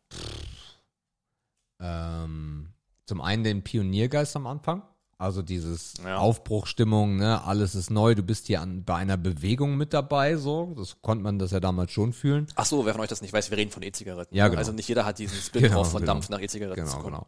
[1.79, 2.73] Ähm,
[3.05, 4.81] zum einen den Pioniergeist am Anfang.
[5.19, 6.17] Also dieses Ja.
[6.17, 10.73] Aufbruchstimmung, ne, alles ist neu, du bist hier an, bei einer Bewegung mit dabei, so.
[10.75, 12.47] Das konnte man das ja damals schon fühlen.
[12.55, 14.33] Ach so, wer von euch das nicht weiß, wir reden von E-Zigaretten.
[14.35, 14.57] Ja, genau.
[14.57, 16.13] Also nicht jeder hat diesen Spin Genau, von genau.
[16.13, 17.13] Dampf nach E-Zigaretten zu Genau, kommen.
[17.13, 17.27] genau.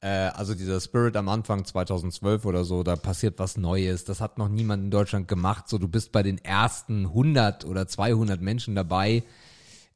[0.00, 4.04] Äh, also dieser Spirit am Anfang 2012 oder so, da passiert was Neues.
[4.04, 5.68] Das hat noch niemand in Deutschland gemacht.
[5.68, 9.24] So, du bist bei den ersten 100 oder 200 Menschen dabei.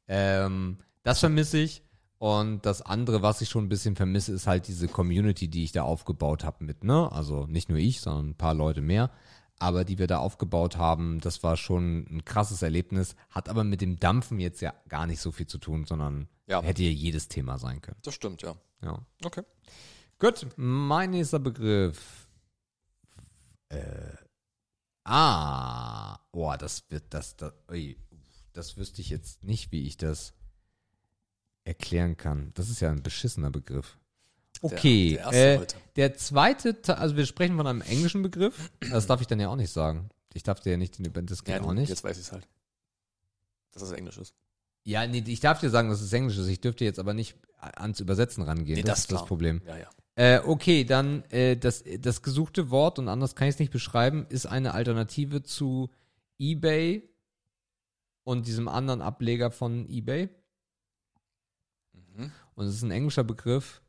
[0.07, 1.81] Ähm, das vermisse ich.
[2.19, 5.73] Und das andere, was ich schon ein bisschen vermisse, ist halt diese Community, die ich
[5.73, 7.11] da aufgebaut habe mit, ne?
[7.11, 9.11] Also nicht nur ich, sondern ein paar Leute mehr.
[9.59, 13.15] Aber die wir da aufgebaut haben, das war schon ein krasses Erlebnis.
[13.29, 16.61] Hat aber mit dem Dampfen jetzt ja gar nicht so viel zu tun, sondern Ja.
[16.61, 17.97] hätte ja jedes Thema sein können.
[18.03, 18.55] Das stimmt, ja.
[18.81, 18.99] Ja.
[19.23, 19.43] Okay.
[20.23, 22.29] Gut, mein nächster Begriff.
[23.67, 24.15] Äh,
[25.03, 27.97] ah, boah, das wird, das, das, ui,
[28.53, 30.33] das wüsste ich jetzt nicht, wie ich das
[31.65, 32.51] erklären kann.
[32.53, 33.97] Das ist ja ein beschissener Begriff.
[34.61, 38.71] Okay, der erste äh, der zweite, Te- also wir sprechen von einem englischen Begriff.
[38.79, 40.07] Das darf ich dann ja auch nicht sagen.
[40.33, 41.89] Ich darf dir ja nicht den über das geht Ja, auch nicht.
[41.89, 42.47] Jetzt weiß ich es halt.
[43.73, 44.33] Dass das Englisch ist.
[44.85, 46.47] Ja, nee, ich darf dir sagen, dass es Englisch ist.
[46.47, 48.77] Ich dürfte jetzt aber nicht ans Übersetzen rangehen.
[48.77, 49.27] Nee, das, das ist das klar.
[49.27, 49.61] Problem.
[49.65, 49.89] Ja, ja.
[50.15, 54.27] Äh, okay, dann äh, das, das gesuchte Wort, und anders kann ich es nicht beschreiben,
[54.29, 55.89] ist eine Alternative zu
[56.37, 57.09] eBay
[58.23, 60.29] und diesem anderen Ableger von eBay.
[61.93, 62.31] Mhm.
[62.55, 63.81] Und es ist ein englischer Begriff.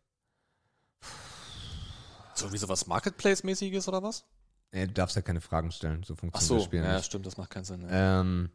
[2.34, 4.24] So wie sowas Marketplace-mäßiges oder was?
[4.70, 7.04] Äh, du darfst ja keine Fragen stellen, so Ach funktioniert so, das Spiel ja, nicht.
[7.04, 7.86] stimmt, das macht keinen Sinn.
[7.88, 8.50] Ähm,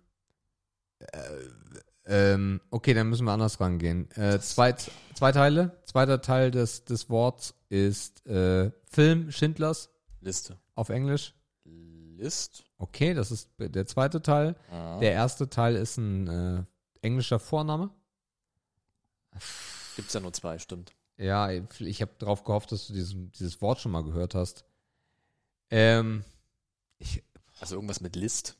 [1.00, 1.20] äh,
[2.10, 4.10] ähm, okay, dann müssen wir anders rangehen.
[4.18, 4.74] Äh, zwei,
[5.14, 5.78] zwei Teile.
[5.86, 9.90] Zweiter Teil des, des Worts ist äh, Film Schindlers
[10.22, 10.58] Liste.
[10.76, 11.34] auf Englisch.
[11.64, 12.66] List?
[12.78, 14.56] Okay, das ist der zweite Teil.
[14.72, 15.00] Ah.
[15.00, 16.64] Der erste Teil ist ein äh,
[17.06, 17.92] englischer Vorname.
[19.96, 20.94] Gibt's ja nur zwei, stimmt.
[21.18, 24.66] Ja, ich habe darauf gehofft, dass du dieses, dieses Wort schon mal gehört hast.
[25.70, 26.24] Ähm,
[26.98, 27.24] ich,
[27.60, 28.56] Also irgendwas mit List.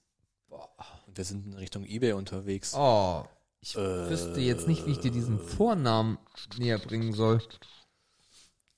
[0.50, 2.74] Und wir sind in Richtung Ebay unterwegs.
[2.76, 3.26] oh,
[3.62, 6.18] ich Äh, wüsste jetzt nicht, wie ich dir diesen Vornamen
[6.58, 7.42] näher bringen soll.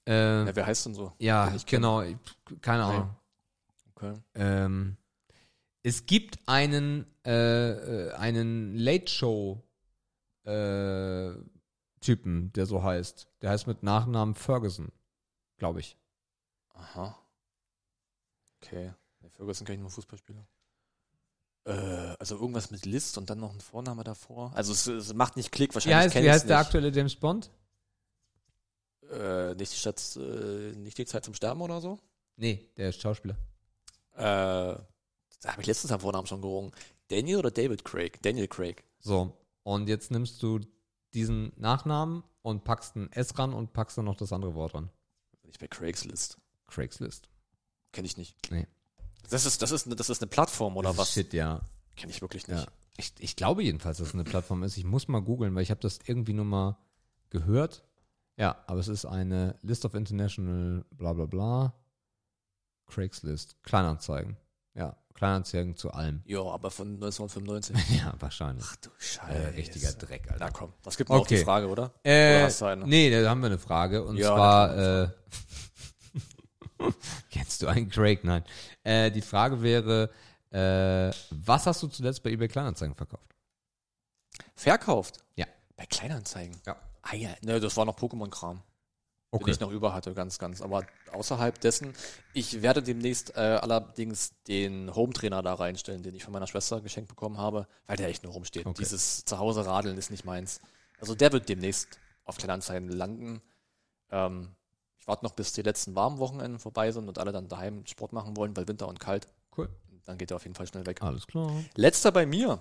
[0.07, 1.13] Äh, Ja, wer heißt denn so?
[1.19, 2.01] ja, ich genau.
[2.01, 2.17] ich-
[2.61, 2.83] Keine.
[2.85, 3.15] Ahnung.
[3.95, 4.13] Okay.
[4.33, 4.97] Ähm,
[5.83, 7.69] es gibt einen, äh,
[8.07, 9.63] äh, einen Late Show
[10.43, 11.33] äh,
[11.99, 13.27] Typen, der so heißt.
[13.41, 14.91] Der heißt mit Nachnamen Ferguson,
[15.57, 15.97] glaube ich.
[16.73, 17.15] Aha.
[18.57, 18.91] Okay.
[19.19, 20.43] Nee, Ferguson kenne ich nur Fußballspieler.
[21.65, 21.71] Äh,
[22.19, 24.51] also irgendwas mit List und dann noch ein Vorname davor.
[24.55, 27.15] Also es, es macht nicht Klick, Wie wahrscheinlich heißt, kenn wie heißt der aktuelle James
[27.15, 27.51] Bond?
[29.11, 31.99] Äh, nicht die Stadt, äh, nicht die Zeit zum Sterben oder so?
[32.37, 33.35] Nee, der ist Schauspieler.
[34.15, 34.83] Äh, da
[35.45, 36.71] habe ich letztens am Vornamen schon gerungen.
[37.09, 38.21] Daniel oder David Craig?
[38.21, 38.83] Daniel Craig.
[38.99, 40.59] So, und jetzt nimmst du
[41.13, 44.89] diesen Nachnamen und packst ein S ran und packst dann noch das andere Wort ran.
[45.41, 46.37] Bin ich bei Craigs List.
[46.67, 47.29] Craigslist.
[47.91, 48.35] Kenne ich nicht.
[48.49, 48.65] Nee.
[49.29, 51.13] Das ist, das ist, eine- das ist eine Plattform oder Das ist was?
[51.13, 51.61] Shit, ja.
[51.95, 52.59] Kenne ich wirklich nicht.
[52.59, 52.67] ja.
[52.97, 54.77] Ich, ich glaube jedenfalls, dass es eine Plattform ist.
[54.77, 56.77] Ich muss mal googeln, weil ich habe das irgendwie nur mal
[57.29, 57.83] gehört.
[58.37, 61.73] Ja, aber es ist eine List of International bla bla bla.
[62.87, 63.55] Craigslist.
[63.63, 64.37] Kleinanzeigen.
[64.73, 66.21] Ja, Kleinanzeigen zu allem.
[66.25, 67.75] Ja, aber von 1995.
[67.99, 68.65] Ja, wahrscheinlich.
[68.67, 69.53] Ach du Äh, Scheiße.
[69.57, 70.45] richtiger Dreck, Alter.
[70.45, 71.43] Na komm, das gibt mir auch die Okay.
[71.45, 71.93] Frage, oder?
[72.03, 74.03] Äh, Oder nee, da haben wir eine Frage.
[74.03, 75.09] Und Ja, zwar, äh,
[77.31, 78.23] kennst du einen Craig?
[78.23, 78.43] Nein.
[78.83, 80.09] Äh, die Frage wäre,
[80.51, 83.35] äh, was hast du zuletzt bei eBay Kleinanzeigen verkauft?
[84.55, 85.19] Verkauft?
[85.35, 85.45] Ja.
[85.75, 86.55] Bei Kleinanzeigen?
[86.65, 86.75] Ja.
[87.01, 88.61] Ah ja, ne, das war noch Pokémon-Kram.
[89.33, 90.61] den ich noch über hatte, ganz, ganz.
[90.61, 91.93] Aber außerhalb dessen,
[92.33, 97.09] ich werde demnächst äh, allerdings den Home-Trainer da reinstellen, den ich von meiner Schwester geschenkt
[97.09, 98.65] bekommen habe, weil der echt nur rumsteht.
[98.65, 98.77] Okay.
[98.79, 100.59] Dieses Zuhause radeln ist nicht meins.
[100.99, 103.41] Also der wird demnächst auf Kleinanzeigen landen.
[104.11, 104.55] Ähm,
[105.01, 108.13] ich warte noch, bis die letzten warmen Wochenenden vorbei sind und alle dann daheim Sport
[108.13, 109.27] machen wollen, weil Winter und kalt.
[109.57, 109.67] Cool.
[110.05, 111.01] Dann geht er auf jeden Fall schnell weg.
[111.01, 111.51] Alles klar.
[111.75, 112.59] Letzter bei mir.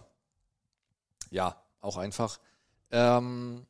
[1.30, 2.40] Ja, auch einfach.
[2.90, 3.66] Ähm,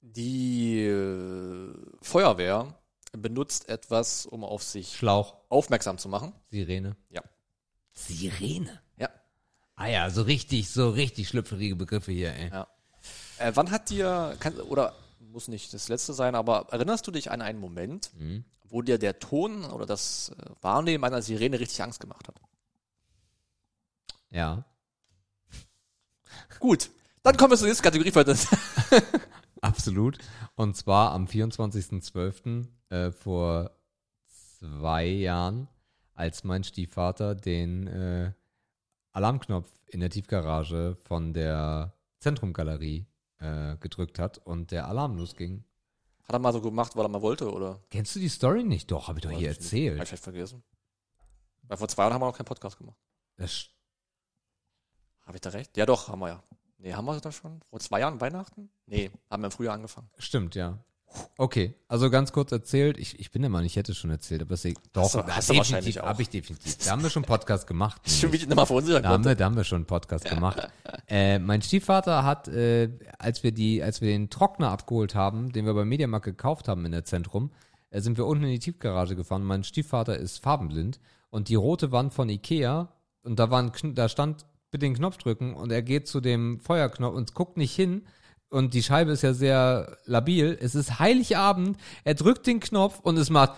[0.00, 2.74] die äh, Feuerwehr
[3.12, 5.36] benutzt etwas, um auf sich Schlauch.
[5.48, 6.32] aufmerksam zu machen.
[6.50, 6.96] Sirene.
[7.10, 7.22] Ja.
[7.92, 8.82] Sirene?
[8.96, 9.08] Ja.
[9.76, 12.50] Ah ja, so richtig, so richtig schlüpfrige Begriffe hier, ey.
[12.50, 12.66] Ja.
[13.38, 14.94] Äh, wann hat dir, kann, oder
[15.34, 18.44] muss nicht das letzte sein, aber erinnerst du dich an einen Moment, Mhm.
[18.64, 22.40] wo dir der Ton oder das äh, Wahrnehmen einer Sirene richtig Angst gemacht hat?
[24.30, 24.64] Ja.
[26.60, 26.90] Gut,
[27.22, 28.12] dann kommen wir zur nächsten Kategorie.
[28.12, 28.46] Für das.
[29.60, 30.18] Absolut.
[30.54, 32.66] Und zwar am 24.12.
[32.90, 33.70] Äh, vor
[34.60, 35.68] zwei Jahren,
[36.14, 38.32] als mein Stiefvater den äh,
[39.12, 43.06] Alarmknopf in der Tiefgarage von der Zentrumgalerie
[43.44, 45.64] äh, gedrückt hat und der Alarm losging.
[46.24, 47.80] Hat er mal so gemacht, weil er mal wollte, oder?
[47.90, 48.90] Kennst du die Story nicht?
[48.90, 49.66] Doch, habe ich doch Weiß hier ich nicht.
[49.66, 50.02] Hab erzählt.
[50.02, 50.62] ich vielleicht vergessen.
[51.64, 52.96] Weil vor zwei Jahren haben wir noch keinen Podcast gemacht.
[55.26, 55.76] Habe ich da recht?
[55.76, 56.42] Ja, doch, haben wir ja.
[56.78, 57.60] Nee, haben wir das schon?
[57.70, 58.70] Vor zwei Jahren Weihnachten?
[58.86, 60.10] Nee, haben wir im Frühjahr angefangen.
[60.18, 60.78] stimmt, ja.
[61.36, 64.54] Okay, also ganz kurz erzählt, ich, ich bin der Mann, ich hätte schon erzählt, aber
[64.54, 66.06] ist doch, du- hast du wahrscheinlich auch.
[66.06, 66.76] habe ich definitiv.
[66.78, 68.00] Da haben wir schon Podcast gemacht.
[68.04, 69.04] Ich schon wieder mal verunsichert.
[69.04, 70.68] Da haben, wir, da haben wir schon einen Podcast gemacht.
[71.08, 75.66] Äh, mein Stiefvater hat, äh, als wir die, als wir den Trockner abgeholt haben, den
[75.66, 77.50] wir beim Mediamarkt gekauft haben in der Zentrum,
[77.90, 79.44] äh, sind wir unten in die Tiefgarage gefahren.
[79.44, 80.98] Mein Stiefvater ist farbenblind
[81.30, 82.92] und die rote Wand von Ikea
[83.22, 86.58] und da war ein, da stand bitte den Knopf drücken und er geht zu dem
[86.60, 88.02] Feuerknopf und guckt nicht hin.
[88.54, 90.56] Und die Scheibe ist ja sehr labil.
[90.60, 91.76] Es ist Heiligabend.
[92.04, 93.50] Er drückt den Knopf und es macht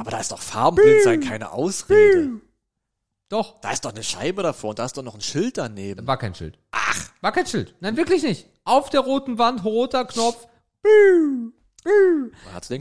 [0.00, 2.40] Aber da ist doch farbenblind sein keine Ausrede.
[3.28, 3.60] doch.
[3.60, 6.04] Da ist doch eine Scheibe davor und da ist doch noch ein Schild daneben.
[6.04, 6.58] War kein Schild.
[6.72, 7.10] Ach.
[7.20, 7.76] War kein Schild.
[7.78, 8.48] Nein, wirklich nicht.
[8.64, 10.48] Auf der roten Wand, roter Knopf.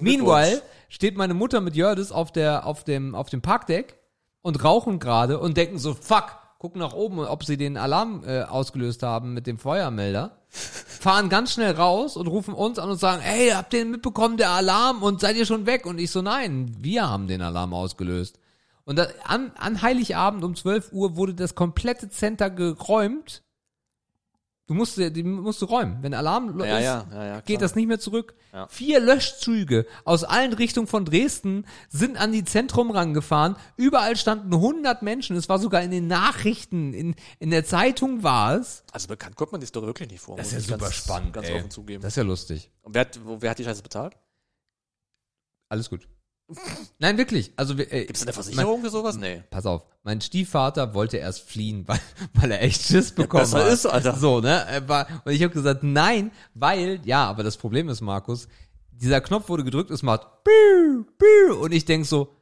[0.01, 3.99] Meanwhile steht meine Mutter mit Jördis auf, der, auf, dem, auf dem Parkdeck
[4.41, 8.41] und rauchen gerade und denken so, fuck, gucken nach oben, ob sie den Alarm äh,
[8.41, 10.31] ausgelöst haben mit dem Feuermelder.
[10.49, 14.49] Fahren ganz schnell raus und rufen uns an und sagen, hey, habt ihr mitbekommen, der
[14.49, 15.85] Alarm und seid ihr schon weg?
[15.85, 18.39] Und ich so, nein, wir haben den Alarm ausgelöst.
[18.83, 23.43] Und an, an Heiligabend um 12 Uhr wurde das komplette Center geräumt.
[24.67, 26.01] Du musst, die musst du räumen.
[26.01, 28.33] Wenn Alarm Ja, ist, ja, ja, geht das nicht mehr zurück.
[28.69, 33.57] Vier Löschzüge aus allen Richtungen von Dresden sind an die Zentrum rangefahren.
[33.77, 35.35] Überall standen 100 Menschen.
[35.35, 38.83] Es war sogar in den Nachrichten, in, in der Zeitung war es.
[38.91, 40.35] Also bekannt kommt man die Story wirklich nicht vor.
[40.35, 41.33] Das ist ja super ganz, spannend.
[41.33, 41.59] Ganz ey.
[41.59, 42.01] offen zugeben.
[42.01, 42.71] Das ist ja lustig.
[42.81, 44.17] Und wer hat, wer hat die Scheiße bezahlt?
[45.69, 46.07] Alles gut.
[46.99, 47.51] Nein, wirklich.
[47.55, 49.17] Also, äh, Gibt es eine Versicherung für sowas?
[49.17, 49.43] Nee.
[49.49, 51.99] pass auf, mein Stiefvater wollte erst fliehen, weil,
[52.33, 53.71] weil er echt Schiss bekommen besser hat.
[53.71, 54.15] ist, Alter.
[54.15, 54.65] So, ne?
[54.67, 58.47] Er war, und ich habe gesagt, nein, weil, ja, aber das Problem ist, Markus,
[58.91, 62.35] dieser Knopf wurde gedrückt, es macht Biu, Biu, und ich denk so,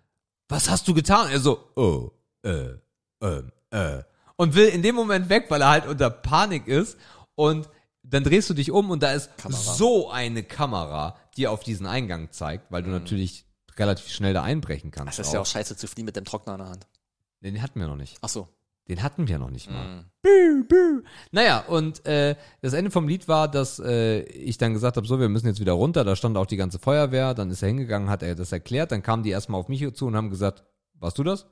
[0.50, 1.30] was hast du getan?
[1.32, 2.12] Er so, oh,
[2.44, 2.76] äh,
[3.22, 4.04] äh, äh.
[4.36, 6.98] Und will in dem Moment weg, weil er halt unter Panik ist.
[7.36, 7.70] Und
[8.04, 9.62] dann drehst du dich um und da ist Kamera.
[9.62, 13.46] so eine Kamera, die auf diesen Eingang zeigt, weil du natürlich
[13.80, 15.20] relativ schnell da einbrechen kannst.
[15.20, 16.88] Das ist ja auch scheiße zu fliehen mit dem Trockner in der Hand.
[17.42, 18.18] Den hatten wir noch nicht.
[18.22, 18.48] Ach so.
[18.90, 19.88] Den hatten wir noch nicht mal.
[19.88, 20.06] Mhm.
[20.22, 21.04] Bü, bü.
[21.32, 25.20] Naja, und äh, das Ende vom Lied war, dass äh, ich dann gesagt habe, so,
[25.20, 26.04] wir müssen jetzt wieder runter.
[26.04, 27.34] Da stand auch die ganze Feuerwehr.
[27.34, 28.92] Dann ist er hingegangen, hat er das erklärt.
[28.92, 30.64] Dann kamen die erstmal auf mich zu und haben gesagt,
[30.96, 31.46] warst du das?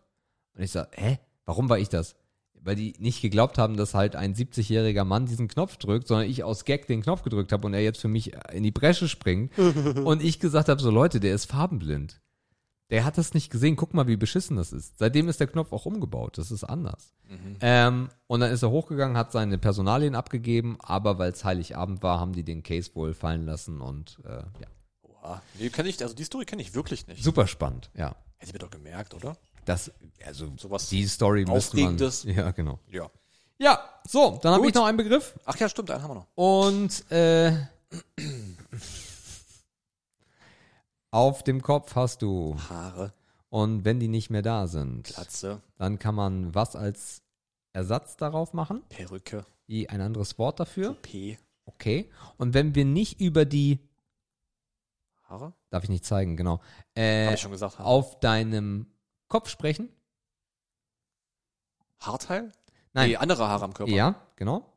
[0.55, 1.19] Und ich sag, hä?
[1.45, 2.15] Warum war ich das?
[2.63, 6.43] Weil die nicht geglaubt haben, dass halt ein 70-jähriger Mann diesen Knopf drückt, sondern ich
[6.43, 9.57] aus Gag den Knopf gedrückt habe und er jetzt für mich in die Bresche springt.
[9.57, 12.21] und ich gesagt habe, so Leute, der ist farbenblind.
[12.91, 13.77] Der hat das nicht gesehen.
[13.77, 14.99] Guck mal, wie beschissen das ist.
[14.99, 16.37] Seitdem ist der Knopf auch umgebaut.
[16.37, 17.15] Das ist anders.
[17.61, 22.19] Ähm, und dann ist er hochgegangen, hat seine Personalien abgegeben, aber weil es Heiligabend war,
[22.19, 24.67] haben die den Case wohl fallen lassen und äh, ja.
[25.23, 27.23] Ah, nee, kenne ich, also die Story kenne ich wirklich nicht.
[27.23, 28.15] Super spannend, ja.
[28.37, 29.37] Hätte mir doch gemerkt, oder?
[29.65, 29.91] Das,
[30.25, 31.97] also Sowas die Story müsste man.
[32.25, 32.79] Ja, genau.
[32.87, 33.09] Ja.
[33.59, 35.35] Ja, so, dann habe ich noch einen Begriff.
[35.45, 36.27] Ach ja, stimmt, einen haben wir noch.
[36.33, 37.55] Und äh,
[41.11, 42.57] auf dem Kopf hast du.
[42.69, 43.13] Haare,
[43.49, 47.21] Und wenn die nicht mehr da sind, Glatze, dann kann man was als
[47.73, 48.81] Ersatz darauf machen?
[48.89, 50.95] Perücke, Wie ein anderes Wort dafür?
[51.01, 51.37] P.
[51.65, 52.09] Okay.
[52.37, 53.79] Und wenn wir nicht über die,
[55.23, 55.53] Haare?
[55.69, 56.61] darf ich nicht zeigen, genau, Habe
[56.97, 57.77] äh, ich schon gesagt.
[57.77, 57.87] Haare.
[57.87, 58.87] auf deinem
[59.31, 59.89] Kopf sprechen?
[61.99, 62.51] Haarteil?
[62.91, 63.11] Nein.
[63.11, 63.89] Nee, andere Haare am Körper.
[63.89, 64.71] Ja, genau.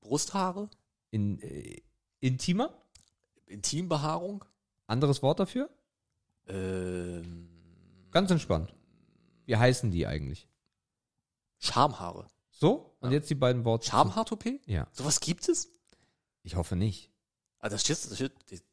[0.00, 0.70] Brusthaare?
[1.10, 1.82] In, äh,
[2.20, 2.72] intimer?
[3.44, 4.46] Intimbehaarung?
[4.86, 5.68] Anderes Wort dafür?
[6.46, 7.50] Ähm,
[8.12, 8.74] Ganz entspannt.
[9.44, 10.48] Wie heißen die eigentlich?
[11.58, 12.28] Schamhaare.
[12.50, 12.96] So?
[13.00, 13.86] Und jetzt die beiden Worte.
[13.86, 14.66] Schamhaartoupet?
[14.66, 14.88] Ja.
[14.92, 15.70] Sowas gibt es?
[16.44, 17.10] Ich hoffe nicht.
[17.58, 18.64] Ah, das steht, das steht.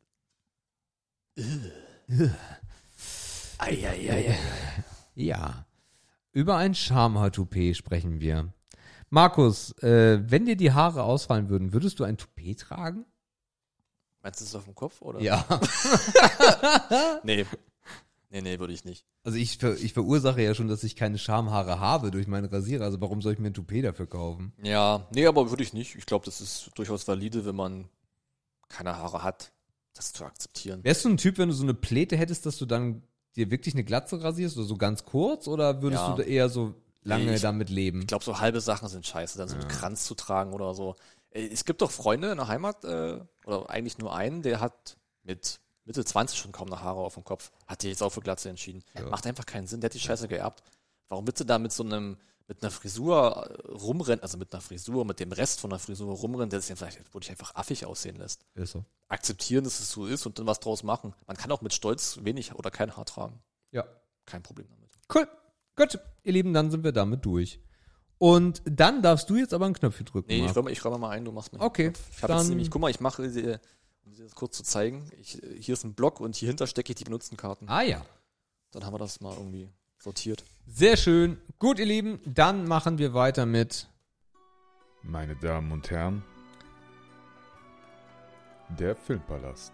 [3.57, 4.37] Eieiei.
[5.17, 5.65] Ja.
[6.33, 8.51] Über ein Schamhaar-Toupet sprechen wir.
[9.09, 13.05] Markus, äh, wenn dir die Haare ausfallen würden, würdest du ein Toupet tragen?
[14.21, 15.01] Meinst du das auf dem Kopf?
[15.01, 15.21] Oder?
[15.21, 15.45] Ja.
[17.23, 17.45] Nee.
[18.29, 19.05] Nee, nee, würde ich nicht.
[19.23, 22.83] Also ich, ver ich verursache ja schon, dass ich keine Schamhaare habe durch meine Rasierer.
[22.83, 24.51] Also warum soll ich mir ein Toupet dafür kaufen?
[24.61, 25.95] Ja, nee, aber würde ich nicht.
[25.95, 27.87] Ich glaube, das ist durchaus valide, wenn man
[28.67, 29.53] keine Haare hat,
[29.93, 30.83] das zu akzeptieren.
[30.83, 33.03] Wärst du ein Typ, wenn du so eine Pläte hättest, dass du dann
[33.35, 35.47] dir wirklich eine Glatze rasierst oder so ganz kurz?
[35.47, 36.11] Oder würdest Ja.
[36.15, 38.01] du da eher so lange ich- damit leben?
[38.01, 40.95] Ich glaube, so halbe Sachen sind scheiße, dann so einen Kranz zu tragen oder so.
[41.31, 44.97] Äh, Es gibt doch Freunde in der Heimat, äh, oder eigentlich nur einen, der hat
[45.23, 47.51] mit Mitte 20 schon kaum noch Haare auf dem Kopf.
[47.67, 48.83] Hat sich jetzt auch für Glatze entschieden.
[48.95, 49.03] Ja.
[49.07, 50.63] Macht einfach keinen Sinn, der hat die Scheiße geerbt.
[51.09, 52.17] Warum willst du da mit so einem,
[52.47, 56.13] mit einer Frisur äh, rumrennen, also mit einer Frisur, mit dem Rest von der Frisur
[56.13, 58.45] rumrennen, der sich dann vielleicht wirklich einfach affig aussehen lässt?
[58.53, 58.85] Ist so.
[59.07, 61.13] Akzeptieren, dass es so ist und dann was draus machen.
[61.27, 63.39] Man kann auch mit Stolz wenig oder kein Haar tragen.
[63.71, 63.83] Ja.
[64.25, 64.89] Kein Problem damit.
[65.13, 65.27] Cool.
[65.75, 67.59] Gut, ihr Lieben, dann sind wir damit durch.
[68.17, 70.27] Und dann darfst du jetzt aber ein Knöpfchen drücken.
[70.29, 71.61] Nee, ich räume, ich räume mal ein, du machst mal.
[71.63, 74.63] Okay, Ich habe jetzt dann- nämlich, guck mal, ich mache, um dir das kurz zu
[74.63, 77.67] zeigen, ich, hier ist ein Block und hier hinter stecke ich die benutzten Karten.
[77.67, 78.05] ah ja.
[78.71, 79.69] Dann haben wir das mal irgendwie
[79.99, 80.43] sortiert.
[80.67, 81.37] Sehr schön.
[81.59, 83.87] Gut, ihr Lieben, dann machen wir weiter mit.
[85.03, 86.23] Meine Damen und Herren,
[88.77, 89.71] der Filmpalast.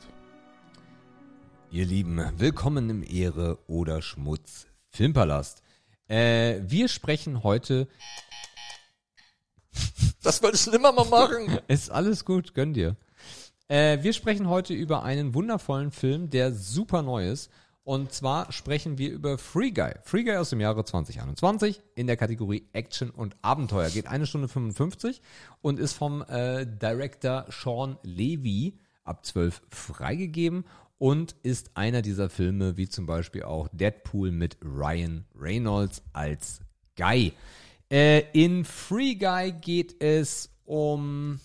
[1.72, 5.63] Ihr Lieben, willkommen im Ehre oder Schmutz Filmpalast.
[6.07, 7.88] Äh, wir sprechen heute.
[10.23, 11.57] Das wollte ich schon immer mal machen.
[11.68, 12.95] Ist alles gut, gönn dir.
[13.69, 17.49] Äh, wir sprechen heute über einen wundervollen Film, der super neu ist.
[17.83, 19.93] Und zwar sprechen wir über Free Guy.
[20.03, 23.89] Free Guy aus dem Jahre 2021 in der Kategorie Action und Abenteuer.
[23.89, 25.21] Geht eine Stunde 55
[25.61, 30.65] und ist vom äh, Director Sean Levy ab 12 freigegeben
[30.99, 36.61] und ist einer dieser Filme, wie zum Beispiel auch Deadpool mit Ryan Reynolds als
[36.95, 37.33] Guy.
[37.91, 41.39] Äh, in Free Guy geht es um,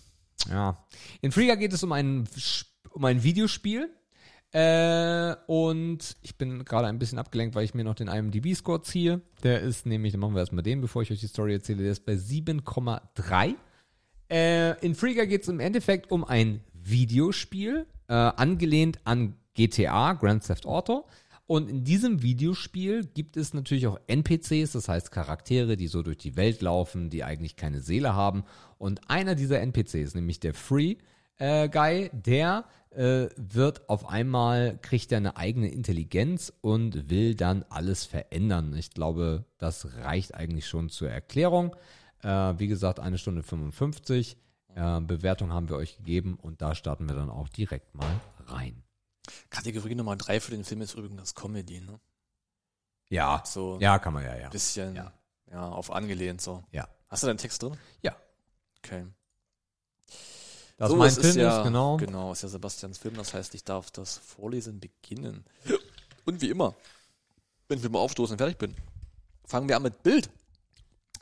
[0.51, 0.85] ja,
[1.23, 2.29] in Free Guy geht es um ein,
[2.91, 3.91] um ein Videospiel.
[4.57, 9.21] Äh, und ich bin gerade ein bisschen abgelenkt, weil ich mir noch den IMDb-Score ziehe.
[9.43, 11.93] Der ist nämlich, dann machen wir erstmal den, bevor ich euch die Story erzähle, der
[11.93, 13.55] ist bei 7,3.
[14.31, 20.47] Äh, in Guy geht es im Endeffekt um ein Videospiel, äh, angelehnt an GTA, Grand
[20.47, 21.05] Theft Auto.
[21.47, 26.17] Und in diesem Videospiel gibt es natürlich auch NPCs, das heißt Charaktere, die so durch
[26.17, 28.45] die Welt laufen, die eigentlich keine Seele haben.
[28.79, 30.97] Und einer dieser NPCs, nämlich der Free
[31.39, 37.65] äh, Guy, der äh, wird auf einmal, kriegt er eine eigene Intelligenz und will dann
[37.69, 38.75] alles verändern.
[38.75, 41.77] Ich glaube, das reicht eigentlich schon zur Erklärung.
[42.23, 44.37] Äh, wie gesagt, eine Stunde 55.
[44.75, 48.09] Äh, Bewertung haben wir euch gegeben und da starten wir dann auch direkt mal
[48.47, 48.83] rein.
[49.51, 51.99] Kategorie Nummer drei für den Film ist übrigens das Comedy, ne?
[53.09, 54.45] Ja, So ja, kann man ja, ja.
[54.47, 55.13] ein bisschen, Ja.
[55.51, 55.69] ja.
[55.69, 56.65] auf angelehnt so.
[56.73, 56.89] Ja.
[57.09, 57.77] Hast du deinen Text drin?
[58.03, 58.17] Ja.
[58.79, 59.07] Okay.
[60.77, 61.97] Das So, mein es Film ja, ist, genau.
[61.97, 65.45] Genau, ist ja Sebastians Film, das heißt, ich darf das Vorlesen beginnen.
[66.27, 66.75] Und wie immer,
[67.69, 68.75] wenn wir mal aufstoßen und fertig bin,
[69.45, 70.29] fangen wir an mit Bild.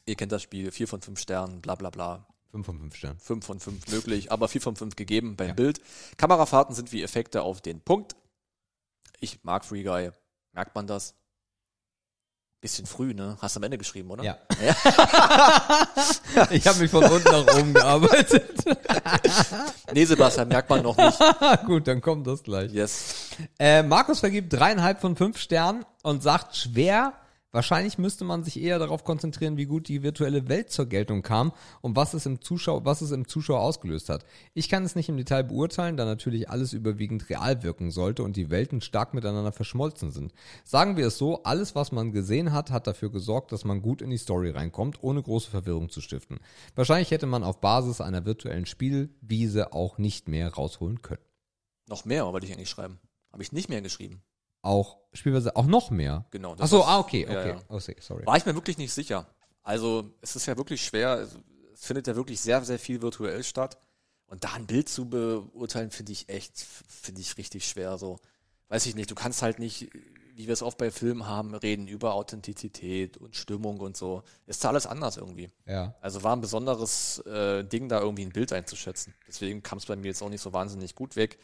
[0.07, 2.27] Ihr kennt das Spiel, 4 von 5 Sternen, bla bla bla.
[2.51, 3.19] 5 von 5 Sternen.
[3.19, 5.55] 5 von 5 möglich, aber 4 von 5 gegeben beim Ja.
[5.55, 5.81] Bild.
[6.17, 8.17] Kamerafahrten sind wie Effekte auf den Punkt.
[9.21, 10.11] Ich mag Free Guy.
[10.53, 11.15] Merkt man das?
[12.65, 13.36] Bisschen früh, ne?
[13.43, 14.24] Hast du am Ende geschrieben, oder?
[14.24, 14.39] Ja.
[16.51, 18.65] ich habe mich von unten nach oben gearbeitet.
[19.93, 21.19] Nee, Sebastian, merkt man noch nicht.
[21.66, 22.73] Gut, dann kommt das gleich.
[22.73, 23.28] Yes.
[23.59, 27.12] Äh, Markus vergibt dreieinhalb von fünf Sternen und sagt schwer
[27.55, 31.53] Wahrscheinlich müsste man sich eher darauf konzentrieren, wie gut die virtuelle Welt zur Geltung kam
[31.83, 34.27] und was es im Zuschauer, was es im Zuschauer ausgelöst hat.
[34.55, 38.35] Ich kann es nicht im Detail beurteilen, da natürlich alles überwiegend real wirken sollte und
[38.35, 40.33] die Welten stark miteinander verschmolzen sind.
[40.65, 44.03] Sagen wir es so, alles was man gesehen hat, hat dafür gesorgt, dass man gut
[44.03, 46.41] in die Story reinkommt, ohne große Verwirrung zu stiften.
[46.75, 51.23] Wahrscheinlich hätte man auf Basis einer virtuellen Spielwiese auch nicht mehr rausholen können.
[51.87, 52.99] Noch mehr wollte ich eigentlich schreiben.
[53.33, 54.25] Habe ich nicht mehr geschrieben.
[54.65, 56.24] Auch Spielweise auch noch mehr.
[56.31, 56.57] Genau.
[56.59, 57.49] Ach so, ah, okay, Ja, okay.
[57.51, 57.62] ja.
[57.69, 58.27] Oh, sorry.
[58.27, 59.27] War ich mir wirklich nicht sicher.
[59.62, 61.28] Also, es ist ja wirklich schwer.
[61.73, 63.78] Es findet ja wirklich sehr, sehr viel virtuell statt.
[64.27, 67.97] Und da ein Bild zu beurteilen, finde ich echt, finde ich richtig schwer.
[67.99, 68.19] So,
[68.69, 69.11] weiß ich nicht.
[69.11, 69.91] Du kannst halt nicht,
[70.35, 74.24] wie wir es oft bei Filmen haben, reden über Authentizität und Stimmung und so.
[74.47, 75.51] Ist da alles anders irgendwie.
[75.66, 75.95] Ja.
[76.01, 79.15] Also war ein besonderes äh, Ding, da irgendwie ein Bild einzuschätzen.
[79.28, 81.39] Deswegen kam es bei mir jetzt auch nicht so wahnsinnig gut weg,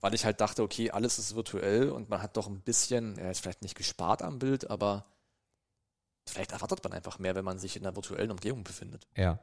[0.00, 3.30] weil ich halt dachte, okay, alles ist virtuell und man hat doch ein bisschen, ja,
[3.30, 5.04] ist vielleicht nicht gespart am Bild, aber
[6.28, 9.06] vielleicht erwartet man einfach mehr, wenn man sich in einer virtuellen Umgebung befindet.
[9.16, 9.38] Ja.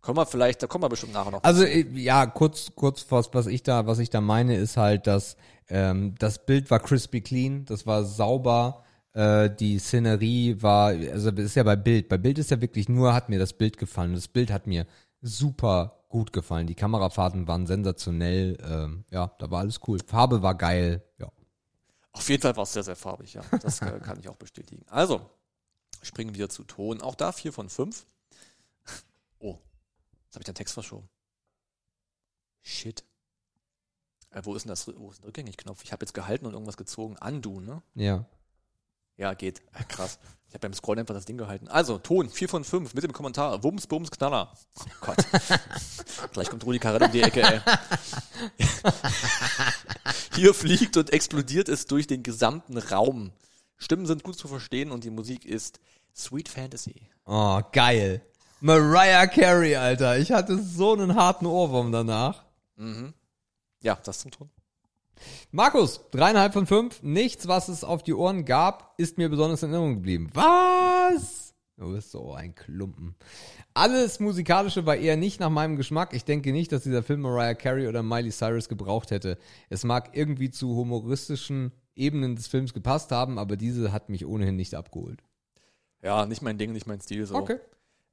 [0.00, 1.42] Kommen wir vielleicht, da kommen wir bestimmt nachher noch.
[1.42, 5.06] Also äh, ja, kurz, kurz was, was ich da, was ich da meine, ist halt,
[5.06, 5.36] dass
[5.68, 11.46] ähm, das Bild war crispy clean, das war sauber, äh, die Szenerie war, also das
[11.46, 12.08] ist ja bei Bild.
[12.08, 14.14] Bei Bild ist ja wirklich nur, hat mir das Bild gefallen.
[14.14, 14.86] Das Bild hat mir
[15.20, 16.66] super gut gefallen.
[16.66, 18.58] Die Kamerafahrten waren sensationell.
[18.62, 19.98] Ähm, ja, da war alles cool.
[20.06, 21.02] Farbe war geil.
[21.18, 21.30] Ja.
[22.12, 23.42] Auf jeden Fall war es sehr, sehr farbig, ja.
[23.62, 24.84] Das äh, kann ich auch bestätigen.
[24.88, 25.28] Also,
[26.02, 27.00] springen wir zu Ton.
[27.02, 28.06] Auch da 4 von 5.
[29.38, 29.58] Oh,
[30.24, 31.08] jetzt habe ich den Text verschoben.
[32.62, 33.04] Shit.
[34.30, 35.84] Äh, wo ist denn das, wo ist der Rückgängig-Knopf?
[35.84, 37.16] Ich habe jetzt gehalten und irgendwas gezogen.
[37.20, 37.82] Undo, ne?
[37.94, 38.24] Ja.
[39.18, 39.60] Ja, geht.
[39.88, 40.18] Krass.
[40.48, 41.68] Ich habe beim Scrollen einfach das Ding gehalten.
[41.68, 43.62] Also, Ton 4 von 5 mit dem Kommentar.
[43.62, 44.50] Wumms, Bums, Knaller.
[44.80, 45.16] Oh Gott.
[46.32, 47.60] Gleich kommt Rudi Carell um die Ecke, ey.
[50.34, 53.32] Hier fliegt und explodiert es durch den gesamten Raum.
[53.76, 55.80] Stimmen sind gut zu verstehen und die Musik ist
[56.16, 56.94] Sweet Fantasy.
[57.26, 58.22] Oh, geil.
[58.60, 60.18] Mariah Carey, Alter.
[60.18, 62.44] Ich hatte so einen harten Ohrwurm danach.
[63.82, 64.50] Ja, das zum Ton.
[65.50, 67.02] Markus, dreieinhalb von fünf.
[67.02, 70.30] Nichts, was es auf die Ohren gab, ist mir besonders in Erinnerung geblieben.
[70.34, 71.54] Was?
[71.76, 73.14] Du bist so ein Klumpen.
[73.72, 76.12] Alles Musikalische war eher nicht nach meinem Geschmack.
[76.12, 79.38] Ich denke nicht, dass dieser Film Mariah Carey oder Miley Cyrus gebraucht hätte.
[79.68, 84.56] Es mag irgendwie zu humoristischen Ebenen des Films gepasst haben, aber diese hat mich ohnehin
[84.56, 85.22] nicht abgeholt.
[86.02, 87.24] Ja, nicht mein Ding, nicht mein Stil.
[87.26, 87.36] So.
[87.36, 87.58] Okay.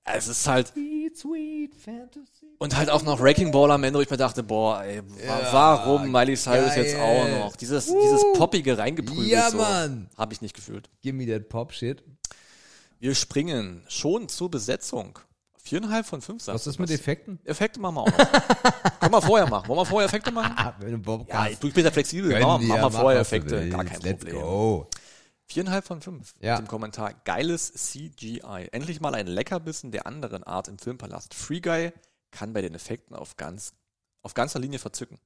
[0.08, 2.46] Es ist halt, Sweet, sweet Fantasy.
[2.60, 5.50] und halt auch noch Wrecking Ball am Ende, wo ich mir dachte, boah, ey, wa-
[5.52, 7.40] warum Miley Cyrus jetzt auch geil.
[7.40, 7.56] noch?
[7.56, 9.28] Dieses, dieses poppige reingeprügelt.
[9.28, 10.08] Ja, so, Mann.
[10.16, 10.90] Habe ich nicht gefühlt.
[11.02, 12.04] Give me that pop shit.
[13.00, 15.18] Wir springen schon zur Besetzung.
[15.64, 17.40] Viereinhalb von fünf, sagst Was ist mit Effekten?
[17.44, 18.18] Effekte machen wir auch noch.
[19.00, 19.68] Können wir vorher machen.
[19.68, 20.56] Wollen wir vorher Effekte machen?
[21.28, 22.40] Ja, du, ich bin ja flexibel.
[22.40, 23.68] Machen wir, ja vorher Effekte.
[23.70, 24.42] Gar kein Let's Problem.
[24.42, 24.88] go.
[25.48, 26.34] Viereinhalb von fünf.
[26.40, 26.56] Ja.
[26.56, 27.14] Mit dem Kommentar.
[27.24, 28.70] Geiles CGI.
[28.72, 31.34] Endlich mal ein Leckerbissen der anderen Art im Filmpalast.
[31.34, 31.92] Free Guy
[32.32, 33.74] kann bei den Effekten auf ganz,
[34.22, 35.20] auf ganzer Linie verzücken.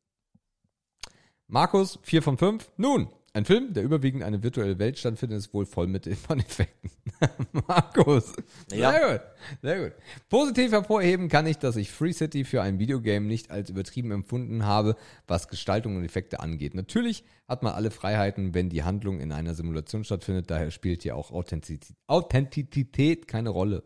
[1.47, 2.69] Markus, 4 von 5.
[2.77, 6.89] Nun, ein Film, der überwiegend eine virtuelle Welt stattfindet, ist wohl voll mit von Effekten.
[7.67, 8.33] Markus.
[8.71, 8.91] Ja.
[8.91, 9.21] Sehr gut.
[9.61, 9.93] Sehr gut.
[10.29, 14.65] Positiv hervorheben kann ich, dass ich Free City für ein Videogame nicht als übertrieben empfunden
[14.65, 14.95] habe,
[15.27, 16.73] was Gestaltung und Effekte angeht.
[16.73, 21.15] Natürlich hat man alle Freiheiten, wenn die Handlung in einer Simulation stattfindet, daher spielt hier
[21.15, 23.83] auch Authentizität, Authentizität keine Rolle.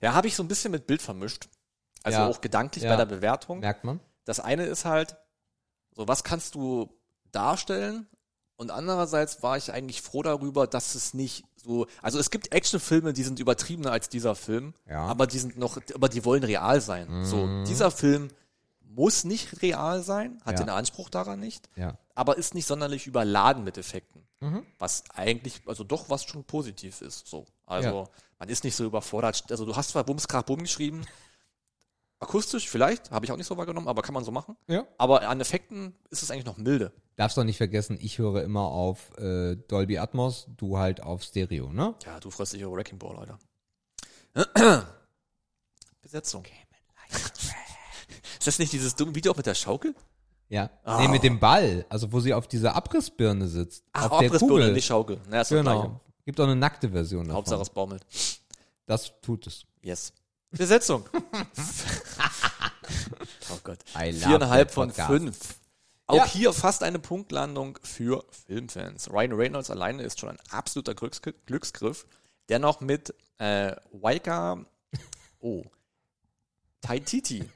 [0.00, 1.48] Ja, habe ich so ein bisschen mit Bild vermischt.
[2.02, 2.28] Also Ja.
[2.28, 2.90] auch gedanklich Ja.
[2.90, 3.60] bei der Bewertung.
[3.60, 4.00] Merkt man?
[4.24, 5.16] Das eine ist halt,
[5.92, 6.88] so was kannst du
[7.32, 8.06] darstellen?
[8.56, 13.12] Und andererseits war ich eigentlich froh darüber, dass es nicht so, also es gibt Actionfilme,
[13.12, 15.04] die sind übertriebener als dieser Film, Ja.
[15.04, 15.10] Mhm.
[15.10, 17.24] aber die sind noch, aber die wollen real sein.
[17.26, 18.28] So, dieser Film
[18.80, 20.64] muss nicht real sein, hat Ja.
[20.64, 21.98] den Anspruch daran nicht, Ja.
[22.14, 24.22] aber ist nicht sonderlich überladen mit Effekten.
[24.40, 24.64] Mhm.
[24.78, 27.26] Was eigentlich, also doch was schon positiv ist.
[27.26, 27.44] So.
[27.66, 28.08] Also
[28.38, 29.44] man ist nicht so überfordert.
[29.50, 31.02] Also du hast zwar Bums, Krach, Bumm geschrieben,
[32.20, 34.56] akustisch vielleicht, habe ich auch nicht so wahrgenommen, aber kann man so machen.
[34.66, 34.86] Ja.
[34.98, 36.92] Aber an Effekten ist es eigentlich noch milde.
[37.16, 41.72] Darfst doch nicht vergessen, ich höre immer auf äh, Dolby Atmos, du halt auf Stereo,
[41.72, 41.94] ne?
[42.04, 43.38] Ja, du freust dich über Wrecking Ball, Alter.
[46.02, 46.44] Besetzung.
[48.38, 49.94] Ist das nicht dieses dumme Video auch mit der Schaukel?
[50.48, 50.70] Ja.
[50.84, 51.00] Ah.
[51.00, 53.82] Nee, mit dem Ball, also wo sie auf dieser Abrissbirne sitzt.
[53.92, 54.72] Ach, auf der Abrissbirne, Kugel.
[54.74, 55.18] nicht Schaukel.
[55.28, 56.00] Na, ist Genau.
[56.24, 57.36] Gibt auch eine nackte Version davon.
[57.36, 58.04] Hauptsache es baumelt.
[58.84, 59.64] Das tut es.
[59.82, 60.12] Yes.
[60.50, 61.04] Besetzung.
[63.52, 63.78] oh Gott.
[63.88, 65.38] Viereinhalb von fünf.
[66.06, 66.26] Auch Ja.
[66.26, 69.10] hier fast eine Punktlandung für Filmfans.
[69.10, 72.06] Ryan Reynolds alleine ist schon ein absoluter Glücks Glücksgriff.
[72.48, 74.64] Dennoch mit äh, Waika,
[75.40, 75.64] oh,
[76.80, 77.48] Taititi.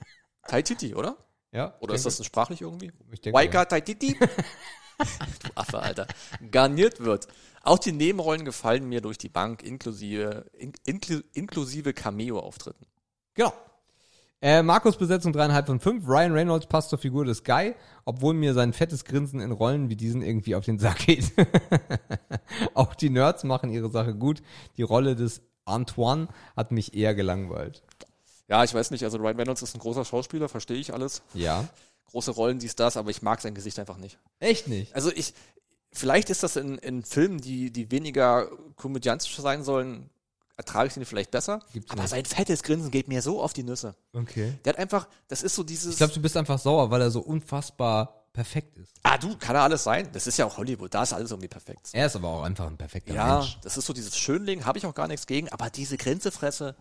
[0.48, 1.16] Taititi, oder?
[1.52, 1.76] Ja.
[1.80, 2.92] Oder ist das ein sprachlich irgendwie?
[3.12, 4.18] Ich denke, Waika Taititi.
[4.98, 6.06] du Affe, Alter.
[6.50, 7.28] Garniert wird.
[7.62, 12.86] Auch die Nebenrollen gefallen mir durch die Bank, inklusive, in, inklu, inklusive Cameo-Auftritten.
[13.34, 13.52] Genau.
[14.42, 16.08] Äh, Markus Besetzung dreieinhalb von fünf.
[16.08, 17.74] Ryan Reynolds passt zur Figur des Guy,
[18.06, 21.30] obwohl mir sein fettes Grinsen in Rollen wie diesen irgendwie auf den Sack geht.
[22.74, 24.42] Auch die Nerds machen ihre Sache gut.
[24.78, 27.82] Die Rolle des Antoine hat mich eher gelangweilt.
[28.48, 31.22] Ja, ich weiß nicht, also Ryan Reynolds ist ein großer Schauspieler, verstehe ich alles.
[31.34, 31.68] Ja.
[32.06, 34.18] Große Rollen, dies, das, aber ich mag sein Gesicht einfach nicht.
[34.40, 34.94] Echt nicht?
[34.94, 35.34] Also ich,
[35.92, 40.08] vielleicht ist das in, in Filmen, die, die weniger komödiantisch sein sollen,
[40.60, 41.60] ertrage ich den vielleicht besser.
[41.72, 42.10] Gibt's aber nicht.
[42.10, 43.96] sein fettes Grinsen geht mir so auf die Nüsse.
[44.12, 44.54] Okay.
[44.64, 45.92] Der hat einfach, das ist so dieses.
[45.92, 48.92] Ich glaube, du bist einfach sauer, weil er so unfassbar perfekt ist.
[49.02, 50.08] ah, du, kann ja alles sein.
[50.12, 51.88] Das ist ja auch Hollywood, da ist alles irgendwie perfekt.
[51.92, 53.58] Er ist aber auch einfach ein perfekter Ja, Mensch.
[53.62, 56.76] das ist so dieses Schönling, habe ich auch gar nichts gegen, aber diese Grenzefresse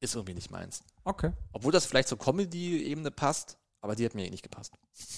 [0.00, 0.82] ist irgendwie nicht meins.
[1.04, 1.32] Okay.
[1.52, 4.74] Obwohl das vielleicht zur Comedy-Ebene passt, aber die hat mir nicht gepasst.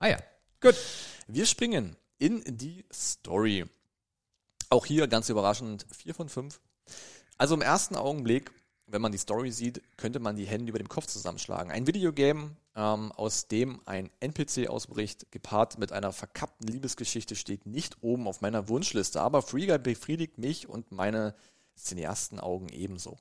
[0.00, 0.16] Ah ja.
[0.60, 0.74] Gut.
[1.28, 3.66] Wir springen in die Story.
[4.68, 6.60] Auch hier ganz überraschend 4 von 5.
[7.42, 8.52] Also im ersten Augenblick,
[8.86, 11.72] wenn man die Story sieht, könnte man die Hände über dem Kopf zusammenschlagen.
[11.72, 17.96] Ein Videogame, ähm, aus dem ein NPC ausbricht, gepaart mit einer verkappten Liebesgeschichte, steht nicht
[18.00, 19.20] oben auf meiner Wunschliste.
[19.20, 21.34] Aber Free Guy befriedigt mich und meine
[21.76, 23.18] Cineastenaugen ebenso.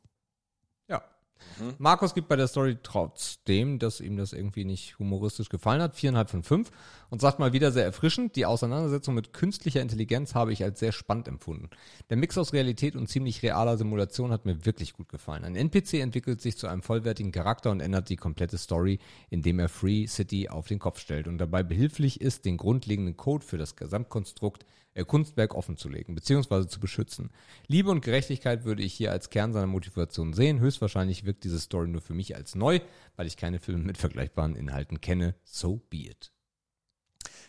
[1.59, 1.73] Ja.
[1.77, 6.30] Markus gibt bei der Story trotzdem, dass ihm das irgendwie nicht humoristisch gefallen hat, viereinhalb
[6.30, 6.72] von fünf
[7.09, 10.91] und sagt mal wieder sehr erfrischend, die Auseinandersetzung mit künstlicher Intelligenz habe ich als sehr
[10.91, 11.69] spannend empfunden.
[12.09, 15.43] Der Mix aus Realität und ziemlich realer Simulation hat mir wirklich gut gefallen.
[15.43, 18.99] Ein NPC entwickelt sich zu einem vollwertigen Charakter und ändert die komplette Story,
[19.30, 23.45] indem er Free City auf den Kopf stellt und dabei behilflich ist, den grundlegenden Code
[23.45, 26.68] für das Gesamtkonstrukt äh, Kunstwerk offenzulegen bzw.
[26.68, 27.31] zu beschützen.
[27.68, 30.59] Liebe und Gerechtigkeit würde ich hier als Kern seiner Motivation sehen.
[30.59, 32.80] Höchstwahrscheinlich wirkt diese Story nur für mich als neu,
[33.15, 35.35] weil ich keine Filme mit vergleichbaren Inhalten kenne.
[35.43, 36.31] So be it.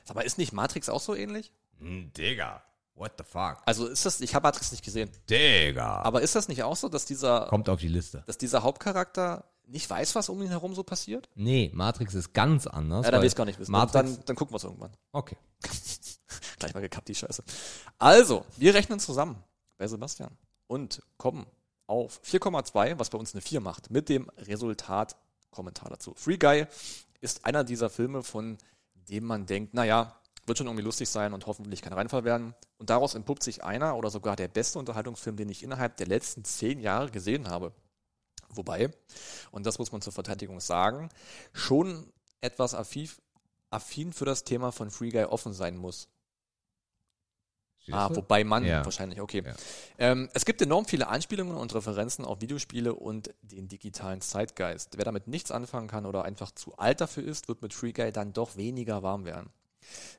[0.09, 1.52] Aber ist nicht Matrix auch so ähnlich?
[1.78, 2.62] Hm, Digga,
[2.94, 3.59] what the fuck?
[3.66, 6.02] Also ist das, ich habe Matrix nicht gesehen, Digga.
[6.02, 8.23] aber ist das nicht auch so, dass dieser, Kommt auf die Liste.
[8.27, 11.28] dass dieser Hauptcharakter nicht weiß, was um ihn herum so passiert?
[11.35, 13.05] Nee, Matrix ist ganz anders.
[13.06, 13.70] Ja, dann will ich gar nicht wissen.
[13.73, 14.93] Matrix, Dann, dann gucken wir es irgendwann.
[15.12, 15.36] okay.
[16.62, 17.43] Gleich mal gekappt, die Scheiße.
[17.98, 19.43] Also, wir rechnen zusammen
[19.78, 20.36] bei Sebastian
[20.66, 21.47] und kommen
[21.86, 26.14] auf 4,2, was bei uns eine 4 macht, mit dem Resultat-Kommentar dazu.
[26.16, 26.66] Free Guy
[27.20, 28.59] ist einer dieser Filme, von
[28.94, 32.55] dem man denkt, naja, wird schon irgendwie lustig sein und hoffentlich kein Reinfall werden.
[32.78, 36.44] Und daraus entpuppt sich einer oder sogar der beste Unterhaltungsfilm, den ich innerhalb der letzten
[36.44, 37.72] zehn Jahre gesehen habe.
[38.48, 38.90] Wobei,
[39.51, 41.09] und das muss man zur Verteidigung sagen,
[41.52, 43.09] schon etwas affin,
[43.70, 46.09] affin für das Thema von Free Guy offen sein muss.
[47.90, 48.84] Ah, wobei man Ja.
[48.84, 49.42] wahrscheinlich, okay.
[49.44, 49.54] Ja.
[49.98, 54.96] Ähm, es gibt enorm viele Anspielungen und Referenzen auf Videospiele und den digitalen Zeitgeist.
[54.96, 58.12] Wer damit nichts anfangen kann oder einfach zu alt dafür ist, wird mit Free Guy
[58.12, 59.50] dann doch weniger warm werden.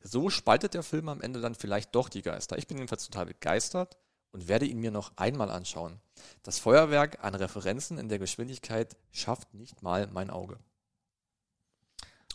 [0.02, 2.58] So spaltet der Film am Ende dann vielleicht doch die Geister.
[2.58, 3.98] Ich bin jedenfalls total begeistert
[4.32, 6.02] und werde ihn mir noch einmal anschauen.
[6.42, 10.58] Das Feuerwerk an Referenzen in der Geschwindigkeit schafft nicht mal mein Auge.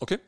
[0.00, 0.18] Okay.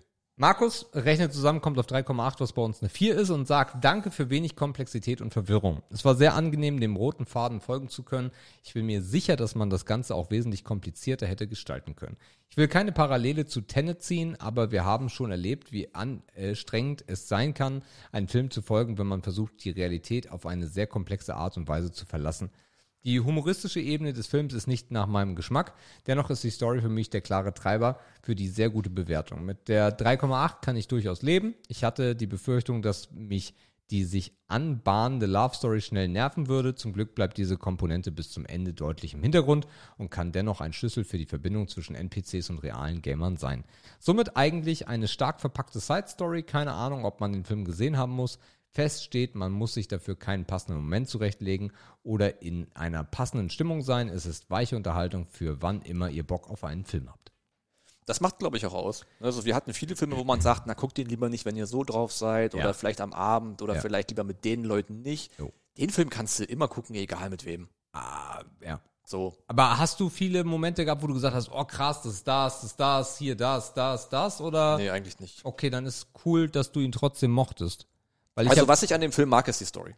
[0.40, 4.10] Markus rechnet zusammen, kommt auf 3,8, was bei uns eine 4 ist und sagt, danke
[4.10, 5.82] für wenig Komplexität und Verwirrung.
[5.90, 8.30] Es war sehr angenehm, dem roten Faden folgen zu können.
[8.62, 12.16] Ich bin mir sicher, dass man das Ganze auch wesentlich komplizierter hätte gestalten können.
[12.48, 17.28] Ich will keine Parallele zu Tenet ziehen, aber wir haben schon erlebt, wie anstrengend es
[17.28, 21.34] sein kann, einen Film zu folgen, wenn man versucht, die Realität auf eine sehr komplexe
[21.34, 22.48] Art und Weise zu verlassen.
[23.04, 25.74] Die humoristische Ebene des Films ist nicht nach meinem Geschmack.
[26.06, 29.44] Dennoch ist die Story für mich der klare Treiber für die sehr gute Bewertung.
[29.44, 31.54] Mit der 3,8 kann ich durchaus leben.
[31.68, 33.54] Ich hatte die Befürchtung, dass mich
[33.90, 36.74] die sich anbahnende Love Story schnell nerven würde.
[36.74, 39.66] Zum Glück bleibt diese Komponente bis zum Ende deutlich im Hintergrund
[39.98, 43.64] und kann dennoch ein Schlüssel für die Verbindung zwischen NPCs und realen Gamern sein.
[43.98, 46.44] Somit eigentlich eine stark verpackte Side Story.
[46.44, 48.38] Keine Ahnung, ob man den Film gesehen haben muss.
[48.72, 51.72] Fest steht, man muss sich dafür keinen passenden Moment zurechtlegen
[52.04, 54.08] oder in einer passenden Stimmung sein.
[54.08, 57.32] Es ist weiche Unterhaltung für wann immer ihr Bock auf einen Film habt.
[58.06, 59.04] Das macht, glaube ich, auch aus.
[59.20, 61.66] Also wir hatten viele Filme, wo man sagt, na guckt den lieber nicht, wenn ihr
[61.66, 62.60] so drauf seid Ja.
[62.60, 63.80] oder vielleicht am Abend oder Ja.
[63.80, 65.36] vielleicht lieber mit den Leuten nicht.
[65.38, 65.52] Jo.
[65.76, 67.68] Den Film kannst du immer gucken, egal mit wem.
[67.92, 68.80] Ah, ja.
[69.04, 69.36] So.
[69.48, 72.60] Aber hast du viele Momente gehabt, wo du gesagt hast, oh krass, das ist das,
[72.60, 74.76] das ist das, hier das, das, das oder?
[74.78, 75.44] Nee, eigentlich nicht.
[75.44, 77.86] Okay, dann ist cool, dass du ihn trotzdem mochtest.
[78.34, 79.94] Weil ich Also hab, was ich an dem Film mag, ist die Story.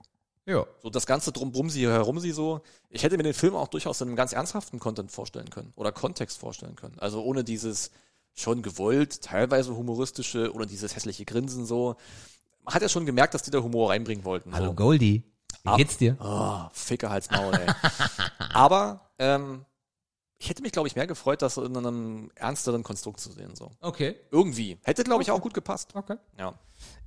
[0.47, 0.65] ja.
[0.83, 2.63] So das ganze drum sie herum sie so.
[2.91, 5.93] Ich hätte mir den Film auch durchaus in einem ganz ernsthaften Content vorstellen können oder
[5.93, 6.99] Kontext vorstellen können.
[6.99, 7.91] Also ohne dieses
[8.35, 11.97] schon gewollt, teilweise humoristische oder dieses hässliche Grinsen so.
[12.65, 14.55] Man hat ja schon gemerkt, dass die da Humor reinbringen wollten.
[14.55, 14.75] Hallo so.
[14.75, 15.23] Goldie,
[15.65, 16.17] wie Ab- geht's dir?
[16.21, 17.67] Oh, Ficker Hals Maul, ey.
[18.55, 19.65] Aber ähm,
[20.43, 23.55] ich hätte mich, glaube ich, mehr gefreut, das in einem ernsteren Konstrukt zu sehen.
[23.55, 23.71] So.
[23.81, 24.17] Okay.
[24.31, 24.79] Irgendwie.
[24.83, 25.91] Hätte, glaube ich, auch gut gepasst.
[25.95, 26.17] Okay.
[26.39, 26.55] Ja.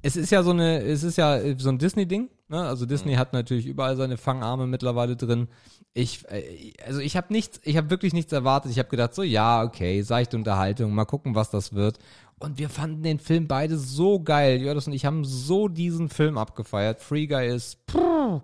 [0.02, 2.62] Es ist ja so eine, es ist ja so ein Disney-Ding, Ne?
[2.62, 5.48] Also Disney hat natürlich überall seine Fangarme mittlerweile drin.
[5.94, 8.72] Ich, äh, also ich habe nichts, ich habe wirklich nichts erwartet.
[8.72, 11.98] Ich habe gedacht, so ja, okay, seichte Unterhaltung, mal gucken, was das wird.
[12.38, 14.62] Und wir fanden den Film beide so geil.
[14.62, 17.02] Jördis und ich haben so diesen Film abgefeiert.
[17.02, 18.42] Free Guy ist pff,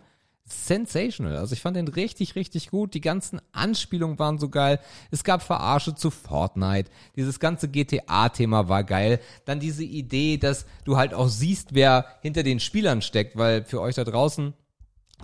[0.52, 1.38] sensational.
[1.38, 2.94] Also ich fand den richtig, richtig gut.
[2.94, 4.80] Die ganzen Anspielungen waren so geil.
[5.10, 6.90] Es gab Verarsche zu Fortnite.
[7.16, 9.20] Dieses ganze GTA-Thema war geil.
[9.46, 13.82] Dann diese Idee, dass du halt auch siehst, wer hinter den Spielern steckt, weil für
[13.82, 14.54] euch da draußen,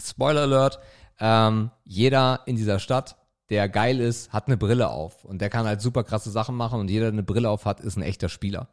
[0.01, 0.79] Spoiler Alert,
[1.19, 3.17] ähm, jeder in dieser Stadt,
[3.49, 6.79] der geil ist, hat eine Brille auf und der kann halt super krasse Sachen machen
[6.79, 8.67] und jeder, der eine Brille auf hat, ist ein echter Spieler.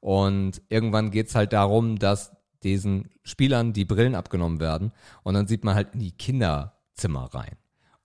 [0.00, 2.32] Und irgendwann geht's halt darum, dass
[2.64, 4.92] diesen Spielern die Brillen abgenommen werden
[5.22, 7.56] und dann sieht man halt in die Kinderzimmer rein.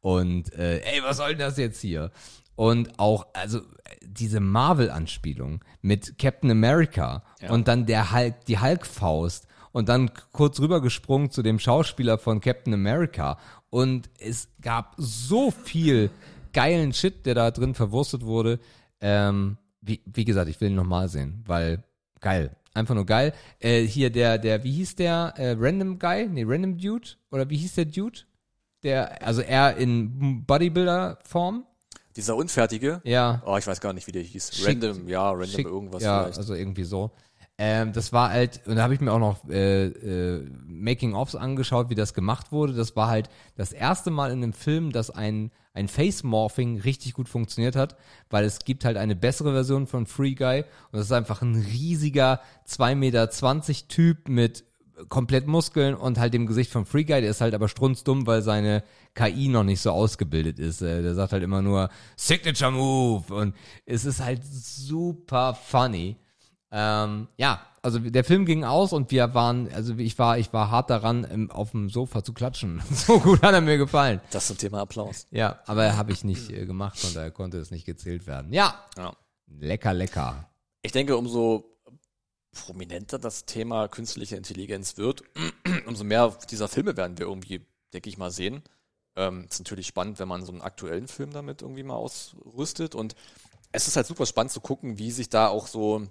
[0.01, 2.11] Und äh, ey, was soll denn das jetzt hier?
[2.55, 3.61] Und auch, also
[4.01, 7.51] diese Marvel-Anspielung mit Captain America Ja.
[7.51, 12.73] und dann der Hulk, die Hulk-Faust und dann kurz rübergesprungen zu dem Schauspieler von Captain
[12.73, 13.37] America.
[13.69, 16.09] Und es gab so viel
[16.53, 18.59] geilen Shit, der da drin verwurstet wurde.
[18.99, 21.83] Ähm, wie, wie gesagt, ich will ihn nochmal sehen, weil
[22.19, 22.55] geil.
[22.73, 23.33] Einfach nur geil.
[23.59, 25.33] Äh, hier der, der, wie hieß der?
[25.37, 26.27] Äh, Random Guy?
[26.27, 27.07] Nee, Random Dude?
[27.31, 28.19] Oder wie hieß der Dude?
[28.83, 31.65] Der, also er in Bodybuilder-Form?
[32.15, 33.41] Dieser Unfertige, Ja.
[33.45, 34.51] oh, ich weiß gar nicht, wie der hieß.
[34.53, 36.37] Schick- random, ja, random Schick- irgendwas ja, vielleicht.
[36.37, 37.11] also irgendwie so.
[37.61, 41.89] Ähm, das war halt, und da habe ich mir auch noch äh, äh, Making-ofs angeschaut,
[41.89, 42.71] wie das gemacht wurde.
[42.71, 47.27] Das war halt das erste Mal in einem Film, dass ein, ein Face-Morphing richtig gut
[47.27, 47.97] funktioniert hat,
[48.29, 51.55] weil es gibt halt eine bessere Version von Free Guy und das ist einfach ein
[51.55, 53.29] riesiger 2,20 Meter
[53.89, 54.63] Typ mit
[55.09, 58.41] komplett Muskeln und halt dem Gesicht von Free Guy, der ist halt aber strunzdumm, weil
[58.41, 58.83] seine
[59.15, 60.81] KI noch nicht so ausgebildet ist.
[60.81, 63.53] Äh, Der sagt halt immer nur Signature Move und
[63.85, 66.15] es ist halt super funny.
[66.71, 70.69] Ähm, ja, also der Film ging aus und wir waren, also ich war, ich war
[70.69, 72.81] hart daran, im, auf dem Sofa zu klatschen.
[72.91, 74.21] So gut hat er mir gefallen.
[74.31, 75.25] Das zum Thema Applaus.
[75.31, 78.53] Ja, aber habe ich nicht äh, gemacht und daher konnte es nicht gezählt werden.
[78.53, 79.13] Ja, Ja.
[79.47, 80.49] lecker, lecker.
[80.81, 81.65] Ich denke, umso
[82.51, 85.23] prominenter das Thema künstliche Intelligenz wird,
[85.87, 88.63] umso mehr dieser Filme werden wir irgendwie, denke ich mal, sehen.
[89.15, 92.95] Ähm, ist natürlich spannend, wenn man so einen aktuellen Film damit irgendwie mal ausrüstet.
[92.95, 93.15] Und
[93.71, 96.03] es ist halt super spannend zu gucken, wie sich da auch so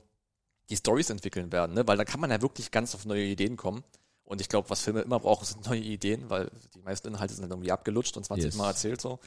[0.70, 1.86] die Stories entwickeln werden, ne?
[1.86, 3.82] weil da kann man ja wirklich ganz auf neue Ideen kommen.
[4.24, 7.44] Und ich glaube, was Filme immer brauchen, sind neue Ideen, weil die meisten Inhalte sind
[7.44, 8.56] dann irgendwie abgelutscht und 20 Yes.
[8.56, 9.18] Mal erzählt so.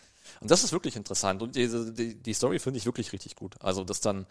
[0.42, 1.42] Und das ist wirklich interessant.
[1.42, 3.56] Und diese, die, die Story finde ich wirklich richtig gut.
[3.62, 4.28] Also, dass dann,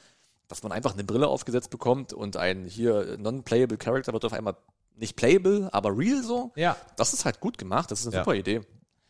[0.47, 4.57] dass man einfach eine Brille aufgesetzt bekommt und ein hier non-playable Character wird auf einmal
[4.95, 6.53] nicht playable, aber real so.
[6.55, 6.77] Ja.
[6.95, 7.91] Das ist halt gut gemacht.
[7.91, 8.23] Das ist eine Ja.
[8.23, 8.61] super Idee.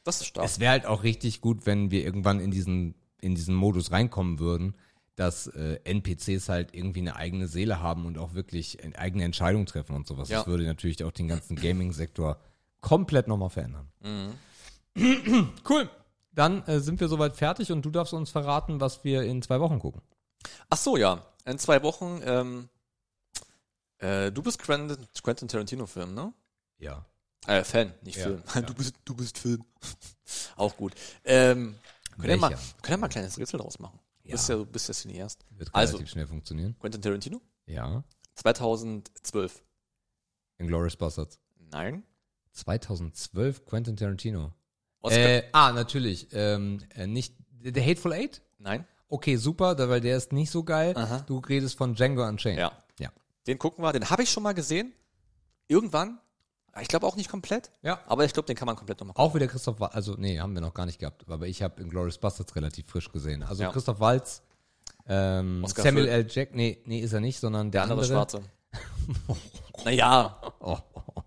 [0.03, 0.47] Das ist stark.
[0.47, 4.39] Es wäre halt auch richtig gut, wenn wir irgendwann in diesen, in diesen Modus reinkommen
[4.39, 4.77] würden,
[5.21, 9.67] dass äh, NPCs halt irgendwie eine eigene Seele haben und auch wirklich eine eigene Entscheidung
[9.67, 10.31] treffen und sowas.
[10.31, 10.39] Ja.
[10.39, 12.41] Das würde natürlich auch den ganzen Gaming-Sektor
[12.81, 13.91] komplett nochmal verändern.
[15.69, 15.91] cool.
[16.33, 19.61] Dann äh, sind wir soweit fertig und du darfst uns verraten, was wir in zwei
[19.61, 20.01] Wochen gucken.
[20.71, 21.23] Ach so, ja.
[21.45, 22.71] In zwei Wochen, ähm,
[23.99, 26.33] äh, du bist Quentin, Quentin Tarantino-Film, ne?
[26.79, 27.05] Ja.
[27.47, 28.43] Äh, Fan, nicht Ja, Film.
[28.55, 28.61] ja.
[28.63, 29.63] Du bist, du bist Film.
[30.57, 30.95] Auch gut.
[31.25, 31.75] Ähm,
[32.17, 33.99] können wir mal, können wir mal ein kleines Rätsel draus machen?
[34.25, 34.33] Ja.
[34.33, 35.45] bist ja, du bist ja Cineast.
[35.51, 36.77] Wird Also- relativ schnell funktionieren.
[36.79, 37.41] Quentin Tarantino?
[37.67, 38.05] Ja.
[38.35, 39.63] 2012.
[40.59, 41.39] Inglourious Bastards.
[41.71, 42.03] Nein.
[42.53, 44.53] 2012 Quentin Tarantino.
[45.05, 46.29] Äh, ah, natürlich.
[46.33, 48.43] Ähm, äh, nicht The Hateful Eight?
[48.59, 48.87] Nein.
[49.09, 50.97] Okay, super, weil der ist nicht so geil.
[50.97, 51.21] Aha.
[51.21, 52.59] Du redest von Django Unchained.
[52.59, 52.73] Ja.
[52.99, 53.11] Ja.
[53.47, 53.93] Den gucken wir.
[53.93, 54.93] Den habe ich schon mal gesehen.
[55.69, 56.21] Irgendwann.
[56.81, 57.71] Ich glaube auch nicht komplett.
[57.83, 58.01] Ja.
[58.07, 59.31] Aber ich glaube, den kann man komplett nochmal gucken.
[59.31, 61.83] Auch wieder Christoph Waltz, also nee, haben wir noch gar nicht gehabt, aber ich habe
[61.83, 63.43] Inglourious Bastards relativ frisch gesehen.
[63.43, 63.71] Also Ja.
[63.73, 64.43] Christoph Waltz,
[65.09, 66.09] ähm, Samuel.
[66.09, 66.27] L.
[66.29, 68.15] Jack, nee, nee, ist er nicht, sondern der, Der andere andere.
[68.15, 68.43] Schwarze.
[69.85, 70.37] naja.
[70.61, 70.79] Oh.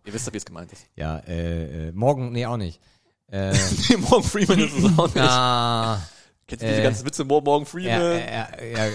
[0.05, 0.85] Ihr wisst ja, wie es gemeint ist.
[0.95, 2.79] Ja, äh, äh, morgen, nee, auch nicht.
[3.33, 3.51] Äh,
[3.97, 5.17] Morgan Freeman ist es auch nicht.
[5.17, 5.99] ah,
[6.45, 7.23] Kennst du diese äh, ganzen Witze?
[7.23, 8.19] Morgan ja, Freeman?
[8.19, 8.87] ja,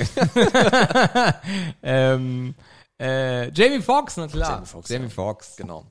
[1.24, 1.42] ja.
[1.82, 2.54] ähm,
[3.00, 4.50] äh, Jamie Foxx, na klar.
[4.50, 5.10] Jamie Foxx, Jamie ja.
[5.10, 5.56] Foxx.
[5.56, 5.86] Genau.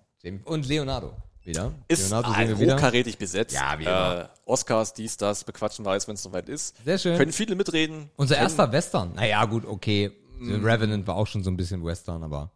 [0.46, 1.16] Und Leonardo.
[1.44, 1.72] Wieder.
[1.88, 3.54] Ist Leonardo ein hochkarätig besetzt.
[3.56, 4.24] Ja, wie immer.
[4.26, 6.76] Äh, Oscars, dies, das, bequatschen wir jetzt, wenn es soweit ist.
[6.84, 7.18] Sehr schön.
[7.18, 8.10] Können viele mitreden.
[8.18, 9.14] Unser Können- erster Western.
[9.16, 10.12] Naja, gut, okay.
[10.42, 12.52] The Revenant war auch schon so ein bisschen Western, aber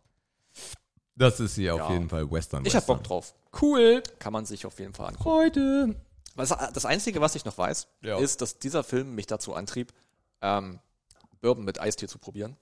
[1.16, 1.84] das ist hier Ja.
[1.86, 2.66] auf jeden Fall Western.
[2.66, 2.98] Ich hab Western.
[2.98, 3.34] Bock drauf.
[3.62, 4.04] Cool.
[4.20, 5.30] Kann man sich auf jeden Fall angucken.
[5.30, 5.96] Heute.
[6.36, 8.18] Was, das Einzige, was ich noch weiß, Ja.
[8.20, 9.94] ist, dass dieser Film mich dazu antrieb,
[10.42, 10.80] ähm,
[11.42, 12.56] Bourbon mit Eistee zu probieren.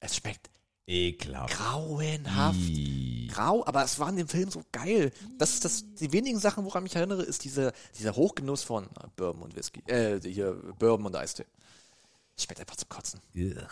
[0.00, 0.50] Es schmeckt
[0.86, 1.54] Ekelhaft.
[1.54, 2.58] grauenhaft.
[2.58, 3.28] Ih.
[3.28, 5.12] Grau, aber es war in dem Film so geil.
[5.38, 8.88] Das ist das, die wenigen Sachen, woran ich mich erinnere, ist diese, dieser Hochgenuss von
[9.16, 9.82] Bourbon und Whisky.
[9.86, 11.44] Äh, hier, Bourbon und Eistee.
[12.38, 13.20] Schmeckt einfach zum Kotzen.
[13.34, 13.66] Ugh.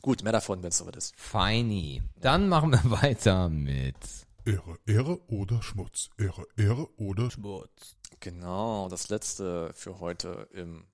[0.00, 1.14] Gut, mehr davon, wenn es soweit ist.
[1.16, 2.02] Feini.
[2.20, 3.96] Dann machen wir weiter mit
[4.44, 6.10] Ehre, Ehre oder Schmutz.
[6.18, 7.96] Ehre, Ehre oder Schmutz.
[8.20, 10.84] Genau, das letzte für heute im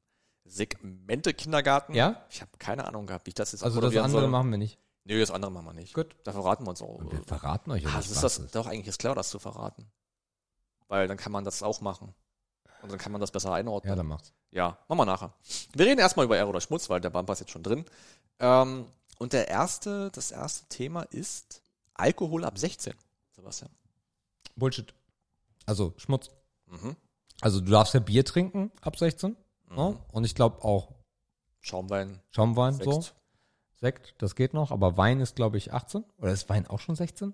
[0.45, 1.95] Segmente Kindergarten.
[1.95, 2.25] Ja?
[2.31, 4.29] Ich habe keine Ahnung gehabt, wie ich das jetzt Also das andere soll.
[4.31, 4.79] machen wir nicht.
[5.09, 5.95] Nee, das andere machen wir nicht.
[5.95, 6.15] Gut.
[6.25, 7.01] Da verraten wir uns auch.
[7.11, 8.55] Wir verraten euch ja das ist das ist.
[8.55, 9.91] doch eigentlich ist klar, das zu verraten.
[10.87, 12.15] Weil dann kann man das auch machen.
[12.83, 13.91] Und dann kann man das besser einordnen.
[13.91, 14.35] Ja, dann macht's.
[14.51, 15.33] Ja, machen wir nachher.
[15.73, 17.87] Wir reden erstmal über Ehre oder Schmutz, weil der Bumper ist jetzt schon drin.
[18.39, 18.87] Ähm,
[19.19, 21.63] und der erste, das erste Thema ist
[21.95, 22.93] Alkohol ab 16.
[23.35, 23.71] Sebastian.
[24.57, 24.93] Bullshit.
[25.65, 26.31] Also Schmutz.
[26.67, 26.97] Mhm.
[27.41, 29.37] Also du darfst ja Bier trinken ab 16.
[29.71, 29.77] Mhm.
[29.77, 29.99] Ne?
[30.13, 30.93] Und ich glaube auch
[31.61, 33.03] Schaumwein, Schaumwein so.
[33.81, 34.15] Sekt.
[34.19, 34.71] Das geht noch.
[34.71, 36.05] Aber Wein ist, glaube ich, 18.
[36.19, 37.33] Oder ist Wein auch schon 16?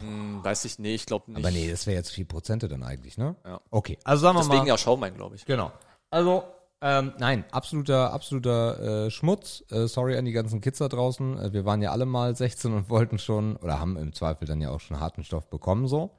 [0.00, 1.44] Hm, weiß ich, nee, ich glaube nicht.
[1.44, 3.36] Aber nee, das wäre jetzt 4% dann eigentlich, ne?
[3.44, 3.60] Ja.
[3.70, 4.68] Okay, also sagen wir Deswegen mal.
[4.68, 5.44] ja Schaumwein, glaube ich.
[5.44, 5.72] Genau.
[6.10, 6.44] Also,
[6.80, 9.64] ähm, nein, absoluter, absoluter äh, Schmutz.
[9.70, 11.38] Äh, sorry an die ganzen Kids da draußen.
[11.38, 14.60] Äh, wir waren ja alle mal 16 und wollten schon, oder haben im Zweifel dann
[14.60, 16.10] ja auch schon harten Stoff bekommen, so.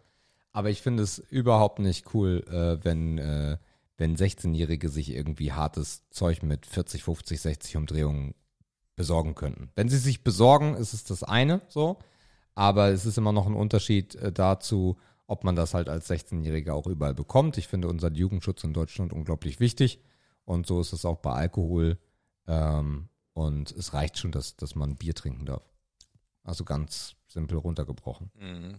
[0.51, 3.57] Aber ich finde es überhaupt nicht cool, äh, wenn, äh,
[3.97, 8.35] wenn 16-Jährige sich irgendwie hartes Zeug mit 40, 50, 60 Umdrehungen
[9.01, 9.69] besorgen könnten.
[9.75, 11.97] Wenn sie sich besorgen, ist es das eine, so.
[12.53, 16.73] Aber es ist immer noch ein Unterschied äh, dazu, ob man das halt als 16-Jähriger
[16.73, 17.57] auch überall bekommt.
[17.57, 19.99] Ich finde unseren Jugendschutz in Deutschland unglaublich wichtig.
[20.45, 21.97] Und so ist es auch bei Alkohol.
[22.47, 25.63] Ähm, und es reicht schon, dass, dass man Bier trinken darf.
[26.43, 28.29] Also ganz simpel runtergebrochen.
[28.35, 28.75] Mhm.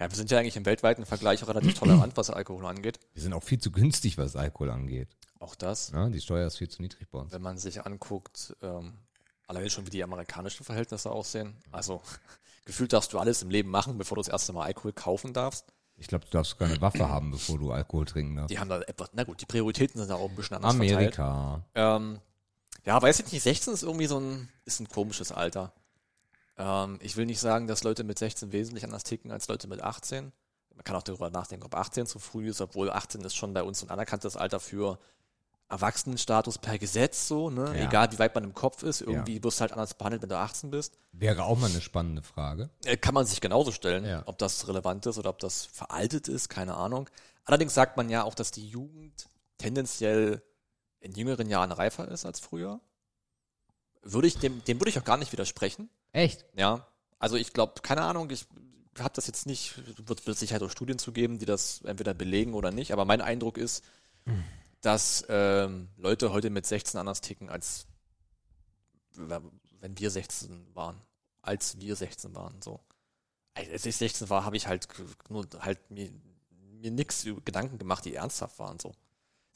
[0.00, 2.98] Ja, wir sind ja eigentlich im weltweiten Vergleich auch relativ tolerant, was Alkohol angeht.
[3.12, 5.08] Wir sind auch viel zu günstig, was Alkohol angeht.
[5.40, 7.32] Auch das, Ja, die Steuer ist viel zu niedrig bei uns.
[7.32, 8.94] wenn man sich anguckt, ähm,
[9.48, 11.56] alleine schon wie die amerikanischen Verhältnisse aussehen.
[11.72, 12.00] Also
[12.64, 15.66] gefühlt darfst du alles im Leben machen, bevor du das erste Mal Alkohol kaufen darfst.
[15.96, 18.50] Ich glaube, du darfst sogar eine Waffe haben, bevor du Alkohol trinken darfst.
[18.50, 21.18] Die haben da etwas, na gut, die Prioritäten sind da auch ein bisschen anders verteilt.
[21.18, 21.64] Amerika.
[21.74, 22.20] Ähm,
[22.84, 25.72] ja, weiß ich nicht, 16 ist irgendwie so ein, ist ein komisches Alter.
[26.56, 29.80] Ähm, ich will nicht sagen, dass Leute mit 16 wesentlich anders ticken als Leute mit
[29.80, 30.32] 18.
[30.74, 33.64] Man kann auch darüber nachdenken, ob 18 zu früh ist, obwohl 18 ist schon bei
[33.64, 35.00] uns ein anerkanntes Alter für
[35.70, 37.66] Erwachsenenstatus per Gesetz so, ne?
[37.76, 37.86] Ja.
[37.86, 40.38] Egal wie weit man im Kopf ist, irgendwie wirst du halt anders behandelt, wenn du
[40.38, 40.98] 18 bist.
[41.12, 42.70] Wäre auch mal eine spannende Frage.
[42.84, 44.22] Äh, Kann man sich genauso stellen, Ja.
[44.26, 47.08] ob das relevant ist oder ob das veraltet ist, keine Ahnung.
[47.44, 49.28] Allerdings sagt man ja auch, dass die Jugend
[49.58, 50.42] tendenziell
[51.00, 52.80] in jüngeren Jahren reifer ist als früher.
[54.02, 55.90] Würde ich dem, dem würde ich auch gar nicht widersprechen.
[56.12, 56.46] Echt?
[56.56, 56.86] Ja.
[57.18, 58.46] Also ich glaube, keine Ahnung, ich
[58.98, 59.74] habe das jetzt nicht,
[60.08, 63.20] wird mit Sicherheit auch Studien zu geben, die das entweder belegen oder nicht, aber mein
[63.20, 63.84] Eindruck ist,
[64.80, 67.86] dass ähm, Leute heute mit 16 anders ticken, als
[69.14, 71.00] wenn wir 16 waren.
[71.42, 72.80] Als wir 16 waren, so.
[73.54, 74.86] Als ich 16 war, habe ich halt
[75.28, 76.10] nur halt mir,
[76.50, 78.92] mir nix Gedanken gemacht, die ernsthaft waren, so.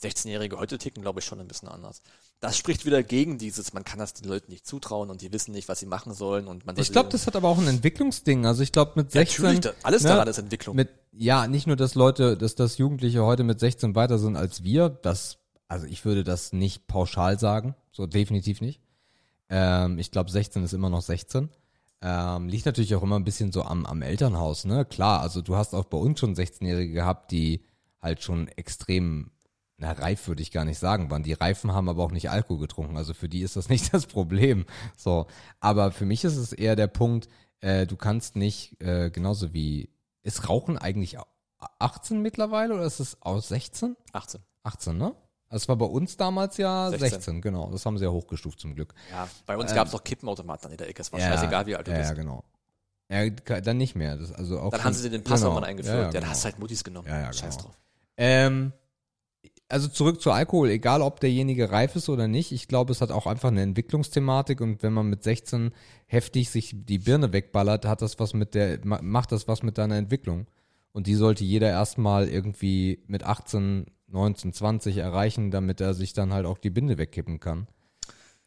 [0.03, 2.03] 16-Jährige heute ticken, glaube ich, schon ein bisschen anders.
[2.43, 5.52] Das spricht wieder gegen dieses, man kann das den Leuten nicht zutrauen und die wissen
[5.52, 8.47] nicht, was sie machen sollen und man Ich glaube, das hat aber auch ein Entwicklungsding.
[8.47, 9.44] Also ich glaube, mit 16.
[9.44, 10.74] Natürlich, alles ne, daran ist Entwicklung.
[10.74, 14.64] Mit, ja, nicht nur, dass Leute, dass das Jugendliche heute mit 16 weiter sind als
[14.64, 14.89] wir.
[14.89, 15.39] Das,
[15.69, 17.77] also ich würde das nicht pauschal sagen.
[17.93, 18.81] So definitiv nicht.
[19.48, 21.48] Ähm, ich glaube, 16 ist immer noch 16.
[22.01, 24.85] Ähm, liegt natürlich auch immer ein bisschen so am, am Elternhaus, ne?
[24.85, 27.64] Klar, also du hast auch bei uns schon 16-Jährige gehabt, die
[28.01, 29.31] halt schon extrem,
[29.78, 31.23] na, reif würde ich gar nicht sagen, waren.
[31.23, 34.07] Die Reifen haben aber auch nicht Alkohol getrunken, also für die ist das nicht das
[34.07, 34.65] Problem.
[34.97, 35.27] So.
[35.61, 37.28] Aber für mich ist es eher der Punkt,
[37.61, 39.90] äh, du kannst nicht, äh, genauso wie,
[40.23, 41.27] ist Rauchen eigentlich au-
[41.78, 43.97] 18 mittlerweile oder ist es aus 16?
[44.12, 44.40] 18.
[44.65, 45.15] 18, ne?
[45.49, 47.70] Das war bei uns damals ja 16, 16, genau.
[47.70, 48.94] Das haben sie ja hochgestuft zum Glück.
[49.11, 51.03] Ja, bei uns gab es doch Kippenautomaten an jeder Ecke.
[51.03, 52.11] Es war Ähm, Ja, scheißegal, wie alt du ja, bist.
[52.11, 52.43] Ja, genau.
[53.11, 53.28] Ja,
[53.61, 54.16] dann nicht mehr.
[54.16, 55.53] Das, also auch Dann haben sie den Pass genau.
[55.53, 55.94] nochmal eingeführt.
[55.94, 56.32] Ja, Ja, ja, Dann genau.
[56.32, 57.07] hast du halt Muttis genommen.
[57.09, 57.69] Ja, ja, Scheiß genau.
[57.69, 57.78] drauf.
[58.16, 58.73] Ähm,
[59.73, 63.11] also zurück zu Alkohol, egal ob derjenige reif ist oder nicht, ich glaube, es hat
[63.11, 65.73] auch einfach eine Entwicklungsthematik und wenn man mit 16
[66.07, 69.78] heftig sich die Birne wegballert, hat das was mit der, ma- macht das was mit
[69.78, 70.47] deiner Entwicklung.
[70.93, 76.32] Und die sollte jeder erstmal irgendwie mit 18, 19, 20 erreichen, damit er sich dann
[76.35, 77.66] halt auch die Binde wegkippen kann.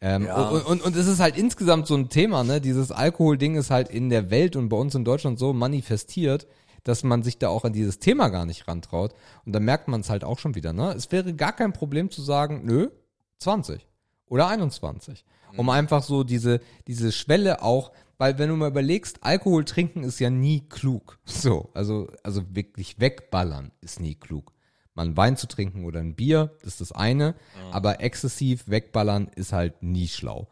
[0.00, 0.48] Ähm, Ja.
[0.50, 2.60] und, und, und es ist halt insgesamt so ein Thema, ne?
[2.60, 6.46] Dieses Alkohol-Ding ist halt in der Welt und bei uns in Deutschland so manifestiert,
[6.86, 9.12] dass man sich da auch an dieses Thema gar nicht rantraut.
[9.44, 10.92] Und da merkt man es halt auch schon wieder, ne?
[10.92, 12.90] Es wäre gar kein Problem zu sagen, nö,
[13.38, 13.84] 20
[14.26, 15.24] oder 21.
[15.56, 20.20] Um einfach so diese, diese Schwelle auch, weil wenn du mal überlegst, Alkohol trinken ist
[20.20, 21.18] ja nie klug.
[21.26, 24.52] So, also, also wirklich wegballern ist nie klug.
[24.94, 27.34] Mal einen Wein zu trinken oder ein Bier, das ist das eine,
[27.70, 30.48] aber exzessiv wegballern ist halt nie schlau.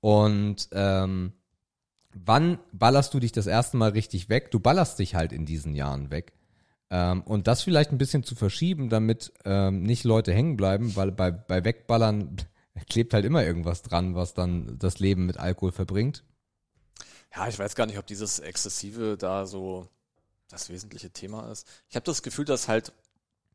[0.00, 1.32] Und ähm,
[2.14, 4.50] wann ballerst du dich das erste Mal richtig weg?
[4.50, 6.32] Du ballerst dich halt in diesen Jahren weg.
[6.90, 11.12] Ähm, und das vielleicht ein bisschen zu verschieben, damit ähm, nicht Leute hängen bleiben, weil
[11.12, 12.36] bei, bei Wegballern
[12.90, 16.24] klebt halt immer irgendwas dran, was dann das Leben mit Alkohol verbringt.
[17.34, 19.88] Ja, ich weiß gar nicht, ob dieses Exzessive da so
[20.48, 21.66] das wesentliche Thema ist.
[21.88, 22.92] Ich habe das Gefühl, dass halt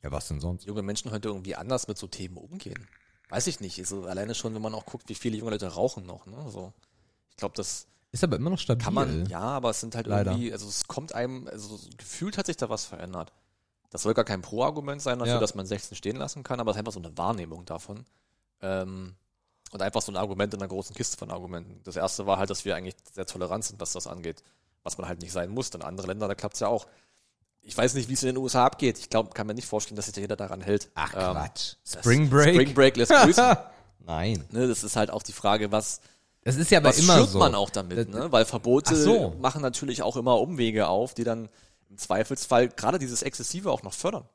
[0.03, 0.65] Ja, was denn sonst?
[0.65, 2.88] junge Menschen heute irgendwie anders mit so Themen umgehen.
[3.30, 3.80] Weiß ich nicht.
[3.80, 6.26] Also alleine schon, wenn man auch guckt, wie viele junge Leute rauchen noch.
[6.26, 6.49] Ne?
[6.49, 6.73] So,
[7.30, 8.84] ich glaube, das Ist aber immer noch stabil.
[8.84, 10.31] kann man, ja, aber es sind halt Leider.
[10.31, 13.31] irgendwie, also es kommt einem, also gefühlt hat sich da was verändert.
[13.91, 15.40] Das soll gar kein Pro-Argument sein dafür, Ja.
[15.40, 18.06] dass man 16 stehen lassen kann, aber es ist einfach so eine Wahrnehmung davon.
[18.61, 19.15] Ähm,
[19.72, 21.81] und einfach so ein Argument in einer großen Kiste von Argumenten.
[21.84, 24.44] Das erste war halt, dass wir eigentlich sehr tolerant sind, was das angeht.
[24.84, 25.69] Was man halt nicht sein muss.
[25.69, 26.88] Denn andere Länder, da klappt es ja auch.
[27.61, 28.98] Ich weiß nicht, wie es in den USA abgeht.
[28.98, 30.90] Ich glaube, kann mir nicht vorstellen, dass sich da jeder daran hält.
[30.95, 31.76] Ach Ähm, Quatsch.
[31.86, 32.56] Spring Break?
[32.56, 33.57] Spring Break lässt grüßen.
[33.99, 34.44] Nein.
[34.52, 35.99] ne, das ist halt auch die Frage, was,
[36.43, 37.39] Das ist ja aber was immer schürt so.
[37.39, 38.31] man auch damit, ne?
[38.31, 39.35] Weil Verbote so.
[39.41, 41.49] machen natürlich auch immer Umwege auf, die dann
[41.89, 44.27] im Zweifelsfall gerade dieses Exzessive auch noch fördern.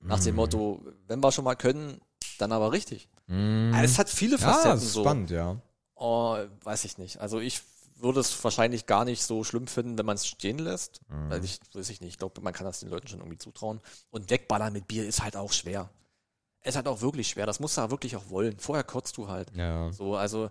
[0.00, 0.24] Nach Mhm.
[0.24, 2.00] dem Motto, wenn wir schon mal können,
[2.38, 3.08] dann aber richtig.
[3.26, 3.72] Mm.
[3.74, 5.02] Es hat viele Ja, Facetten das ist so.
[5.02, 5.56] spannend, ja.
[5.94, 7.20] Oh, weiß ich nicht.
[7.20, 7.60] Also ich
[7.96, 11.00] würde es wahrscheinlich gar nicht so schlimm finden, wenn man es stehen lässt.
[11.10, 11.30] Mhm.
[11.30, 13.80] Weil ich, weiß ich nicht, ich glaube, man kann das den Leuten schon irgendwie zutrauen.
[14.10, 15.90] Und wegballern mit Bier ist halt auch schwer.
[16.62, 17.44] Es ist halt auch wirklich schwer.
[17.44, 18.58] Das musst du ja wirklich auch wollen.
[18.58, 19.50] Vorher kotzt du halt.
[19.54, 19.92] Ja.
[19.92, 20.48] So, also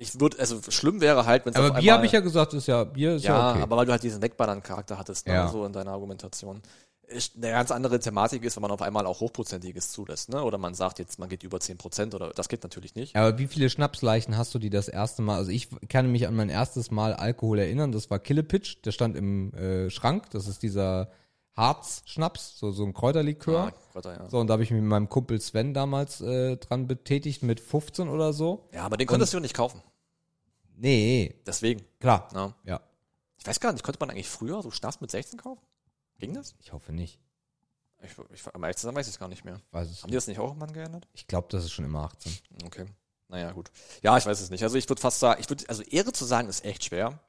[0.00, 2.66] ich würde, also schlimm wäre halt, wenn es Aber Bier habe ich ja gesagt, ist
[2.66, 3.62] ja, Bier ist ja, ja, okay.
[3.62, 5.48] aber weil du halt diesen Wegballern-Charakter hattest, ne, Ja.
[5.48, 6.62] so in deiner Argumentation.
[7.06, 10.42] Ist eine ganz andere Thematik ist, wenn man auf einmal auch Hochprozentiges zulässt, ne?
[10.44, 13.16] Oder man sagt jetzt, man geht über 10% oder das geht natürlich nicht.
[13.16, 15.36] Aber wie viele Schnapsleichen hast du die das erste Mal?
[15.36, 17.90] Also ich kann mich an mein erstes Mal Alkohol erinnern.
[17.90, 18.82] Das war Killepitch.
[18.82, 20.30] Der stand im äh, Schrank.
[20.30, 21.10] Das ist dieser
[21.56, 23.72] Harz-Schnaps, so, so ein Kräuterlikör.
[23.72, 24.28] Ah, Gott, ja.
[24.30, 27.60] So, und da habe ich mich mit meinem Kumpel Sven damals äh, dran betätigt mit
[27.60, 28.68] 15 oder so.
[28.72, 29.82] ja, aber den konntest du nicht kaufen.
[30.80, 31.84] Nee, Deswegen.
[31.98, 32.28] klar.
[32.34, 32.54] Ja.
[32.64, 32.80] Ja,
[33.36, 35.62] Ich weiß gar nicht, konnte man eigentlich früher so Schnaps mit 16 kaufen?
[36.18, 36.54] Ging das?
[36.58, 37.20] ich hoffe nicht.
[38.02, 39.60] Ich, ich, am ehrlich zu sein weiß ich es gar nicht mehr.
[39.72, 41.06] Weiß es Haben die das nicht auch irgendwann geändert?
[41.12, 42.32] Ich glaube, das ist schon immer 18.
[42.64, 42.86] Okay.
[43.28, 43.70] Naja, gut.
[44.02, 44.62] Ja, ich weiß es nicht.
[44.62, 47.20] Also ich würde fast sagen, ich würde, also Ehre zu sagen ist echt schwer.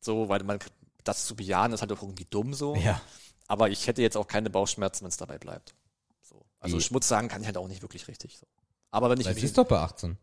[0.00, 0.60] So, weil man
[1.02, 2.76] das zu bejahen ist halt auch irgendwie dumm so.
[2.76, 3.00] Ja.
[3.48, 5.74] Aber ich hätte jetzt auch keine Bauchschmerzen, wenn es dabei bleibt.
[6.22, 6.46] So.
[6.60, 6.78] Also?
[6.78, 8.38] Schmutz sagen kann ich halt auch nicht wirklich richtig.
[8.38, 8.46] So.
[8.90, 10.16] Aber wenn ich Es ist doch bei 18.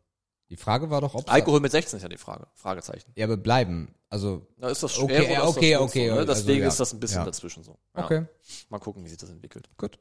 [0.52, 2.46] Die Frage war doch, ob Alkohol mit 16 ist ja die Frage.
[2.56, 3.10] Fragezeichen.
[3.16, 3.96] Ja, aber bleiben.
[4.10, 6.20] Also, Na, ist das schwer Okay, oder ist okay, das okay, so, ne?
[6.20, 6.68] also Deswegen ja.
[6.68, 7.26] ist das ein bisschen Ja.
[7.26, 7.80] dazwischen so.
[7.96, 8.04] Ja.
[8.04, 8.26] okay,
[8.68, 9.70] Mal gucken, wie sich das entwickelt.
[9.78, 9.98] gut.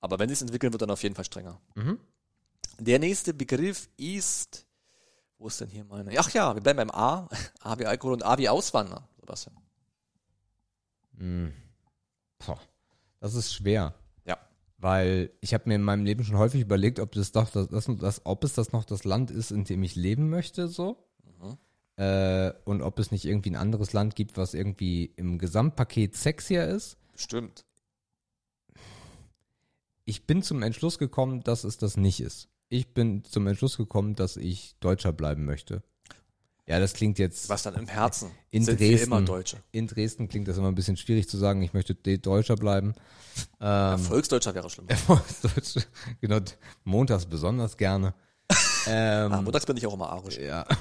[0.00, 1.58] Aber wenn es entwickeln wird, dann auf jeden Fall strenger.
[1.74, 1.98] Mhm.
[2.78, 4.66] Der nächste Begriff ist,
[5.38, 6.12] wo ist denn hier meine?
[6.18, 7.26] Ach ja, wir bleiben beim A.
[7.60, 9.56] A wie Alkohol und A wie Auswandern, Sebastian.
[12.38, 12.60] Boah,
[13.20, 13.94] das ist schwer.
[14.78, 17.90] Weil ich habe mir in meinem Leben schon häufig überlegt, ob das doch das, das,
[17.98, 21.04] das, ob es das noch das Land ist, in dem ich leben möchte, so.
[21.24, 21.58] Mhm.
[21.96, 26.68] Äh, und ob es nicht irgendwie ein anderes Land gibt, was irgendwie im Gesamtpaket sexier
[26.68, 26.96] ist.
[27.12, 27.64] Bestimmt.
[30.04, 32.48] Ich bin zum Entschluss gekommen, dass es das nicht ist.
[32.68, 35.82] Ich bin zum Entschluss gekommen, dass ich Deutscher bleiben möchte.
[36.68, 37.48] Ja, das klingt jetzt.
[37.48, 38.96] Was dann im Herzen In sind Dresden.
[38.98, 39.56] wir immer Deutsche.
[39.72, 42.94] In Dresden klingt das immer ein bisschen schwierig zu sagen, ich möchte De- Deutscher bleiben.
[43.60, 44.86] Ähm, Volksdeutscher wäre schlimm.
[45.06, 45.86] Volksdeutsch,
[46.20, 46.40] genau,
[46.84, 48.14] montags besonders gerne.
[48.90, 50.38] Ähm, Ah, montags bin ich auch immer arisch.
[50.38, 50.64] ja.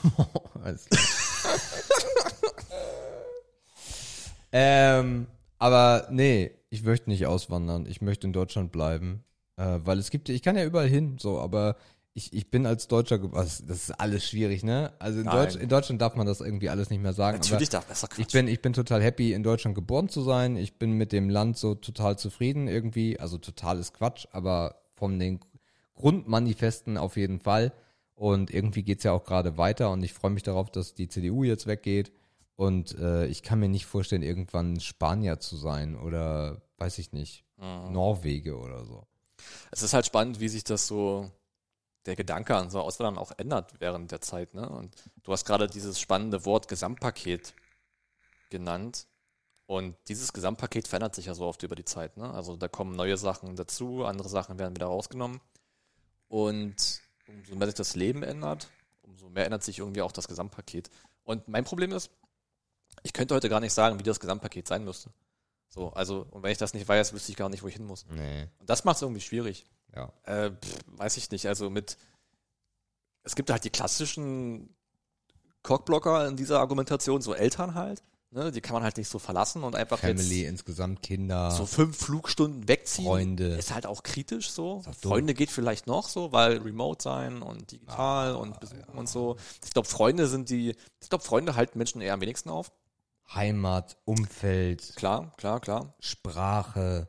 [4.52, 5.28] Ähm,
[5.58, 7.86] aber nee, ich möchte nicht auswandern.
[7.86, 9.24] Ich möchte in Deutschland bleiben.
[9.58, 11.76] Äh, weil es gibt, ich kann ja überall hin, so, aber
[12.18, 14.91] ich, ich bin als Deutscher, was, das ist alles schwierig, ne?
[14.99, 15.26] Also in.
[15.27, 17.38] Deutsch, in Deutschland darf man das irgendwie alles nicht mehr sagen.
[17.38, 18.31] Natürlich darf besser ich Quatsch.
[18.34, 20.57] bin, ich bin total happy, in Deutschland geboren zu sein.
[20.57, 23.19] Ich bin mit dem Land so total zufrieden irgendwie.
[23.19, 25.39] Also total ist Quatsch, aber von den
[25.95, 27.72] Grundmanifesten auf jeden Fall.
[28.15, 31.44] Und irgendwie geht's ja auch gerade weiter und ich freue mich darauf, dass die CDU
[31.44, 32.11] jetzt weggeht.
[32.56, 37.44] Und äh, ich kann mir nicht vorstellen, irgendwann Spanier zu sein oder weiß ich nicht,
[37.60, 37.91] Mhm.
[37.91, 39.07] Norwege oder so.
[39.72, 41.31] Es ist halt spannend, wie sich das so,
[42.08, 44.54] der Gedanke an so Auswandern auch ändert während der Zeit.
[44.54, 44.68] Ne?
[44.68, 47.54] Und du hast gerade dieses spannende Wort Gesamtpaket
[48.50, 49.08] genannt.
[49.66, 52.16] Und dieses Gesamtpaket verändert sich ja so oft über die Zeit.
[52.16, 52.34] Ne?
[52.34, 55.42] Also da kommen neue Sachen dazu, andere Sachen werden wieder rausgenommen.
[56.30, 58.70] Und umso mehr sich das Leben ändert,
[59.02, 60.90] umso mehr ändert sich irgendwie auch das Gesamtpaket.
[61.24, 62.10] Und mein Problem ist,
[63.04, 65.12] ich könnte heute gar nicht sagen, wie das Gesamtpaket sein müsste.
[65.69, 67.85] So, also, und wenn ich das nicht weiß, wüsste ich gar nicht, wo ich hin
[67.85, 68.06] muss.
[68.10, 69.65] Nee, Und das macht es irgendwie schwierig.
[69.95, 70.11] ja.
[70.23, 71.48] Äh, pff, weiß ich nicht.
[71.48, 71.98] Also mit.
[73.23, 74.73] Es gibt halt die klassischen
[75.64, 78.02] Cockblocker in dieser Argumentation, so Eltern halt.
[78.31, 78.52] Ne?
[78.52, 81.98] Die kann man halt nicht so verlassen und einfach Family, jetzt insgesamt Kinder, so fünf
[81.98, 83.06] Flugstunden wegziehen.
[83.06, 83.56] Freunde.
[83.56, 84.81] Ist halt auch kritisch so.
[84.85, 84.95] Doof.
[85.02, 89.38] Freunde geht vielleicht noch so, weil remote sein und digital Ah, und besuchen und so.
[89.64, 90.76] Ich glaube, Freunde sind die.
[91.02, 92.72] Ich glaube, Freunde halten Menschen eher am wenigsten auf.
[93.34, 95.94] Heimat, Umfeld, Klar, klar, klar.
[95.99, 97.08] Sprache.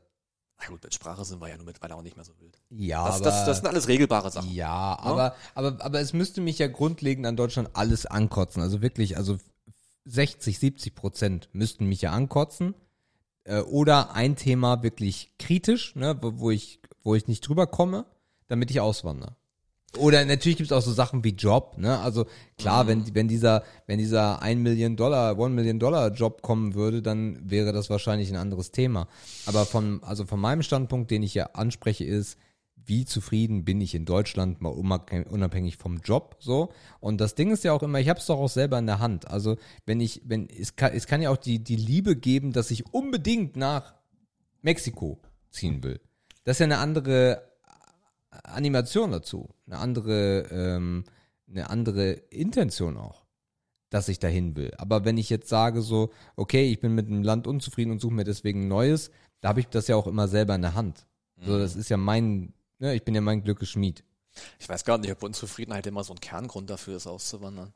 [0.60, 2.58] Na gut, mit Sprache sind wir ja nur mittlerweile auch nicht mehr so wild.
[2.70, 4.50] Ja, Das, aber das, das sind alles regelbare Sachen.
[4.52, 8.60] Ja, aber, aber, aber es müsste mich ja grundlegend an Deutschland alles ankotzen.
[8.62, 9.38] Also wirklich, also
[10.06, 12.74] 60, 70 Prozent müssten mich ja ankotzen.
[13.44, 18.04] äh, oder ein Thema wirklich kritisch, ne, wo, wo ich, wo ich nicht drüber komme,
[18.48, 19.36] damit ich auswandere.
[19.96, 21.98] Oder natürlich gibt es auch so Sachen wie Job, ne?
[22.00, 22.26] Also
[22.58, 27.00] klar, wenn, wenn dieser, wenn dieser 1 Million Dollar, 1 Million Dollar Job kommen würde,
[27.00, 29.08] dann wäre das wahrscheinlich ein anderes Thema.
[29.46, 32.36] Aber von, also von meinem Standpunkt, den ich ja anspreche, ist,
[32.84, 36.70] wie zufrieden bin ich in Deutschland, mal unabhängig unabhängig vom Job, so.
[37.00, 38.98] Und das Ding ist ja auch immer, ich habe es doch auch selber in der
[38.98, 39.28] Hand.
[39.28, 39.56] Also
[39.86, 42.92] wenn ich, wenn, es kann, es kann ja auch die, die Liebe geben, dass ich
[42.92, 43.94] unbedingt nach
[44.60, 45.18] Mexiko
[45.50, 46.00] ziehen will.
[46.44, 47.47] Das ist ja eine andere
[48.30, 51.04] Animation dazu, eine andere, ähm,
[51.48, 53.24] eine andere Intention auch,
[53.90, 54.72] dass ich dahin will.
[54.78, 58.14] Aber wenn ich jetzt sage so, okay, ich bin mit dem Land unzufrieden und suche
[58.14, 59.10] mir deswegen ein Neues,
[59.40, 61.06] da habe ich das ja auch immer selber in der Hand.
[61.40, 64.02] So, das ist ja mein, ne, ich bin ja mein Glückes Schmied.
[64.58, 67.72] Ich weiß gar nicht, ob Unzufriedenheit immer so ein Kerngrund dafür ist, auszuwandern.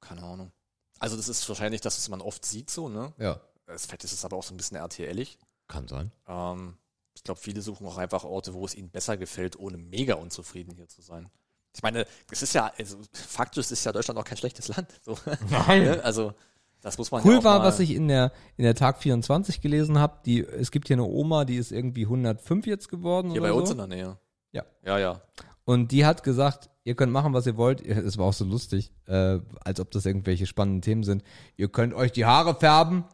[0.00, 0.52] Keine Ahnung.
[1.00, 3.12] Also das ist wahrscheinlich das, was man oft sieht so, ne?
[3.18, 5.36] Ja, Das Fett ist es aber auch so ein bisschen RTLig.
[5.66, 6.12] kann sein.
[6.26, 6.76] Ähm,
[7.18, 10.72] ich glaube, viele suchen auch einfach Orte, wo es ihnen besser gefällt, ohne mega unzufrieden
[10.76, 11.28] hier zu sein.
[11.74, 14.88] Ich meine, es ist ja, also faktisch ist ja Deutschland auch kein schlechtes Land.
[15.04, 15.18] So.
[15.68, 16.00] Ne?
[16.04, 16.32] Also
[16.80, 19.60] das muss man ja Cool auch war, was ich in der in der Tag 24
[19.60, 20.18] gelesen habe.
[20.26, 23.56] Die es gibt hier eine Oma, die ist irgendwie 105 jetzt geworden hier bei so.
[23.56, 24.18] uns in der Nähe.
[24.52, 24.64] Ja.
[24.84, 25.20] Ja, ja.
[25.68, 27.82] Und die hat gesagt, ihr könnt machen, was ihr wollt.
[27.82, 31.22] Es war auch so lustig, äh, als ob das irgendwelche spannenden Themen sind.
[31.58, 33.04] Ihr könnt euch die Haare färben.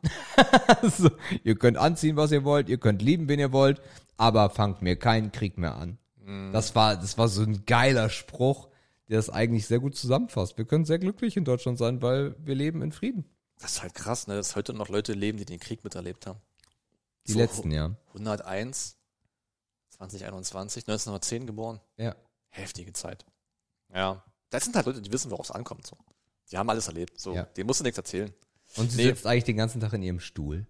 [0.83, 1.11] so,
[1.43, 2.69] ihr könnt anziehen, was ihr wollt.
[2.69, 3.83] Ihr könnt lieben, wen ihr wollt.
[4.19, 5.99] Aber fangt mir keinen Krieg mehr an.
[6.53, 8.69] Das war, das war so ein geiler Spruch,
[9.09, 10.57] der das eigentlich sehr gut zusammenfasst.
[10.57, 13.25] Wir können sehr glücklich in Deutschland sein, weil wir leben in Frieden.
[13.59, 14.37] Das ist halt krass, ne?
[14.37, 16.39] dass heute noch Leute leben, die den Krieg miterlebt haben.
[17.27, 17.97] Die So, letzten, ja.
[18.11, 18.97] 101,
[19.91, 21.81] 2021, 1910 geboren.
[21.97, 22.15] Ja.
[22.55, 23.25] Heftige Zeit.
[23.93, 24.23] Ja.
[24.51, 25.87] Das sind halt Leute, die wissen, worauf es ankommt.
[25.87, 25.97] So.
[26.51, 27.19] Die haben alles erlebt.
[27.19, 27.35] So.
[27.35, 27.45] Ja.
[27.45, 28.33] Dem musst du nichts erzählen.
[28.77, 29.05] Und sie Nee.
[29.09, 30.67] sitzt eigentlich den ganzen Tag in ihrem Stuhl.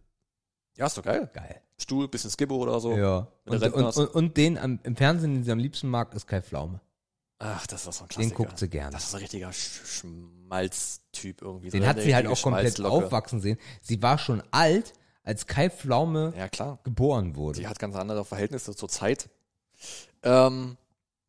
[0.77, 1.31] Ja, ist doch geil.
[1.33, 1.61] Geil.
[1.79, 2.97] Stuhl, bisschen Skibbo oder so.
[2.97, 3.29] Ja.
[3.45, 6.43] Und, und, und, und den am, im Fernsehen, den sie am liebsten mag, ist Kai
[6.43, 6.81] Pflaume.
[7.39, 8.35] Ach, das ist doch so ein Klassiker.
[8.35, 8.93] Den guckt sie gerne.
[8.93, 11.71] Das ist ein richtiger Sch Schmalztyp irgendwie.
[11.71, 13.59] Den so hat sie halt auch komplett aufwachsen sehen.
[13.83, 16.49] Sie war schon alt, als Kai Pflaume Ja,
[16.85, 17.61] geboren wurde.
[17.61, 19.29] Die hat ganz andere Verhältnisse zur Zeit.
[20.23, 20.77] Ähm,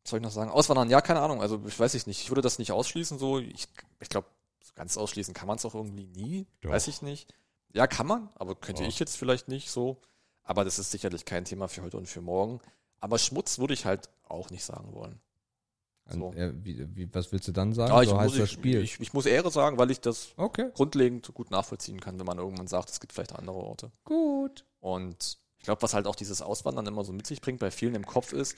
[0.08, 0.50] soll ich noch sagen?
[0.50, 1.40] Auswandern, ja, keine Ahnung.
[1.40, 2.20] Also ich weiß ich nicht.
[2.20, 3.38] Ich würde das nicht ausschließen so.
[3.38, 3.68] Ich,
[4.00, 4.28] ich glaube,
[4.74, 6.46] ganz ausschließen kann man es auch irgendwie nie.
[6.60, 6.70] Doch.
[6.70, 7.32] Weiß ich nicht.
[7.72, 8.88] Ja, kann man, aber könnte Doch.
[8.88, 10.00] ich jetzt vielleicht nicht so.
[10.44, 12.60] Aber das ist sicherlich kein Thema für heute und für morgen.
[13.00, 15.20] Aber Schmutz würde ich halt auch nicht sagen wollen.
[16.08, 16.32] Und, so.
[16.34, 17.92] äh, wie, wie, was willst du dann sagen?
[17.92, 18.80] Ja, ich, so muss, das Spiel.
[18.80, 22.38] Ich, ich muss Ehre sagen, weil ich das okay, grundlegend gut nachvollziehen kann, wenn man
[22.38, 23.90] irgendwann sagt, es gibt vielleicht andere Orte.
[24.04, 24.64] gut.
[24.80, 27.96] Und ich glaube, was halt auch dieses Auswandern immer so mit sich bringt, bei vielen
[27.96, 28.56] im Kopf ist,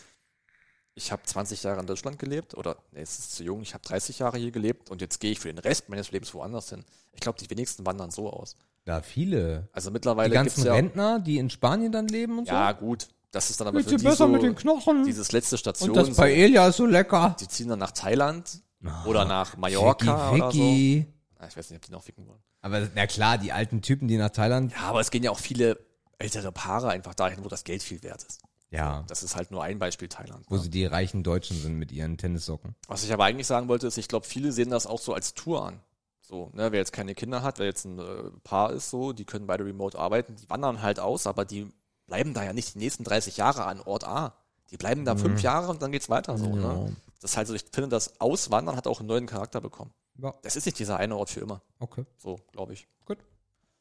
[0.98, 3.82] ich habe 20 Jahre in Deutschland gelebt oder nee, es ist zu jung, ich habe
[3.86, 6.84] 30 Jahre hier gelebt und jetzt gehe ich für den Rest meines Lebens woanders hin.
[7.12, 8.56] Ich glaube, die wenigsten wandern so aus.
[8.84, 9.68] Da viele.
[9.72, 12.74] Also Die mittlerweile gibt ganzen es ja, Rentner, die in Spanien dann leben und ja
[12.78, 12.84] so.
[12.86, 15.04] gut, das ist dann aber Geht's für die besser so, mit den Knochen?
[15.04, 15.90] dieses letzte Station.
[15.90, 17.36] und das so, Paella ist so lecker.
[17.40, 18.60] die ziehen dann nach Thailand
[19.06, 21.04] oder nach Mallorca Vicky, oder so.
[21.40, 22.40] Ah, Ich weiß nicht, ob die noch ficken wollen.
[22.60, 24.72] Aber na klar, die alten Typen, die nach Thailand.
[24.72, 25.78] Ja, aber es gehen ja auch viele
[26.18, 28.40] ältere Paare einfach dahin, wo das Geld viel wert ist.
[28.70, 29.04] Ja.
[29.08, 30.44] Das ist halt nur ein Beispiel Thailand.
[30.48, 30.60] Wo ne?
[30.60, 32.74] sie die reichen Deutschen sind mit ihren Tennissocken.
[32.86, 35.34] Was ich aber eigentlich sagen wollte, ist, ich glaube, viele sehen das auch so als
[35.34, 35.80] Tour an.
[36.20, 39.24] So, ne, wer jetzt keine Kinder hat, wer jetzt ein äh, Paar ist, so, die
[39.24, 41.72] können beide remote arbeiten, die wandern halt aus, aber die
[42.06, 44.34] bleiben da ja nicht die nächsten 30 Jahre an Ort A.
[44.70, 46.54] Die bleiben da fünf Jahre und dann geht's weiter so.
[46.54, 46.94] Ne?
[47.22, 49.92] Das ist halt ich finde, das Auswandern hat auch einen neuen Charakter bekommen.
[50.16, 51.62] Ja, Das ist nicht dieser eine Ort für immer.
[51.78, 52.04] okay.
[52.18, 52.86] So, glaube ich.
[53.06, 53.18] Gut.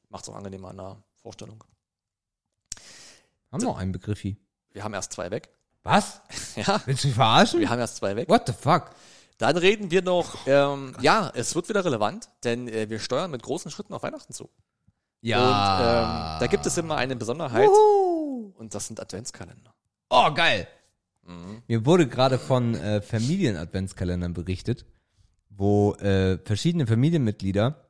[0.08, 1.62] Macht's auch angenehmer an der Vorstellung.
[3.52, 4.38] Haben noch einen Begriffi.
[4.78, 5.50] Wir haben erst zwei weg.
[5.82, 6.22] Was?
[6.56, 7.60] Ja, Willst du mich verarschen?
[7.60, 8.30] wir haben erst zwei weg.
[8.30, 8.92] What the fuck?
[9.40, 13.42] Dann reden wir noch, ähm, ja, es wird wieder relevant, denn äh, wir steuern mit
[13.42, 14.44] großen Schritten auf Weihnachten zu.
[14.44, 14.52] Und
[15.24, 18.54] ähm, da gibt es immer eine Besonderheit Wuhu.
[18.56, 19.74] und das sind Adventskalender.
[20.10, 20.68] Oh, geil.
[21.24, 21.64] Mhm.
[21.68, 24.86] Mir wurde gerade von äh, Familien-Adventskalendern berichtet,
[25.50, 27.90] wo äh, verschiedene Familienmitglieder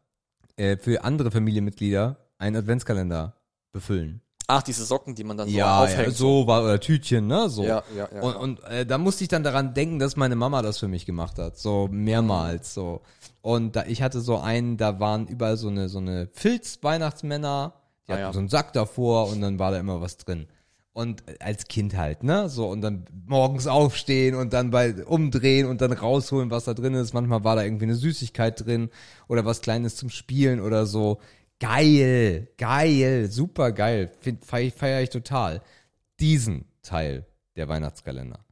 [0.55, 3.35] äh, für andere Familienmitglieder einen Adventskalender
[3.73, 4.22] befüllen.
[4.49, 6.07] Ach, diese Socken, die man dann so ja, aufhängt.
[6.07, 7.49] ja, so war oder Tütchen, ne?
[7.49, 7.64] So.
[7.64, 8.22] Ja, ja, ja.
[8.22, 11.06] Und, und äh, da musste ich dann daran denken, dass meine Mama das für mich
[11.06, 13.02] gemacht hat, so mehrmals so.
[13.41, 17.74] Und da, ich hatte so einen, da waren überall so eine so eine Filz-Weihnachtsmänner,
[18.07, 18.34] die Ah, hatten ja.
[18.34, 20.48] so einen Sack davor und dann war da immer was drin.
[20.94, 22.48] Und äh, als Kind halt, ne?
[22.49, 26.94] So und dann morgens aufstehen und dann bei umdrehen und dann rausholen, was da drin
[26.94, 27.14] ist.
[27.14, 28.90] Manchmal war da irgendwie eine Süßigkeit drin
[29.28, 31.19] oder was Kleines zum Spielen oder so.
[31.59, 34.11] Geil, geil, super geil.
[34.45, 35.61] Feiere feier ich total.
[36.19, 37.25] Diesen Teil
[37.55, 38.45] der Weihnachtskalender.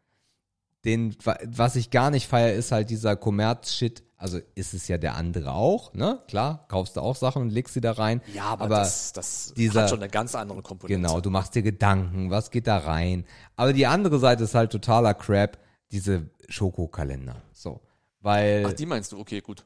[0.84, 4.04] Den, wa- was ich gar nicht feiere, ist halt dieser Kommerz-Shit.
[4.18, 6.22] Also ist es ja der andere auch, ne?
[6.28, 8.22] Klar, kaufst du auch Sachen und legst sie da rein.
[8.34, 11.00] Ja, aber, aber das, das dieser- hat schon eine ganz andere Komponente.
[11.02, 13.26] Genau, du machst dir Gedanken, was geht da rein.
[13.56, 15.60] Aber die andere Seite ist halt totaler Crap,
[15.92, 17.42] diese Schokokalender.
[17.54, 17.82] So.
[18.22, 19.20] Weil, Ach, die meinst du?
[19.20, 19.66] Okay, gut.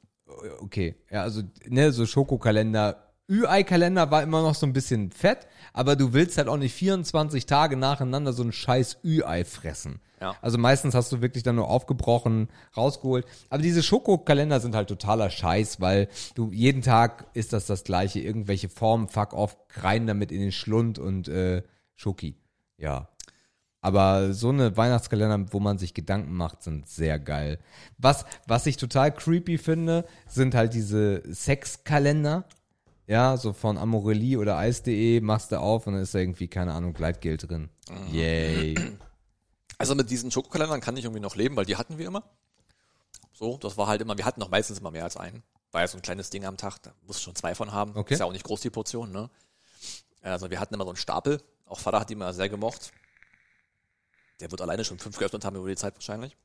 [0.59, 3.05] okay, ja, also, ne, so Schokokalender.
[3.30, 7.45] Ü-Ei-Kalender war immer noch so ein bisschen fett, aber du willst halt auch nicht 24
[7.45, 9.99] Tage nacheinander so ein scheiß Ü-Ei fressen.
[10.22, 10.35] Ja.
[10.41, 13.26] Also meistens hast du wirklich dann nur aufgebrochen, rausgeholt.
[13.49, 18.19] Aber diese Schokokalender sind halt totaler Scheiß, weil du jeden Tag ist das das gleiche,
[18.19, 21.64] irgendwelche Formen, fuck off, rein damit in den Schlund und äh,
[21.95, 22.35] Schoki.
[22.77, 23.10] Ja.
[23.81, 27.60] Aber so eine Weihnachtskalender, wo man sich Gedanken macht, sind sehr geil.
[27.97, 32.45] Was, was ich total creepy finde, sind halt diese Sexkalender.
[33.10, 36.73] Ja, so von Amorelie oder Eis.de machst du auf und dann ist da irgendwie, keine
[36.73, 37.72] Ahnung, Gleitgel drin.
[38.11, 38.76] Yay.
[39.80, 42.23] Also mit diesen Schokokalendern kann ich irgendwie noch leben, weil die hatten wir immer.
[43.34, 45.41] So, das war halt immer, wir hatten noch meistens immer mehr als einen.
[45.72, 47.95] War ja so ein kleines Ding am Tag, da musst du schon zwei von haben.
[47.95, 48.14] Okay.
[48.14, 49.31] Ist ja auch nicht groß die Portion, ne?
[50.22, 51.41] Also wir hatten immer so einen Stapel.
[51.65, 52.91] Auch Vater hat die immer sehr gemocht.
[54.40, 56.38] Der wird alleine schon fünf geöffnet haben über die Zeit wahrscheinlich.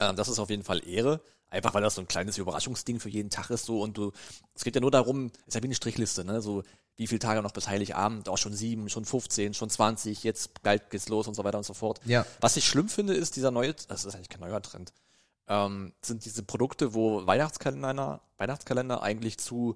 [0.00, 1.20] Ähm, das ist auf jeden Fall Ehre.
[1.48, 4.12] Einfach weil das so ein kleines Überraschungsding für jeden Tag ist so und du,
[4.54, 6.42] es geht ja nur darum, ist ja wie eine Strichliste, ne?
[6.42, 6.64] So,
[6.96, 10.90] wie viele Tage noch bis Heiligabend, auch schon sieben, schon 15, schon 20, jetzt bald
[10.90, 12.00] geht's los und so weiter und so fort.
[12.04, 12.26] Ja.
[12.40, 14.92] Was ich schlimm finde, ist dieser neue, das ist eigentlich kein neuer Trend,
[15.46, 19.74] ähm, sind diese Produkte, wo Weihnachtskalender, Weihnachtskalender eigentlich zu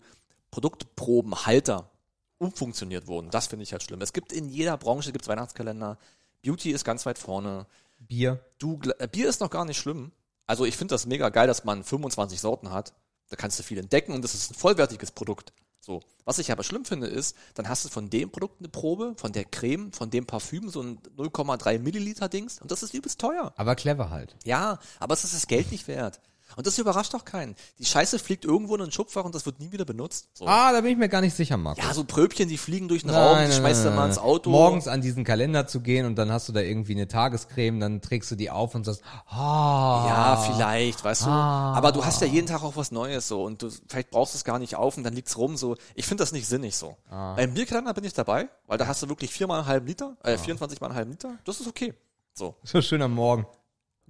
[0.50, 1.90] Produktprobenhalter
[2.38, 3.30] umfunktioniert wurden.
[3.30, 4.00] Das finde ich halt schlimm.
[4.00, 5.98] Es gibt in jeder Branche gibt's Weihnachtskalender.
[6.42, 7.66] Beauty ist ganz weit vorne.
[7.98, 8.40] Bier.
[8.58, 10.10] Du, äh, Bier ist noch gar nicht schlimm.
[10.50, 12.92] Also ich finde das mega geil, dass man 25 Sorten hat.
[13.28, 15.52] Da kannst du viel entdecken und das ist ein vollwertiges Produkt.
[15.78, 16.00] So.
[16.24, 19.30] Was ich aber schlimm finde, ist, dann hast du von dem Produkt eine Probe, von
[19.30, 23.52] der Creme, von dem Parfüm, so ein 0,3 Milliliter Dings und das ist übelst teuer.
[23.54, 24.34] Aber clever halt.
[24.42, 26.20] Ja, aber es ist das Geld nicht wert.
[26.56, 27.54] Und das überrascht doch keinen.
[27.78, 30.28] Die Scheiße fliegt irgendwo in ein Schubfach und das wird nie wieder benutzt.
[30.34, 30.46] So.
[30.46, 31.84] Ah, da bin ich mir gar nicht sicher, Markus.
[31.84, 34.50] Ja, so Pröbchen, die fliegen durch den Raum, die schmeißt du mal ins Auto.
[34.50, 38.00] Morgens an diesen Kalender zu gehen und dann hast du da irgendwie eine Tagescreme, dann
[38.00, 40.06] trägst du die auf und sagst, ah.
[40.08, 41.30] Ja, vielleicht, weißt du.
[41.30, 41.74] Ah.
[41.74, 44.38] Aber du hast ja jeden Tag auch was Neues so und du vielleicht brauchst du
[44.38, 45.76] es gar nicht auf und dann liegt's rum so.
[45.94, 46.96] Ich finde das nicht sinnig so.
[47.10, 47.34] Ah.
[47.34, 50.36] Beim Bierkalender bin ich dabei, weil da hast du wirklich viermal einen halben Liter, äh,
[50.36, 51.38] 24 mal einen halben Liter.
[51.44, 51.94] Das ist okay.
[52.34, 52.54] So.
[52.62, 53.46] So schön am Morgen.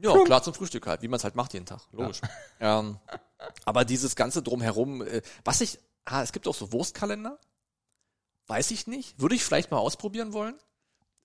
[0.02, 1.82] Ja, klar zum Frühstück halt, wie man es halt macht jeden Tag.
[1.92, 2.20] Logisch.
[2.60, 2.98] Ähm,
[3.64, 7.38] aber dieses ganze drumherum, äh, was ich, ah, es gibt auch so Wurstkalender.
[8.46, 9.20] Weiß ich nicht.
[9.20, 10.54] Würde ich vielleicht mal ausprobieren wollen.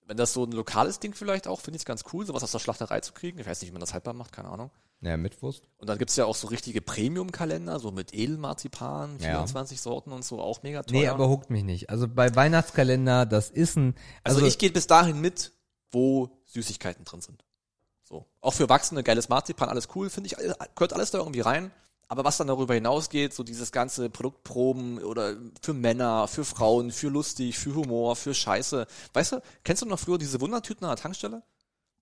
[0.06, 2.52] Wenn das so ein lokales Ding vielleicht auch, finde ich es ganz cool, sowas aus
[2.52, 3.38] der Schlachterei zu kriegen.
[3.40, 4.70] Ich weiß nicht, wie man das haltbar macht, keine Ahnung.
[5.00, 5.68] Ja, mit Wurst.
[5.78, 9.32] Und dann gibt's ja auch so richtige Premium-Kalender, so mit Edelmarzipan, Ja.
[9.32, 11.00] 24 Sorten und so, auch mega teuer.
[11.00, 11.90] Nee, aber huckt mich nicht.
[11.90, 15.52] Also bei Weihnachtskalender, das ist ein, also, ich gehe bis dahin mit,
[15.90, 17.44] wo Süßigkeiten drin sind.
[18.08, 18.24] So.
[18.40, 20.36] Auch für Erwachsene, geiles Marzipan, alles cool, finde ich,
[20.74, 21.72] gehört alles da irgendwie rein.
[22.08, 27.08] Aber was dann darüber hinausgeht, so dieses ganze Produktproben oder für Männer, für Frauen, für
[27.08, 28.86] lustig, für Humor, für Scheiße.
[29.12, 31.42] Weißt du, kennst du noch früher diese Wundertüten an der Tankstelle?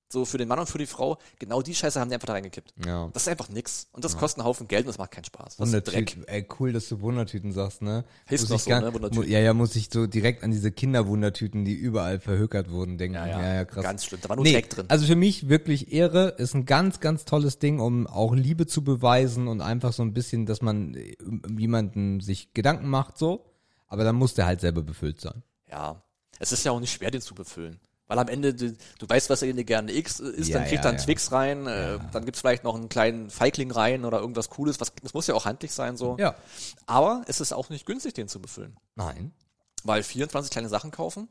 [0.09, 2.35] So für den Mann und für die Frau, genau die Scheiße haben die einfach da
[2.35, 2.73] reingekippt.
[2.87, 3.09] ja.
[3.13, 3.89] Das ist einfach nix.
[3.93, 5.57] Und das kostet einen Haufen Geld und das macht keinen Spaß.
[5.57, 5.95] Das ist Dreck.
[6.17, 8.05] Wundertüten, ey, cool, dass du Wundertüten sagst, ne?
[8.31, 9.29] Heißt Muss ich so, gar- ne, Wundertüten.
[9.29, 13.15] Ja, ja, muss ich so direkt an diese Kinderwundertüten, die überall verhökert wurden, denken.
[13.17, 13.83] Ja, Ja, ja, ja, krass.
[13.83, 14.21] ganz schlimm.
[14.23, 14.87] Da war nur Nee, Dreck drin.
[14.89, 18.85] also für mich wirklich Ehre, ist ein ganz, ganz tolles Ding, um auch Liebe zu
[18.85, 21.17] beweisen und einfach so ein bisschen, dass man äh,
[21.59, 23.47] jemanden sich Gedanken macht, so.
[23.89, 25.43] Aber dann muss der halt selber befüllt sein.
[25.71, 26.03] Ja,
[26.39, 27.81] es ist ja auch nicht schwer, den zu befüllen.
[28.07, 30.89] Weil am Ende, du, du weißt, was er gerne X ist, Ja, dann kriegt ja,
[30.91, 31.05] er einen ja.
[31.05, 34.79] Twix rein, äh, dann gibt's vielleicht noch einen kleinen Feigling rein oder irgendwas Cooles.
[34.81, 36.17] Was, das muss ja auch handlich sein, so.
[36.19, 36.35] Ja.
[36.87, 38.77] Aber es ist auch nicht günstig, den zu befüllen.
[38.95, 39.33] Nein.
[39.85, 41.29] Weil 24 kleine Sachen kaufen,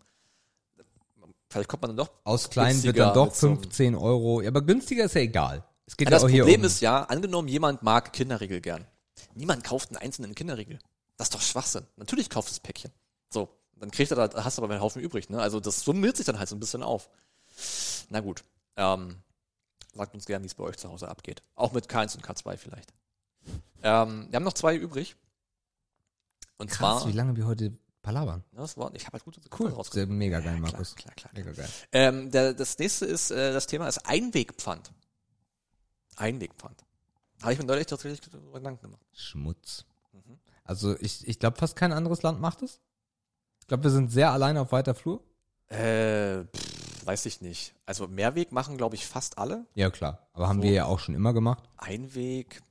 [1.50, 2.12] vielleicht kommt man dann doch.
[2.24, 4.42] Aus klein wird dann doch mit so einem- 15 Euro.
[4.42, 5.64] Ja, aber günstiger ist ja egal.
[5.86, 6.66] Es geht Ja, das auch hier Problem um.
[6.66, 8.88] ist ja, angenommen, jemand mag Kinderriegel gern.
[9.36, 10.80] Niemand kauft einen einzelnen Kinderriegel.
[11.18, 11.86] Das ist doch Schwachsinn.
[11.98, 12.92] Natürlich kauft das Päckchen.
[13.30, 13.50] So,
[13.84, 15.30] dann kriegt er da, hast du aber einen Haufen übrig.
[15.30, 15.42] Ne?
[15.42, 17.10] Also das summiert sich dann halt so ein bisschen auf.
[18.10, 18.46] Na gut.
[18.78, 19.18] Ähm,
[19.94, 21.44] sagt uns gern, wie es bei euch zu Hause abgeht.
[21.56, 22.94] Auch mit K1 und K2 vielleicht.
[23.82, 25.18] Ähm, wir haben noch zwei übrig.
[26.58, 28.46] Und Krass, zwar, wie lange wir heute palabern.
[28.54, 29.76] Das war, ich habe halt gute Cool.
[29.92, 30.96] Sehr mega geil, Ja, klar, Markus.
[30.96, 31.70] Klar, klar, Mega geil.
[31.92, 34.94] ähm, der, das nächste ist, äh, das Thema ist Einwegpfand.
[36.16, 36.86] Einwegpfand.
[37.42, 39.02] Habe ich mir neulich tatsächlich Gedanken gemacht.
[39.12, 39.84] Schmutz.
[40.14, 40.40] Mhm.
[40.64, 42.80] Also ich, ich glaube, fast kein anderes Land macht es.
[43.64, 45.22] Ich glaube, wir sind sehr allein auf weiter Flur.
[45.70, 47.74] Äh, pff, weiß ich nicht.
[47.86, 49.66] Also Mehrweg machen, glaube ich, fast alle.
[49.74, 50.28] Ja, klar.
[50.34, 50.64] Aber haben So.
[50.64, 51.64] wir ja auch schon immer gemacht.
[51.78, 52.62] Einweg,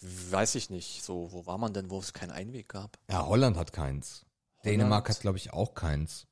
[0.00, 1.02] weiß ich nicht.
[1.02, 2.96] So, wo war man denn, wo es keinen Einweg gab?
[3.10, 4.24] Ja, Holland hat keins.
[4.64, 6.28] Dänemark hat, glaube ich, auch keins.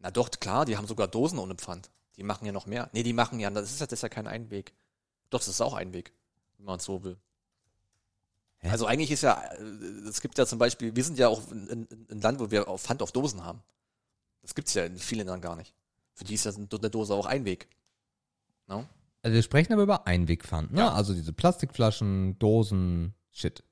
[0.00, 1.88] Na doch, klar, die haben sogar Dosen ohne Pfand.
[2.16, 2.90] Die machen ja noch mehr.
[2.92, 4.74] Nee, die machen ja, das ist ja, das ist ja kein Einweg.
[5.30, 6.12] Doch, das ist auch Einweg,
[6.56, 7.16] wenn man es so will.
[8.70, 11.88] Also eigentlich ist ja, äh, es gibt ja zum Beispiel, wir sind ja auch ein,
[12.08, 13.62] Land, wo wir auf Pfand auf Dosen haben.
[14.40, 15.74] Das gibt's ja in vielen Ländern gar nicht.
[16.14, 17.68] Für die ist ja eine Dose auch Einweg.
[18.68, 18.86] No?
[19.22, 20.80] Also wir sprechen aber über Einwegpfand, ne?
[20.80, 20.92] Ja.
[20.92, 23.64] Also diese Plastikflaschen, Dosen, Shit.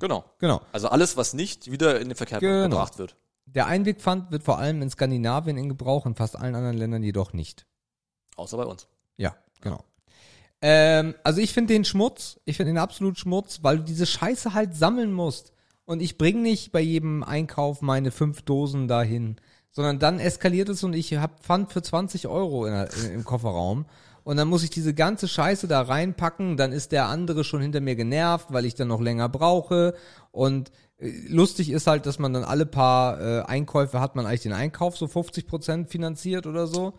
[0.00, 0.24] Genau.
[0.38, 0.62] Genau.
[0.72, 2.76] Also alles, was nicht wieder in den Verkehr Genau.
[2.76, 3.16] gebracht wird.
[3.46, 7.32] Der Einwegpfand wird vor allem in Skandinavien in Gebrauch, in fast allen anderen Ländern jedoch
[7.32, 7.66] nicht.
[8.36, 8.88] Außer bei uns.
[9.16, 9.84] Ja, genau.
[10.66, 14.54] Ähm, also ich finde den Schmutz, ich finde den absolut Schmutz, weil du diese Scheiße
[14.54, 15.52] halt sammeln musst.
[15.84, 19.36] Und ich bringe nicht bei jedem Einkauf meine fünf Dosen dahin,
[19.70, 23.84] sondern dann eskaliert es und ich habe Pfand für 20 Euro in in, im Kofferraum.
[24.22, 27.82] Und dann muss ich diese ganze Scheiße da reinpacken, dann ist der andere schon hinter
[27.82, 29.92] mir genervt, weil ich dann noch länger brauche.
[30.30, 34.40] Und äh, lustig ist halt, dass man dann alle paar äh, Einkäufe hat man eigentlich
[34.40, 36.94] den Einkauf so 50% finanziert oder so.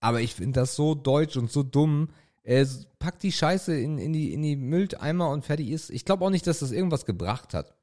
[0.00, 2.10] Aber ich finde das so deutsch und so dumm.
[2.46, 2.64] Äh,
[2.98, 5.90] pack die Scheiße in, in, die, in die Mülleimer und fertig ist.
[5.90, 7.74] Ich glaube auch nicht, dass das irgendwas gebracht hat.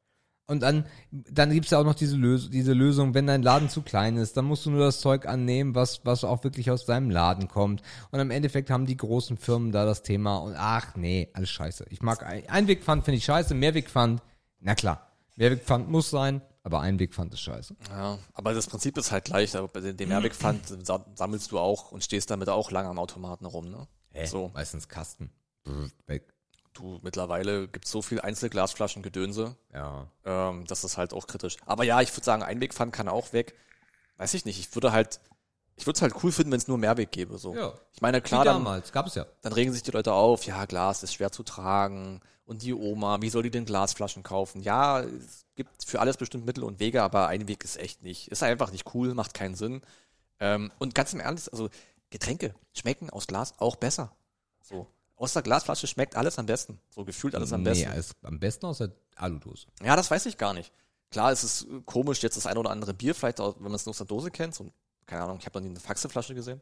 [0.46, 3.82] Und dann, dann gibt's ja auch noch diese, Lös diese Lösung, wenn dein Laden zu
[3.82, 7.10] klein ist, dann musst du nur das Zeug annehmen, was, was auch wirklich aus deinem
[7.10, 7.82] Laden kommt.
[8.12, 11.86] Und im Endeffekt haben die großen Firmen da das Thema und ach nee, alles scheiße.
[11.90, 14.22] Ich mag Ein- Einwegpfand finde ich scheiße, Mehrwegpfand,
[14.60, 15.08] na klar.
[15.38, 17.76] Mehrwegpfand muss sein, aber Einwegpfand ist scheiße.
[17.90, 19.56] Ja, aber das Prinzip ist halt gleich.
[19.56, 23.46] Aber bei dem Mehrwegpfand sa- sammelst du auch und stehst damit auch lange am Automaten
[23.46, 23.70] rum.
[23.70, 23.88] Ne?
[24.26, 25.32] So, Meistens Kasten.
[26.08, 26.24] Weg.
[26.74, 30.08] du, mittlerweile gibt's so viel Einzelglasflaschen Gedönse, Ja.
[30.26, 31.58] ähm, das ist halt auch kritisch.
[31.66, 33.56] Aber ja, ich würde sagen, Einwegpfand kann auch weg.
[34.18, 34.60] Weiß ich nicht.
[34.60, 35.20] Ich würde halt,
[35.76, 37.38] ich würde es halt cool finden, wenn es nur Mehrweg gäbe.
[37.38, 37.56] So.
[37.56, 37.74] Ja.
[37.94, 39.26] Ich meine, klar, dann, damals, gab es ja.
[39.42, 43.22] dann regen sich die Leute auf, ja, Glas ist schwer zu tragen und die Oma,
[43.22, 44.62] wie soll die denn Glasflaschen kaufen?
[44.62, 48.28] Ja, es gibt für alles bestimmt Mittel und Wege, aber Einweg ist echt nicht.
[48.30, 49.82] Ist einfach nicht cool, macht keinen Sinn.
[50.40, 51.70] Ähm, und ganz im Ernst, also
[52.14, 54.16] Getränke schmecken aus Glas auch besser.
[54.62, 54.88] So.
[55.16, 56.80] Aus der Glasflasche schmeckt alles am besten.
[56.90, 57.90] So gefühlt alles am besten.
[57.90, 59.68] Nee, ist am besten aus der Aludose.
[59.84, 60.72] Ja, das weiß ich gar nicht.
[61.10, 63.74] Klar, es ist äh, komisch, jetzt das eine oder andere Bier, vielleicht auch, wenn man
[63.76, 64.54] es nur aus der Dose kennt.
[64.54, 64.72] So,
[65.08, 66.62] keine Ahnung, ich habe noch nie eine Faxeflasche gesehen.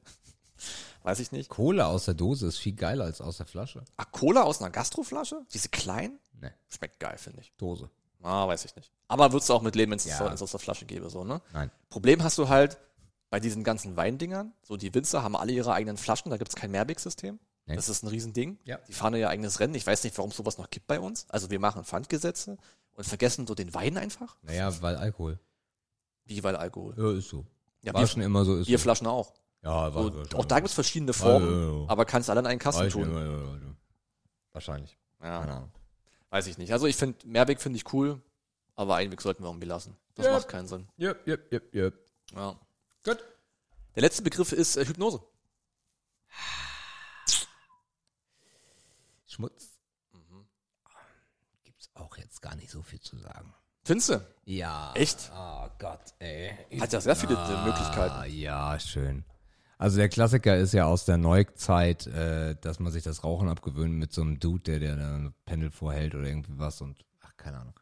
[1.04, 1.50] weiß ich nicht.
[1.50, 3.84] Cola aus der Dose ist viel geiler als aus der Flasche.
[3.98, 5.42] Ah, Cola aus einer Gastroflasche?
[5.54, 6.18] Diese kleinen?
[6.40, 7.52] Ne, Schmeckt geil, finde ich.
[7.58, 7.90] Dose.
[8.24, 8.92] Ah, weiß ich nicht.
[9.08, 10.32] Aber würdest du auch mit leben, wenn es Ja.
[10.32, 11.42] aus der Flasche gäbe, so, ne?
[11.54, 11.72] Nein.
[11.90, 12.78] Problem hast du halt
[13.32, 14.54] bei diesen ganzen Weindingern.
[14.62, 17.40] So, die Winzer haben alle ihre eigenen Flaschen, da gibt's kein Mehrwegsystem.
[17.66, 17.76] Nee.
[17.76, 18.60] Das ist ein Riesending.
[18.66, 18.78] Ja.
[18.88, 19.74] Die fahren ihr eigenes Rennen.
[19.76, 21.26] Ich weiß nicht, warum sowas noch gibt bei uns.
[21.30, 22.58] Also wir machen Pfandgesetze
[22.94, 24.36] und vergessen so den Wein einfach.
[24.44, 25.40] Naja, weil Alkohol.
[26.26, 26.94] Wie weil Alkohol.
[26.98, 27.46] Ja, ist so.
[27.82, 28.56] Ja, War Bier, schon immer so.
[28.58, 28.70] Ist so.
[28.70, 29.34] Bierflaschen auch.
[29.64, 30.62] Ja, war, So, schon auch da immer.
[30.62, 31.90] gibt's verschiedene Formen, Ja, ja, ja.
[31.90, 33.12] aber kannst alle in einen Kasten Weiß tun.
[33.14, 33.76] ja, ja, ja.
[34.52, 34.98] Wahrscheinlich.
[35.20, 35.72] Keine Ja, Ahnung.
[36.32, 36.74] weiß ich nicht.
[36.74, 38.22] Also ich finde, Mehrweg finde ich cool,
[38.76, 39.96] aber Einweg sollten wir irgendwie lassen.
[40.16, 40.34] Das Ja.
[40.34, 40.88] macht keinen Sinn.
[41.00, 41.94] Yep, yep, yep, yep.
[42.36, 42.60] Ja.
[43.04, 43.18] Gut.
[43.96, 45.22] Der letzte Begriff ist äh, Hypnose.
[49.28, 49.70] Schmutz.
[50.14, 50.46] Mhm.
[51.64, 53.54] Gibt's auch jetzt gar nicht so viel zu sagen.
[53.84, 54.22] Findest du?
[54.46, 54.94] Ja.
[54.96, 55.32] Echt?
[55.36, 56.52] Oh Gott, ey.
[56.80, 58.34] Hat ja sehr viele Ah, äh, Möglichkeiten.
[58.38, 59.26] Ja, schön.
[59.80, 63.96] Also der Klassiker ist ja aus der Neuzeit, äh, dass man sich das Rauchen abgewöhnt
[63.96, 67.36] mit so einem Dude, der, der da ein Pendel vorhält oder irgendwie was und ach,
[67.38, 67.74] keine Ahnung.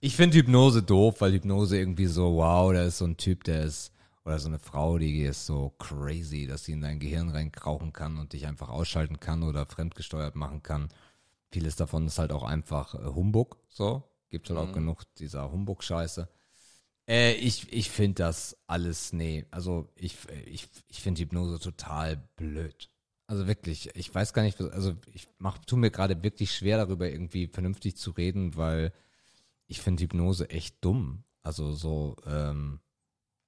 [0.00, 3.62] Ich finde Hypnose doof, weil Hypnose irgendwie so, wow, da ist so ein Typ, der
[3.62, 3.92] ist,
[4.26, 8.18] oder so eine Frau, die ist so crazy, dass sie in dein Gehirn reinkrauchen kann
[8.18, 10.88] und dich einfach ausschalten kann oder fremdgesteuert machen kann.
[11.52, 14.02] Vieles davon ist halt auch einfach äh, Humbug, so.
[14.28, 16.28] Gibt halt auch genug dieser Humbug-Scheiße.
[17.08, 20.16] Äh, ich ich finde das alles, nee, also ich,
[20.46, 22.90] ich, ich finde Hypnose total blöd.
[23.28, 27.08] Also wirklich, ich weiß gar nicht, also ich mach, tu mir gerade wirklich schwer darüber
[27.08, 28.92] irgendwie vernünftig zu reden, weil
[29.68, 31.22] ich finde Hypnose echt dumm.
[31.42, 32.80] Also so, ähm,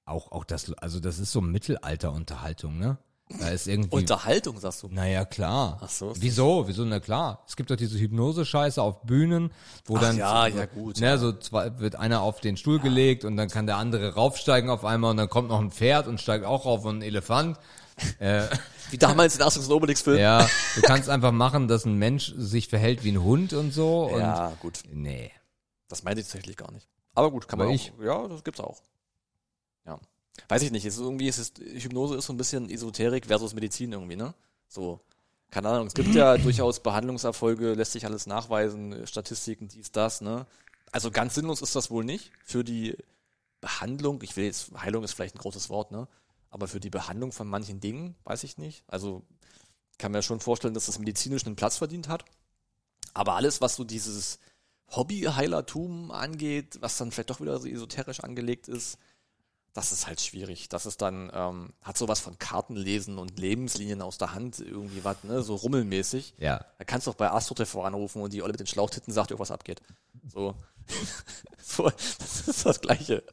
[0.09, 2.97] auch, auch das, also das ist so Mittelalter-Unterhaltung, ne?
[3.39, 3.95] Da ist irgendwie.
[3.95, 4.87] Unterhaltung, sagst du.
[4.89, 5.77] Naja, klar.
[5.81, 6.67] Ach so, Wieso?
[6.67, 6.83] Wieso?
[6.83, 7.43] Na klar.
[7.47, 9.51] Es gibt doch diese Hypnose-Scheiße auf Bühnen,
[9.85, 11.17] wo Ach dann ja, ja, gut, Ne, ja.
[11.19, 14.83] so zwei, wird einer auf den Stuhl gelegt und dann kann der andere raufsteigen auf
[14.83, 17.59] einmal und dann kommt noch ein Pferd und steigt auch auf und ein Elefant.
[18.19, 18.47] äh,
[18.89, 20.17] Wie damals in Asterix und Obelix-Film.
[20.17, 24.05] ja, du kannst einfach machen, dass ein Mensch sich verhält wie ein Hund und so
[24.05, 24.79] und ja, gut.
[24.91, 25.31] nee.
[25.87, 26.87] Das meinte ich tatsächlich gar nicht.
[27.13, 27.79] Aber gut, kann man Aber auch.
[27.79, 28.79] ich- Ja, das gibt's auch.
[29.89, 29.99] Ja.
[30.47, 30.85] Weiß ich nicht.
[30.85, 34.33] Ist irgendwie ist es, Hypnose ist so ein bisschen Esoterik versus Medizin irgendwie, ne?
[34.67, 34.99] So.
[35.51, 35.87] Keine Ahnung.
[35.87, 40.45] Es gibt ja durchaus Behandlungserfolge, lässt sich alles nachweisen, Statistiken, dies, das, ne?
[40.91, 42.31] Also ganz sinnlos ist das wohl nicht.
[42.43, 42.95] Für die
[43.61, 46.07] Behandlung, ich will jetzt, Heilung ist vielleicht ein großes Wort, ne?
[46.51, 48.83] Aber für die Behandlung von manchen Dingen, weiß ich nicht.
[48.87, 49.23] Also
[49.97, 52.25] kann mir schon vorstellen, dass das medizinisch einen Platz verdient hat.
[53.13, 54.39] Aber alles, was so dieses
[54.91, 58.97] Hobbyheilertum angeht, was dann vielleicht doch wieder so esoterisch angelegt ist,
[59.73, 60.67] Das ist halt schwierig.
[60.69, 65.23] Das ist dann, ähm, hat sowas von Kartenlesen und Lebenslinien aus der Hand, irgendwie was,
[65.23, 66.33] ne, so rummelmäßig.
[66.37, 66.65] Ja.
[66.77, 69.31] Da kannst du auch bei Astro TV anrufen und die Olle mit den Schlauchtitten sagt,
[69.31, 69.81] irgendwas abgeht.
[70.27, 70.55] So.
[71.61, 73.23] so, das ist das Gleiche.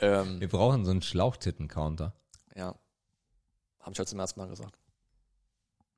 [0.00, 2.12] Ähm, Wir brauchen so einen Schlauchtitten-Counter.
[2.56, 2.74] ja.
[3.80, 4.78] Hab ich heute zum ersten Mal gesagt.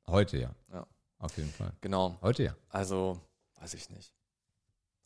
[0.06, 0.54] Heute ja.
[0.72, 0.86] Ja.
[1.18, 1.72] Auf jeden Fall.
[1.80, 2.16] Genau.
[2.22, 2.56] Heute ja.
[2.70, 3.20] Also,
[3.60, 4.12] weiß ich nicht.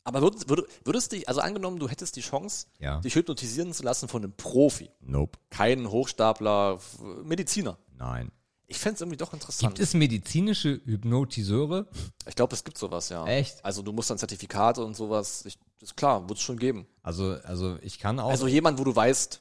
[0.08, 3.00] Aber würdest, würd- würdest du, also angenommen, du hättest die Chance, Ja.
[3.00, 5.38] dich hypnotisieren zu lassen von einem Profi, Nope.
[5.50, 6.78] kein Hochstapler,
[7.24, 7.78] Mediziner.
[7.96, 8.32] Nein.
[8.70, 9.74] Ich fände es irgendwie doch interessant.
[9.74, 11.86] Gibt es medizinische Hypnotiseure?
[12.26, 13.26] Ich glaube, es gibt sowas, ja.
[13.26, 13.64] Echt?
[13.64, 15.44] Also du musst dann Zertifikate und sowas.
[15.46, 16.86] Ich, ist klar, wird es schon geben.
[17.02, 19.40] Also, also ich kann auch Also jemand, wo du weißt,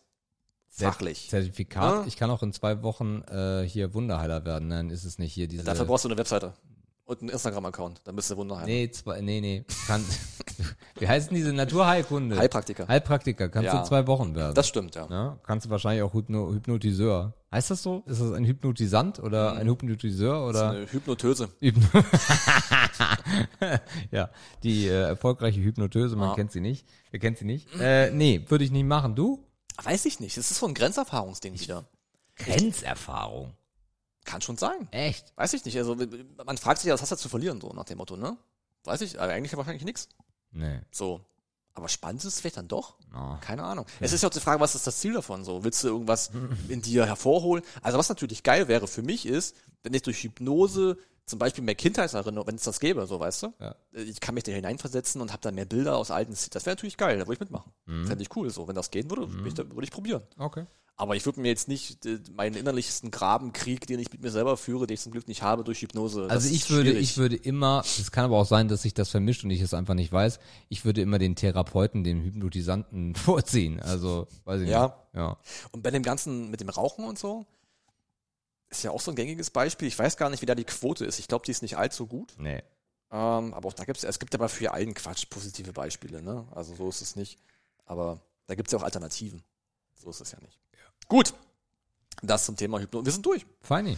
[0.69, 1.29] fachlich.
[1.29, 2.01] Zertifikat.
[2.01, 2.05] Ja.
[2.07, 4.69] Ich kann auch in zwei Wochen äh, hier Wunderheiler werden.
[4.69, 5.63] Dann ist es nicht hier diese.
[5.63, 6.53] Dafür brauchst du eine Webseite
[7.07, 8.01] und einen Instagram-Account.
[8.03, 8.67] Dann bist du Wunderheiler.
[8.67, 9.65] nee, zwei, nee, nee.
[9.87, 10.03] Kann,
[10.99, 12.37] wie heißen diese Naturheilkunde?
[12.37, 12.87] Heilpraktiker.
[12.87, 13.49] Heilpraktiker.
[13.49, 13.81] Kannst Ja.
[13.81, 14.53] du zwei Wochen werden.
[14.53, 15.07] Das stimmt, ja.
[15.09, 17.33] ja, kannst du wahrscheinlich auch Hypno Hypnotiseur.
[17.51, 18.03] Heißt das so?
[18.05, 20.71] Ist das ein Hypnotisant oder ein Hypnotiseur Das ist oder?
[20.71, 21.49] eine Hypnotöse.
[21.59, 22.03] Hypno
[24.11, 24.29] ja,
[24.63, 26.35] die äh, erfolgreiche Hypnotöse, man Ja.
[26.35, 26.85] kennt sie nicht.
[27.11, 27.67] Wer kennt sie nicht?
[27.79, 29.15] Äh, nee, würde ich nicht machen.
[29.15, 29.43] Du?
[29.81, 30.35] Weiß ich nicht.
[30.37, 31.85] Das ist so ein Grenzerfahrungsding wieder.
[32.35, 33.53] Grenzerfahrung.
[34.27, 34.87] Kann schon sein.
[34.91, 35.31] Echt?
[35.37, 35.77] Weiß ich nicht.
[35.77, 35.95] Also
[36.45, 38.35] man fragt sich ja, was hast du zu verlieren, so nach dem Motto, ne?
[38.83, 40.09] Weiß ich, aber eigentlich wahrscheinlich nichts.
[40.51, 40.81] Nee.
[40.91, 41.21] So.
[41.73, 42.95] Aber spannend ist es vielleicht dann doch.
[43.15, 43.37] Oh.
[43.39, 43.85] Keine Ahnung.
[43.99, 45.45] Es ist ja auch die Frage, was ist das Ziel davon?
[45.45, 46.31] So, willst du irgendwas
[46.69, 47.63] in dir hervorholen?
[47.81, 51.75] Also was natürlich geil wäre für mich ist, wenn ich durch Hypnose zum Beispiel mehr
[51.75, 53.75] Kindheitserinnerung, wenn es das gäbe, so weißt du, Ja.
[53.91, 56.97] ich kann mich da hineinversetzen und habe dann mehr Bilder aus alten, das wäre natürlich
[56.97, 57.71] geil, da würde ich mitmachen.
[57.85, 58.07] Mhm.
[58.07, 60.23] Fände ich cool, so, wenn das gehen würde, würde ich, ich probieren.
[60.37, 60.65] Okay.
[60.99, 64.57] Aber ich würde mir jetzt nicht äh, meinen innerlichsten Grabenkrieg, den ich mit mir selber
[64.57, 66.27] führe, den ich zum Glück nicht habe, durch Hypnose.
[66.27, 67.03] Also ich würde, schwierig.
[67.11, 69.75] ich würde immer, es kann aber auch sein, dass sich das vermischt und ich es
[69.75, 73.79] einfach nicht weiß, ich würde immer den Therapeuten, den Hypnotisanten vorziehen.
[73.79, 74.85] Also, weiß ich Ja.
[74.85, 74.95] nicht.
[75.13, 75.37] Ja.
[75.71, 77.45] Und bei dem Ganzen mit dem Rauchen und so,
[78.69, 79.87] ist ja auch so ein gängiges Beispiel.
[79.87, 81.19] Ich weiß gar nicht, wie da die Quote ist.
[81.19, 82.33] Ich glaube, die ist nicht allzu gut.
[82.39, 82.63] Nee.
[83.11, 86.45] Ähm, aber auch da gibt es, es gibt aber für allen Quatsch positive Beispiele, ne?
[86.51, 87.39] Also so ist es nicht.
[87.85, 89.43] Aber da gibt es ja auch Alternativen.
[89.95, 90.59] So ist es ja nicht.
[91.07, 91.33] Gut.
[92.21, 93.05] Das zum Thema Hypnose.
[93.05, 93.45] Wir sind durch.
[93.61, 93.97] Feini.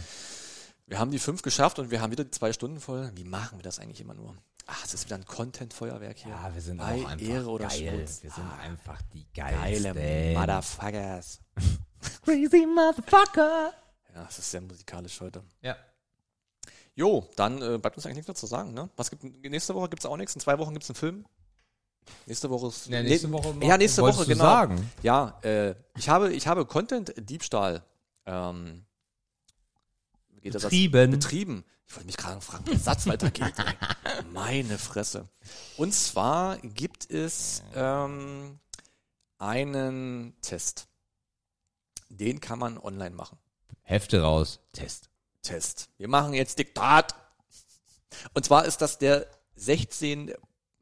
[0.86, 3.10] Wir haben die fünf geschafft und wir haben wieder die zwei Stunden voll.
[3.14, 4.36] Wie machen wir das eigentlich immer nur?
[4.66, 6.30] Ach, es ist wieder ein Content-Feuerwerk hier.
[6.30, 7.96] Ja, wir sind Bei auch einfach Ehre oder geil.
[7.98, 8.22] Schmutz.
[8.22, 10.34] Wir sind Ah, einfach die Geile geilsten.
[10.34, 11.40] Motherfuckers.
[12.24, 13.72] Crazy Motherfucker.
[14.14, 15.42] Ja, es ist sehr musikalisch heute.
[15.62, 15.76] Ja.
[16.94, 18.90] Jo, dann äh, bleibt uns eigentlich nichts mehr zu sagen, ne?
[18.96, 21.24] Was gibt nächste Woche gibt's auch nichts, in zwei Wochen gibt's einen Film.
[22.26, 24.44] Nächste Woche ist Ja, nächste Woche Ja, nächste Woche genau.
[24.44, 24.90] sagen.
[25.02, 27.82] Ja, äh, ich habe ich habe Content Diebstahl
[28.26, 28.84] ähm?
[30.42, 31.10] Betrieben.
[31.10, 31.64] betrieben.
[31.86, 33.52] Ich wollte mich gerade fragen, wie der Satz weitergeht.
[34.32, 35.28] Meine Fresse.
[35.76, 38.60] Und zwar gibt es ähm,
[39.38, 40.86] einen Test.
[42.08, 43.38] Den kann man online machen.
[43.82, 44.60] Hefte raus.
[44.72, 45.10] Test.
[45.42, 45.88] Test.
[45.98, 47.14] Wir machen jetzt Diktat.
[48.34, 50.32] Und zwar ist das der 16,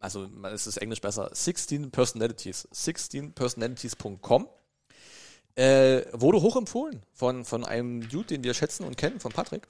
[0.00, 2.68] also es ist Englisch besser, 16 Personalities.
[2.72, 4.48] 16personalities.com.
[5.54, 9.66] Äh, wurde hochempfohlen von, von einem Dude, den wir schätzen und kennen, von Patrick.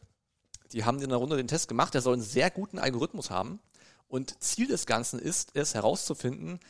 [0.73, 1.95] Die haben in der Runde den Test gemacht.
[1.95, 3.59] Der soll einen sehr guten Algorithmus haben.
[4.07, 6.61] Und Ziel des Ganzen ist es herauszufinden,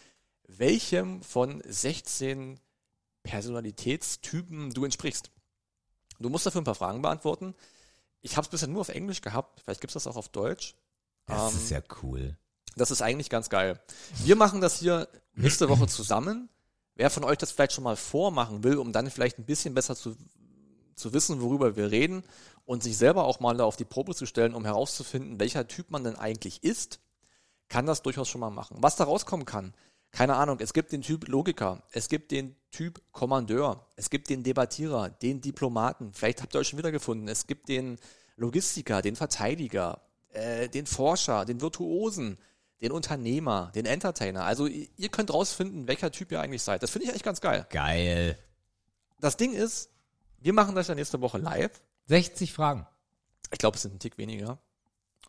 [0.46, 2.60] welchem von 16
[3.24, 5.30] Personalitätstypen du entsprichst.
[6.20, 7.54] Du musst dafür ein paar Fragen beantworten.
[8.20, 9.60] Ich habe es bisher nur auf Englisch gehabt.
[9.60, 10.74] Vielleicht gibt es das auch auf Deutsch.
[11.26, 12.36] Das Ähm, ist ja cool.
[12.78, 13.80] Das ist eigentlich ganz geil.
[14.24, 16.48] Wir machen das hier nächste Woche zusammen.
[16.94, 19.94] Wer von euch das vielleicht schon mal vormachen will, um dann vielleicht ein bisschen besser
[19.94, 20.16] zu,
[20.94, 22.24] zu wissen, worüber wir reden
[22.64, 25.90] und sich selber auch mal da auf die Probe zu stellen, um herauszufinden, welcher Typ
[25.90, 27.00] man denn eigentlich ist,
[27.68, 28.78] kann das durchaus schon mal machen.
[28.80, 29.74] Was da rauskommen kann,
[30.10, 34.42] keine Ahnung, es gibt den Typ Logiker, es gibt den Typ Kommandeur, es gibt den
[34.42, 37.98] Debattierer, den Diplomaten, vielleicht habt ihr euch schon wieder gefunden, es gibt den
[38.36, 40.00] Logistiker, den Verteidiger,
[40.30, 42.38] äh, den Forscher, den Virtuosen,
[42.80, 44.44] den Unternehmer, den Entertainer.
[44.44, 46.82] Also ihr könnt rausfinden, welcher Typ ihr eigentlich seid.
[46.82, 47.66] Das finde ich echt ganz geil.
[47.70, 48.38] Geil.
[49.20, 49.90] Das Ding ist,
[50.38, 51.72] wir machen das ja nächste Woche live.
[52.06, 52.86] 60 Fragen.
[53.52, 54.58] Ich glaube, es sind ein Tick weniger.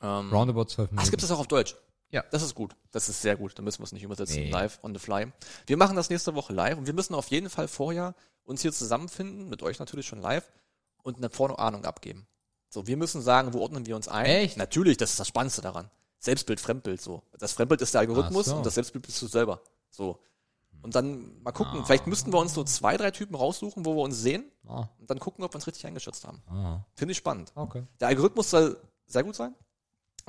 [0.02, 1.04] Ähm, Roundabout 12 Ach, Minuten.
[1.04, 1.76] es gibt es auch auf Deutsch.
[2.12, 2.24] Ja.
[2.32, 2.76] Das ist gut.
[2.92, 3.58] Das ist sehr gut.
[3.58, 4.44] Da müssen wir es nicht übersetzen.
[4.44, 4.52] Nee.
[4.52, 5.32] Live on the fly.
[5.68, 8.72] Wir machen das nächste Woche live und wir müssen auf jeden Fall vorher uns hier
[8.72, 10.52] zusammenfinden, mit euch natürlich schon live
[11.04, 12.28] und eine Vorahnung abgeben.
[12.70, 14.26] So, wir müssen sagen, wo ordnen wir uns ein?
[14.26, 14.58] Echt?
[14.58, 15.90] Natürlich, das ist das Spannendste daran.
[16.20, 17.24] Selbstbild, Fremdbild, so.
[17.38, 18.58] Das Fremdbild ist der Algorithmus so.
[18.58, 19.62] und das Selbstbild bist du selber.
[19.90, 20.20] So.
[20.82, 21.80] Und dann mal gucken.
[21.82, 21.84] Ah.
[21.86, 25.10] Vielleicht müssten wir uns so zwei, drei Typen raussuchen, wo wir uns sehen Ah, und
[25.10, 26.42] dann gucken, ob wir uns richtig eingeschätzt haben.
[26.48, 27.52] ah, Finde ich spannend.
[27.56, 27.84] okay.
[28.00, 29.56] Der Algorithmus soll sehr gut sein.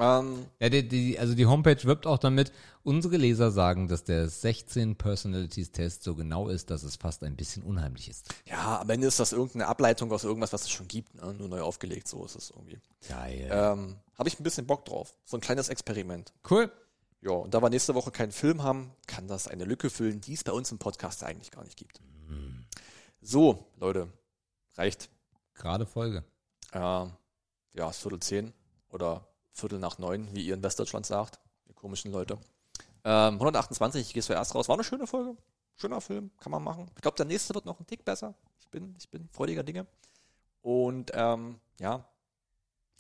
[0.01, 2.53] Ähm, Ja, die, die, also die Homepage wirbt auch damit,
[2.83, 7.37] unsere Leser sagen, dass der 16 Personalities Test so genau ist, dass es fast ein
[7.37, 8.35] bisschen unheimlich ist.
[8.47, 11.35] ja, am Ende ist das irgendeine Ableitung aus irgendwas, was es schon gibt, ne?
[11.35, 12.79] nur neu aufgelegt, so ist es irgendwie.
[13.09, 13.49] Geil.
[13.53, 15.15] Ähm, Habe ich ein bisschen Bock drauf.
[15.25, 16.33] So ein kleines Experiment.
[16.49, 16.73] Cool.
[17.23, 20.33] Ja, und da wir nächste Woche keinen Film haben, kann das eine Lücke füllen, die
[20.33, 22.01] es bei uns im Podcast eigentlich gar nicht gibt.
[23.21, 24.09] So, Leute,
[24.77, 25.11] reicht.
[25.53, 26.25] Gerade Folge.
[26.73, 28.53] Äh, ja, ist Viertel zehn
[28.89, 29.29] oder
[29.61, 31.39] Viertel nach neun, wie ihr in Westdeutschland sagt,
[31.69, 32.39] ihr komischen Leute.
[33.05, 34.69] Ähm, 128, ich gehe zuerst raus.
[34.69, 35.37] War eine schöne Folge.
[35.77, 36.91] Schöner Film, kann man machen.
[36.95, 38.35] Ich glaube, der nächste wird noch ein Tick besser.
[38.61, 39.87] Ich bin, ich bin freudiger Dinge.
[40.63, 42.05] Und ähm, ja.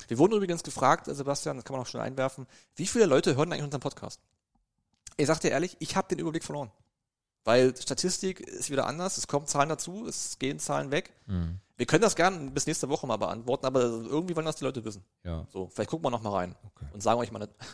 [0.08, 2.46] Wir wurden übrigens gefragt, äh, Sebastian, das kann man auch schon einwerfen,
[2.76, 4.20] wie viele Leute hören eigentlich unseren Podcast?
[5.16, 6.70] Ich sag dir ehrlich, ich habe den Überblick verloren.
[7.44, 11.12] Weil Statistik ist wieder anders, es kommen Zahlen dazu, es gehen Zahlen weg.
[11.26, 11.58] Hm.
[11.81, 14.85] Wir können das gerne bis nächste Woche mal beantworten, aber irgendwie wollen das die Leute
[14.85, 15.02] wissen.
[15.24, 15.47] Ja.
[15.48, 16.85] So, vielleicht gucken wir noch mal rein Okay.
[16.93, 17.52] und sagen euch mal nicht.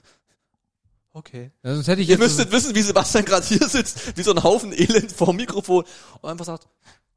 [1.12, 1.50] Okay.
[1.64, 4.44] Ja, sonst hätte ich Ihr müsstet wissen, wie Sebastian gerade hier sitzt, wie so ein
[4.44, 5.84] Haufen Elend vor dem Mikrofon
[6.20, 6.68] und einfach sagt,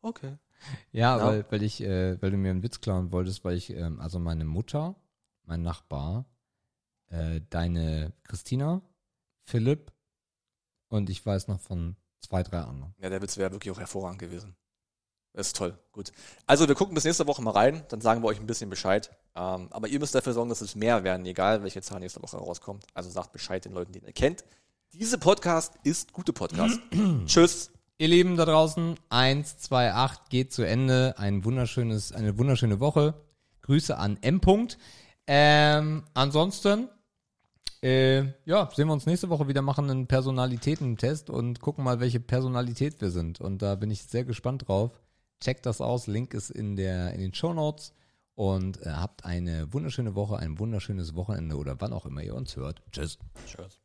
[0.02, 0.38] okay.
[0.92, 1.26] Ja, Ja.
[1.28, 4.18] Weil, weil ich, äh, weil du mir einen Witz klauen wolltest, weil ich, ähm, also
[4.18, 4.96] meine Mutter,
[5.44, 6.26] mein Nachbar,
[7.10, 8.82] äh, deine Christina,
[9.44, 9.92] Philipp
[10.88, 12.96] und ich weiß noch von zwei, drei anderen.
[13.00, 14.56] Ja, der Witz wäre wirklich auch hervorragend gewesen.
[15.34, 16.12] Ist toll, gut.
[16.48, 19.12] Also wir gucken bis nächste Woche mal rein, dann sagen wir euch ein bisschen Bescheid.
[19.36, 22.38] Ähm, aber ihr müsst dafür sorgen, dass es mehr werden, egal welche Zahl nächste Woche
[22.38, 22.86] rauskommt.
[22.94, 24.44] Also sagt Bescheid den Leuten, die ihr kennt.
[24.92, 26.80] Diese Podcast ist gute Podcast.
[27.26, 27.72] Tschüss.
[28.00, 31.14] Ihr Lieben da draußen, 1, 2, 8 geht zu Ende.
[31.18, 33.14] Ein wunderschönes, eine wunderschöne Woche.
[33.62, 34.40] Grüße an M.
[34.40, 34.78] -Punkt.
[35.28, 36.90] Ähm, ansonsten,
[37.84, 42.20] äh, ja, sehen wir uns nächste Woche wieder, machen einen Personalitätentest und gucken mal, welche
[42.20, 43.40] Personalität wir sind.
[43.40, 44.92] Und da bin ich sehr gespannt drauf.
[45.40, 47.94] Checkt das aus, Link ist in, der, in den Show Notes.
[48.36, 52.56] Und äh, habt eine wunderschöne Woche, ein wunderschönes Wochenende oder wann auch immer ihr uns
[52.56, 52.82] hört.
[52.92, 53.18] Tschüss.
[53.46, 53.82] Tschüss.